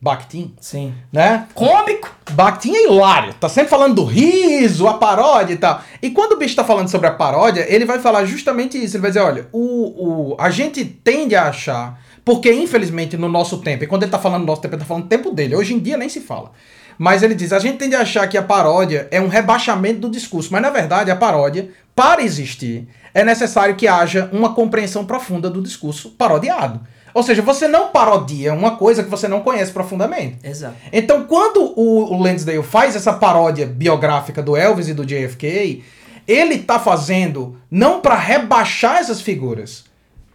Bakhtin, 0.00 0.54
Sim. 0.60 0.94
né? 1.12 1.46
Cômico. 1.54 2.14
Bakhtin 2.30 2.74
é 2.74 2.84
hilário, 2.84 3.34
tá 3.34 3.48
sempre 3.48 3.68
falando 3.68 3.96
do 3.96 4.04
riso, 4.04 4.86
a 4.88 4.94
paródia 4.94 5.52
e 5.52 5.58
tal. 5.58 5.82
E 6.00 6.10
quando 6.10 6.32
o 6.32 6.38
bicho 6.38 6.56
tá 6.56 6.64
falando 6.64 6.88
sobre 6.88 7.08
a 7.08 7.12
paródia, 7.12 7.66
ele 7.68 7.84
vai 7.84 7.98
falar 7.98 8.24
justamente 8.24 8.82
isso. 8.82 8.96
Ele 8.96 9.02
vai 9.02 9.10
dizer: 9.10 9.20
olha, 9.20 9.48
o, 9.52 10.32
o, 10.32 10.36
a 10.38 10.48
gente 10.48 10.82
tende 10.84 11.34
a 11.34 11.48
achar, 11.48 12.00
porque 12.26 12.52
infelizmente 12.52 13.16
no 13.16 13.28
nosso 13.28 13.58
tempo, 13.58 13.84
e 13.84 13.86
quando 13.86 14.02
ele 14.02 14.10
tá 14.10 14.18
falando 14.18 14.40
no 14.40 14.46
nosso 14.48 14.60
tempo, 14.60 14.74
ele 14.74 14.82
tá 14.82 14.86
falando 14.86 15.04
do 15.04 15.08
tempo 15.08 15.30
dele, 15.30 15.54
hoje 15.54 15.74
em 15.74 15.78
dia 15.78 15.96
nem 15.96 16.08
se 16.08 16.20
fala. 16.20 16.50
Mas 16.98 17.22
ele 17.22 17.36
diz: 17.36 17.52
a 17.52 17.60
gente 17.60 17.78
tende 17.78 17.94
a 17.94 18.00
achar 18.00 18.26
que 18.26 18.36
a 18.36 18.42
paródia 18.42 19.06
é 19.12 19.20
um 19.20 19.28
rebaixamento 19.28 20.00
do 20.00 20.10
discurso, 20.10 20.48
mas 20.50 20.60
na 20.60 20.70
verdade 20.70 21.08
a 21.08 21.14
paródia, 21.14 21.70
para 21.94 22.24
existir, 22.24 22.88
é 23.14 23.22
necessário 23.22 23.76
que 23.76 23.86
haja 23.86 24.28
uma 24.32 24.54
compreensão 24.54 25.06
profunda 25.06 25.48
do 25.48 25.62
discurso 25.62 26.10
parodiado. 26.10 26.80
Ou 27.14 27.22
seja, 27.22 27.42
você 27.42 27.68
não 27.68 27.90
parodia 27.90 28.52
uma 28.52 28.76
coisa 28.76 29.04
que 29.04 29.08
você 29.08 29.28
não 29.28 29.40
conhece 29.40 29.70
profundamente. 29.70 30.38
Exato. 30.42 30.74
Então, 30.92 31.24
quando 31.24 31.72
o, 31.76 32.12
o 32.12 32.20
Lansdale 32.20 32.62
faz 32.62 32.96
essa 32.96 33.12
paródia 33.12 33.66
biográfica 33.66 34.42
do 34.42 34.56
Elvis 34.56 34.88
e 34.88 34.94
do 34.94 35.06
JFK, 35.06 35.84
ele 36.26 36.58
tá 36.58 36.80
fazendo 36.80 37.56
não 37.70 38.00
para 38.00 38.16
rebaixar 38.16 38.98
essas 38.98 39.20
figuras. 39.20 39.85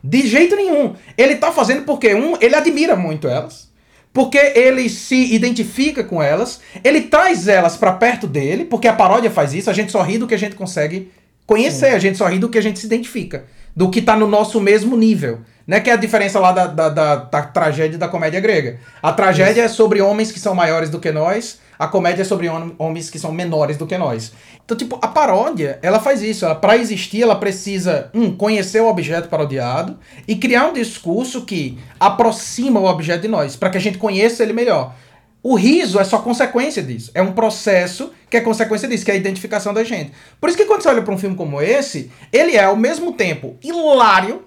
De 0.04 0.28
jeito 0.28 0.56
nenhum. 0.56 0.96
Ele 1.18 1.36
tá 1.36 1.52
fazendo 1.52 1.84
porque, 1.84 2.14
um, 2.14 2.36
ele 2.42 2.56
admira 2.56 2.96
muito 2.96 3.28
elas. 3.28 3.70
Porque 4.14 4.38
ele 4.38 4.90
se 4.90 5.34
identifica 5.34 6.04
com 6.04 6.22
elas. 6.22 6.60
Ele 6.84 7.02
traz 7.02 7.48
elas 7.48 7.78
para 7.78 7.94
perto 7.94 8.28
dele, 8.28 8.66
porque 8.66 8.88
a 8.88 8.94
paródia 8.94 9.32
faz 9.32 9.54
isso. 9.54 9.70
A 9.70 9.74
gente 9.74 9.92
só 9.92 10.02
ri 10.02 10.18
do 10.18 10.28
que 10.28 10.36
a 10.36 10.40
gente 10.40 10.56
consegue 10.56 11.12
conhecer. 11.46 11.94
A 11.94 12.00
gente 12.00 12.18
só 12.18 12.28
ri 12.28 12.40
do 12.40 12.50
que 12.50 12.58
a 12.58 12.62
gente 12.62 12.80
se 12.80 12.86
identifica. 12.86 13.46
Do 13.76 13.90
que 13.90 14.02
tá 14.02 14.18
no 14.18 14.28
nosso 14.28 14.60
mesmo 14.60 14.98
nível. 14.98 15.40
Né? 15.66 15.80
Que 15.80 15.90
é 15.90 15.94
a 15.94 15.98
diferença 15.98 16.40
lá 16.40 16.52
da, 16.52 16.68
da, 16.68 16.90
da, 16.90 17.16
da 17.16 17.42
tragédia 17.44 17.96
e 17.96 18.00
da 18.00 18.10
comédia 18.10 18.42
grega. 18.42 18.80
A 19.02 19.14
tragédia 19.14 19.62
é 19.62 19.68
sobre 19.68 20.02
homens 20.02 20.32
que 20.32 20.40
são 20.40 20.54
maiores 20.54 20.90
do 20.90 21.00
que 21.00 21.12
nós. 21.12 21.60
A 21.82 21.88
comédia 21.88 22.22
é 22.22 22.26
sobre 22.26 22.48
hom- 22.48 22.74
homens 22.78 23.10
que 23.10 23.18
são 23.18 23.32
menores 23.32 23.76
do 23.76 23.88
que 23.88 23.98
nós. 23.98 24.32
Então, 24.64 24.78
tipo, 24.78 25.00
a 25.02 25.08
paródia, 25.08 25.80
ela 25.82 26.00
faz 26.00 26.22
isso. 26.22 26.46
Ela, 26.46 26.54
pra 26.54 26.78
existir, 26.78 27.24
ela 27.24 27.36
precisa, 27.36 28.10
um, 28.14 28.32
conhecer 28.36 28.80
o 28.82 28.88
objeto 28.88 29.28
parodiado 29.30 29.98
e 30.28 30.36
criar 30.36 30.68
um 30.68 30.74
discurso 30.74 31.44
que 31.44 31.80
aproxima 32.00 32.80
o 32.80 32.86
objeto 32.86 33.22
de 33.24 33.28
nós, 33.28 33.56
para 33.56 33.70
que 33.72 33.78
a 33.78 33.82
gente 33.82 33.98
conheça 33.98 34.44
ele 34.44 34.54
melhor. 34.54 34.94
O 35.42 35.56
riso 35.56 36.00
é 36.00 36.04
só 36.04 36.20
consequência 36.20 36.84
disso. 36.84 37.10
É 37.16 37.22
um 37.22 37.32
processo 37.32 38.12
que 38.30 38.38
é 38.38 38.42
consequência 38.42 38.88
disso, 38.88 39.04
que 39.04 39.10
é 39.10 39.16
a 39.16 39.18
identificação 39.18 39.74
da 39.74 39.84
gente. 39.84 40.12
Por 40.40 40.50
isso 40.50 40.58
que 40.58 40.66
quando 40.66 40.84
você 40.84 40.90
olha 40.90 41.02
para 41.02 41.14
um 41.16 41.18
filme 41.18 41.36
como 41.36 41.60
esse, 41.60 42.12
ele 42.32 42.56
é 42.56 42.64
ao 42.66 42.76
mesmo 42.76 43.14
tempo 43.14 43.58
hilário, 43.64 44.44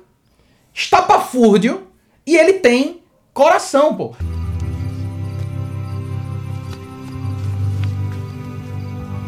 estapafúrdio 0.73 1.89
e 2.25 2.37
ele 2.37 2.55
tem 2.55 3.03
coração, 3.33 3.93
pô. 3.97 4.15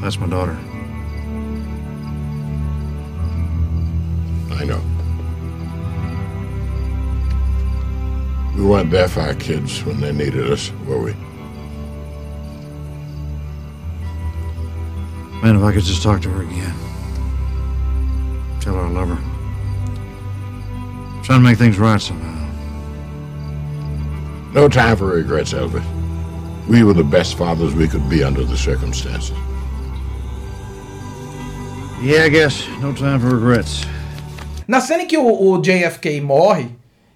That's 0.06 0.20
my 0.20 0.28
daughter. 0.28 0.56
I 4.52 4.64
know. 4.64 4.80
We 8.54 8.64
weren't 8.64 8.92
there 8.92 9.08
for 9.08 9.22
our 9.22 9.34
kids 9.34 9.82
when 9.82 10.00
they 10.00 10.12
needed 10.12 10.48
us, 10.48 10.70
were 10.86 11.00
we? 11.00 11.12
Man, 15.42 15.56
if 15.56 15.62
I 15.64 15.72
could 15.72 15.82
just 15.82 16.04
talk 16.04 16.22
to 16.22 16.30
her 16.30 16.42
again. 16.42 16.74
Tell 18.60 18.74
her 18.74 18.82
I 18.82 18.88
love 18.90 19.08
her. 19.08 19.18
I'm 21.16 21.22
Trying 21.24 21.40
to 21.40 21.44
make 21.44 21.58
things 21.58 21.80
right 21.80 22.00
somehow. 22.00 22.48
No 24.52 24.68
time 24.68 24.98
for 24.98 25.06
regrets, 25.06 25.52
Elvis. 25.52 25.84
We 26.68 26.84
were 26.84 26.94
the 26.94 27.02
best 27.02 27.36
fathers 27.36 27.74
we 27.74 27.88
could 27.88 28.08
be 28.08 28.22
under 28.22 28.44
the 28.44 28.56
circumstances. 28.56 29.36
Yeah, 32.06 32.24
I 32.24 32.28
guess. 32.28 32.68
No 32.80 32.94
time 32.94 33.18
for 33.18 33.34
regrets. 33.34 33.82
Na 34.68 34.80
cena 34.80 35.02
em 35.02 35.08
que 35.08 35.18
o, 35.18 35.26
o 35.26 35.60
JFK 35.60 36.20
morre, 36.20 36.68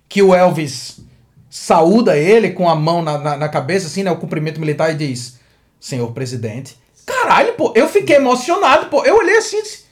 que 0.08 0.20
o 0.20 0.34
Elvis 0.34 0.98
saúda 1.48 2.16
ele 2.18 2.50
com 2.50 2.68
a 2.68 2.74
mão 2.74 3.00
na, 3.00 3.16
na, 3.16 3.36
na 3.36 3.48
cabeça, 3.48 3.86
assim, 3.86 4.02
né? 4.02 4.10
O 4.10 4.16
cumprimento 4.16 4.58
militar 4.58 4.90
e 4.90 4.96
diz: 4.96 5.38
Senhor 5.78 6.10
presidente. 6.10 6.76
Caralho, 7.06 7.52
pô, 7.52 7.72
eu 7.76 7.88
fiquei 7.88 8.16
emocionado, 8.16 8.86
pô. 8.86 9.04
Eu 9.04 9.18
olhei 9.18 9.36
assim 9.36 9.58
e 9.58 9.62
disse: 9.62 9.84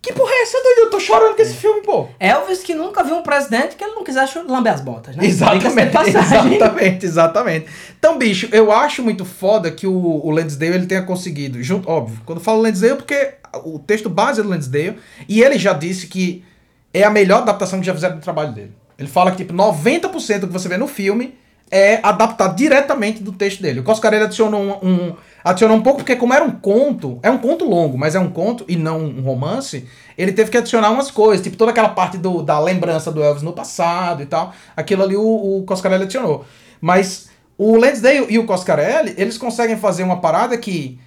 Que 0.00 0.14
porra 0.14 0.32
é 0.32 0.42
essa, 0.44 0.62
doido? 0.62 0.78
Eu 0.78 0.90
tô 0.90 0.98
chorando 0.98 1.36
com 1.36 1.42
esse 1.42 1.54
filme, 1.54 1.82
pô. 1.82 2.08
Elvis 2.18 2.62
que 2.62 2.74
nunca 2.74 3.04
viu 3.04 3.16
um 3.16 3.22
presidente 3.22 3.76
que 3.76 3.84
ele 3.84 3.96
não 3.96 4.02
quisesse 4.02 4.38
lamber 4.38 4.72
as 4.72 4.80
botas, 4.80 5.14
né? 5.14 5.26
Exatamente, 5.26 5.94
exatamente, 6.08 7.04
exatamente. 7.04 7.66
Então, 7.98 8.16
bicho, 8.16 8.48
eu 8.50 8.72
acho 8.72 9.02
muito 9.02 9.26
foda 9.26 9.70
que 9.70 9.86
o, 9.86 9.92
o 10.24 10.30
Lansdale 10.30 10.74
ele 10.74 10.86
tenha 10.86 11.02
conseguido, 11.02 11.62
junto, 11.62 11.86
óbvio, 11.86 12.18
quando 12.24 12.38
eu 12.38 12.44
falo 12.44 12.62
Lansdale, 12.62 12.94
é 12.94 12.96
porque 12.96 13.34
o 13.64 13.78
texto 13.78 14.08
base 14.08 14.42
do 14.42 14.48
Lansdale, 14.48 14.98
e 15.28 15.42
ele 15.42 15.58
já 15.58 15.72
disse 15.72 16.06
que 16.06 16.44
é 16.92 17.02
a 17.04 17.10
melhor 17.10 17.42
adaptação 17.42 17.80
que 17.80 17.86
já 17.86 17.94
fizeram 17.94 18.16
do 18.16 18.22
trabalho 18.22 18.52
dele. 18.52 18.72
Ele 18.98 19.08
fala 19.08 19.30
que, 19.30 19.36
tipo, 19.38 19.52
90% 19.52 20.40
do 20.40 20.46
que 20.48 20.52
você 20.52 20.68
vê 20.68 20.76
no 20.76 20.88
filme 20.88 21.34
é 21.70 22.00
adaptado 22.02 22.56
diretamente 22.56 23.22
do 23.22 23.30
texto 23.30 23.60
dele. 23.60 23.80
O 23.80 23.82
Coscarelli 23.84 24.24
adicionou 24.24 24.60
um, 24.82 24.88
um- 24.88 25.16
adicionou 25.44 25.76
um 25.76 25.82
pouco, 25.82 25.98
porque 25.98 26.16
como 26.16 26.32
era 26.32 26.42
um 26.42 26.50
conto, 26.50 27.18
é 27.22 27.30
um 27.30 27.36
conto 27.38 27.64
longo, 27.66 27.96
mas 27.98 28.14
é 28.14 28.18
um 28.18 28.30
conto 28.30 28.64
e 28.66 28.74
não 28.74 28.98
um 29.04 29.20
romance, 29.20 29.86
ele 30.16 30.32
teve 30.32 30.50
que 30.50 30.56
adicionar 30.56 30.90
umas 30.90 31.10
coisas, 31.10 31.44
tipo 31.44 31.56
toda 31.58 31.70
aquela 31.70 31.90
parte 31.90 32.16
do, 32.16 32.42
da 32.42 32.58
lembrança 32.58 33.12
do 33.12 33.22
Elvis 33.22 33.42
no 33.42 33.52
passado 33.52 34.22
e 34.22 34.26
tal. 34.26 34.52
Aquilo 34.74 35.02
ali 35.02 35.16
o, 35.16 35.58
o 35.58 35.62
Coscarelli 35.64 36.04
adicionou. 36.04 36.44
Mas 36.80 37.28
O 37.58 37.76
Lansdale 37.76 38.26
e 38.30 38.38
o 38.38 38.46
Coscarelli, 38.46 39.14
eles 39.18 39.36
conseguem 39.36 39.76
fazer 39.76 40.04
uma 40.04 40.20
parada 40.20 40.56
que 40.56 40.98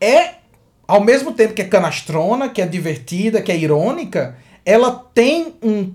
é, 0.00 0.34
ao 0.86 1.02
mesmo 1.02 1.32
tempo 1.32 1.54
que 1.54 1.62
é 1.62 1.66
canastrona, 1.66 2.48
que 2.48 2.62
é 2.62 2.66
divertida, 2.66 3.42
que 3.42 3.50
é 3.50 3.56
irônica, 3.56 4.36
ela 4.64 4.90
tem 5.14 5.54
um, 5.62 5.92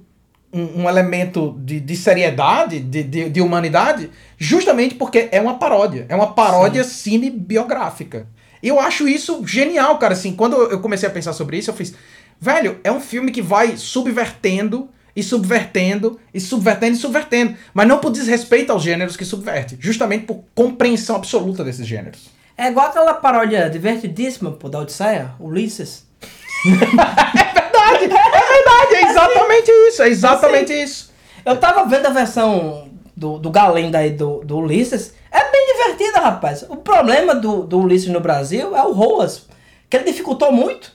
um, 0.54 0.82
um 0.82 0.90
elemento 0.90 1.58
de, 1.60 1.80
de 1.80 1.96
seriedade, 1.96 2.80
de, 2.80 3.04
de, 3.04 3.30
de 3.30 3.42
humanidade, 3.42 4.10
justamente 4.38 4.96
porque 4.96 5.30
é 5.32 5.40
uma 5.40 5.58
paródia. 5.58 6.06
É 6.10 6.16
uma 6.16 6.34
paródia 6.34 6.84
cinebiográfica. 6.84 8.28
E 8.62 8.68
eu 8.68 8.80
acho 8.80 9.08
isso 9.08 9.46
genial, 9.46 9.98
cara. 9.98 10.14
Assim, 10.14 10.34
quando 10.34 10.56
eu 10.56 10.80
comecei 10.80 11.08
a 11.08 11.12
pensar 11.12 11.34
sobre 11.34 11.58
isso, 11.58 11.70
eu 11.70 11.76
fiz. 11.76 11.94
Velho, 12.40 12.80
é 12.84 12.92
um 12.92 13.00
filme 13.00 13.32
que 13.32 13.42
vai 13.42 13.78
subvertendo 13.78 14.90
e 15.16 15.24
subvertendo 15.24 16.20
e 16.34 16.40
subvertendo 16.40 16.96
e 16.96 17.00
subvertendo. 17.00 17.56
Mas 17.74 17.88
não 17.88 18.00
por 18.00 18.12
desrespeito 18.12 18.72
aos 18.72 18.84
gêneros 18.84 19.18
que 19.18 19.26
subverte. 19.26 19.78
Justamente 19.80 20.26
por 20.26 20.44
compreensão 20.54 21.16
absoluta 21.16 21.64
desses 21.64 21.88
gêneros. 21.88 22.41
É 22.62 22.68
igual 22.68 22.86
aquela 22.86 23.16
paródia 23.16 23.68
divertidíssima, 23.72 24.52
pô, 24.52 24.70
da 24.70 24.78
Odisseia, 24.78 25.32
Ulisses. 25.40 26.06
Verdade, 26.64 28.04
é 28.04 28.08
verdade, 28.08 28.96
é 28.98 29.10
exatamente 29.10 29.72
isso, 29.72 30.04
é 30.04 30.08
exatamente 30.08 30.72
isso. 30.72 31.12
Eu 31.44 31.58
tava 31.58 31.84
vendo 31.86 32.06
a 32.06 32.12
versão 32.12 32.88
do, 33.18 33.40
do 33.40 33.50
Galém 33.50 33.90
daí 33.90 34.12
do, 34.12 34.44
do 34.44 34.60
Ulisses. 34.60 35.16
É 35.32 35.52
bem 35.52 35.74
divertida, 35.74 36.20
rapaz. 36.20 36.64
O 36.70 36.78
problema 36.78 37.34
do, 37.34 37.64
do 37.64 37.80
Ulisses 37.80 38.10
no 38.10 38.20
Brasil 38.20 38.78
é 38.78 38.84
o 38.84 38.92
Roas, 38.92 39.48
que 39.90 39.98
ele 39.98 40.04
dificultou 40.04 40.52
muito. 40.52 40.94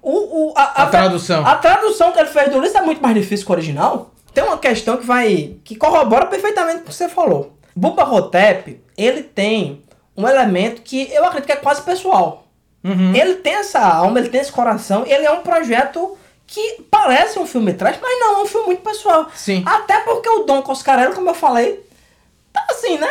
O, 0.00 0.12
o, 0.48 0.54
a, 0.56 0.84
A 0.84 0.86
tradução. 0.86 1.46
A 1.46 1.56
tradução 1.56 2.12
que 2.12 2.20
ele 2.20 2.30
fez 2.30 2.50
do 2.50 2.56
Ulisses 2.56 2.74
é 2.74 2.80
muito 2.80 3.02
mais 3.02 3.14
difícil 3.14 3.44
que 3.44 3.52
o 3.52 3.54
original. 3.54 4.14
Tem 4.32 4.42
uma 4.42 4.56
questão 4.56 4.96
que 4.96 5.04
vai. 5.04 5.56
que 5.62 5.76
corrobora 5.76 6.24
perfeitamente 6.24 6.78
o 6.78 6.82
que 6.84 6.94
você 6.94 7.06
falou. 7.06 7.54
Bumba 7.76 8.10
Hotep, 8.10 8.80
ele 8.96 9.22
tem 9.22 9.84
um 10.16 10.28
elemento 10.28 10.82
que 10.82 11.12
eu 11.12 11.24
acredito 11.24 11.46
que 11.46 11.52
é 11.52 11.56
quase 11.56 11.82
pessoal. 11.82 12.46
Ele 13.16 13.34
tem 13.36 13.54
essa 13.54 13.80
alma, 13.80 14.20
ele 14.20 14.28
tem 14.28 14.40
esse 14.40 14.52
coração, 14.52 15.04
ele 15.06 15.26
é 15.26 15.30
um 15.32 15.42
projeto 15.42 16.16
que 16.46 16.84
parece 16.88 17.36
um 17.38 17.46
filme 17.46 17.72
trash, 17.74 17.98
mas 18.00 18.20
não, 18.20 18.38
é 18.38 18.42
um 18.42 18.46
filme 18.46 18.66
muito 18.66 18.82
pessoal. 18.82 19.28
Sim. 19.34 19.64
Até 19.66 19.98
porque 20.00 20.28
o 20.28 20.44
Dom 20.44 20.62
Coscarelli, 20.62 21.12
como 21.12 21.28
eu 21.28 21.34
falei, 21.34 21.84
tá 22.52 22.64
assim, 22.70 22.96
né? 22.98 23.08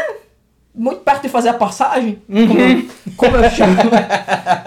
Muito 0.74 1.02
perto 1.02 1.24
de 1.24 1.30
fazer 1.30 1.50
a 1.50 1.54
passagem, 1.54 2.22
como, 2.28 2.60
eu, 2.60 2.90
como 3.18 3.38
eu 3.38 3.50
chamo, 3.50 3.76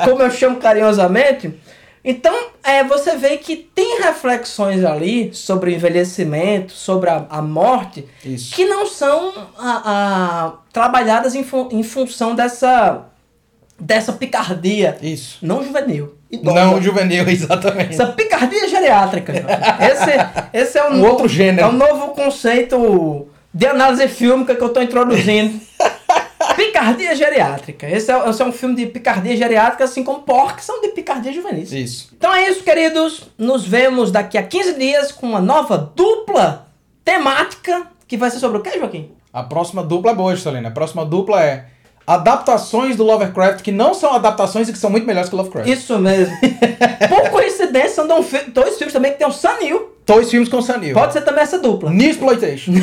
como 0.05 0.23
eu 0.23 0.31
chamo 0.31 0.57
carinhosamente. 0.57 1.59
Então, 2.05 2.35
é, 2.63 2.85
você 2.85 3.17
vê 3.17 3.37
que 3.39 3.57
tem 3.57 4.01
reflexões 4.01 4.85
ali 4.85 5.35
sobre 5.35 5.71
o 5.71 5.75
envelhecimento, 5.75 6.73
sobre 6.73 7.11
a, 7.11 7.27
a 7.29 7.43
morte, 7.43 8.07
Isso. 8.25 8.55
que 8.55 8.65
não 8.65 8.87
são 8.87 9.33
a- 9.59 9.83
a- 9.85 10.53
trabalhadas 10.73 11.35
em, 11.35 11.43
fu- 11.43 11.69
em 11.73 11.83
função 11.83 12.35
dessa, 12.35 13.03
dessa 13.79 14.13
picardia 14.13 14.97
Isso. 15.03 15.39
não 15.43 15.63
juvenil. 15.63 16.15
idosa. 16.31 16.55
Não 16.65 16.81
juvenil, 16.81 17.27
exatamente. 17.29 17.95
Essa 17.95 18.07
picardia 18.07 18.69
geriátrica. 18.69 19.33
Esse, 19.81 20.11
esse 20.53 20.79
é 20.79 20.89
um, 20.89 20.95
Um 21.01 21.05
outro 21.07 21.29
gênero. 21.29 21.67
É 21.67 21.71
um 21.71 21.73
novo 21.77 22.09
conceito 22.09 23.27
de 23.53 23.67
análise 23.67 24.07
fílmica 24.09 24.55
que 24.55 24.63
eu 24.63 24.69
estou 24.69 24.83
introduzindo. 24.83 25.61
picardia 26.67 27.15
geriátrica. 27.15 27.89
Esse 27.89 28.11
é, 28.13 28.29
esse 28.29 28.43
é 28.43 28.45
um 28.45 28.53
filme 28.53 28.75
de 28.75 28.87
picardia 28.87 29.37
geriátrica, 29.37 29.85
assim 29.85 30.03
como 30.05 30.21
Pork 30.23 30.63
são 30.65 30.81
de 30.81 30.89
picardia 30.89 31.33
juvenil. 31.33 31.63
Isso. 31.65 32.11
Então 32.17 32.35
é 32.35 32.49
isso, 32.51 32.63
queridos. 32.63 33.23
Nos 33.39 33.65
vemos 33.67 34.11
daqui 34.11 34.37
a 34.37 34.43
15 34.43 34.75
dias 34.75 35.13
com 35.13 35.27
uma 35.27 35.41
nova 35.41 35.79
dupla 35.95 36.67
temática 37.05 37.87
que 38.07 38.17
vai 38.17 38.31
ser 38.31 38.39
sobre 38.41 38.59
o 38.59 38.61
quê, 38.63 38.79
Joaquim? 38.79 39.11
A 39.33 39.43
próxima 39.43 39.83
dupla 39.83 40.11
é 40.11 40.15
boa, 40.15 40.35
Juscelina. 40.35 40.69
A 40.69 40.73
próxima 40.73 41.05
dupla 41.05 41.43
é 41.43 41.67
adaptações 42.07 42.97
do 42.97 43.05
Lovecraft 43.05 43.61
que 43.63 43.71
não 43.71 43.93
são 43.93 44.15
adaptações 44.15 44.69
e 44.69 44.73
que 44.73 44.79
são 44.79 44.89
muito 44.91 45.07
melhores 45.07 45.29
que 45.29 45.35
o 45.35 45.39
Lovecraft. 45.39 45.69
Isso 45.69 45.99
mesmo. 45.99 46.35
Por 47.09 47.29
coincidência, 47.31 47.91
são 47.91 48.07
dois 48.09 48.27
fi- 48.27 48.51
dois 48.51 48.77
filmes 48.79 48.93
também 48.95 49.13
que 49.13 49.19
tem 49.19 49.27
o 49.27 49.33
Sanil. 49.33 49.95
Dois 50.07 50.31
filmes 50.31 50.49
com 50.49 50.63
Sanil. 50.63 50.95
Pode 50.95 51.13
ser 51.13 51.21
também 51.21 51.43
essa 51.43 51.59
dupla. 51.59 51.91
Newsploitation. 51.91 52.73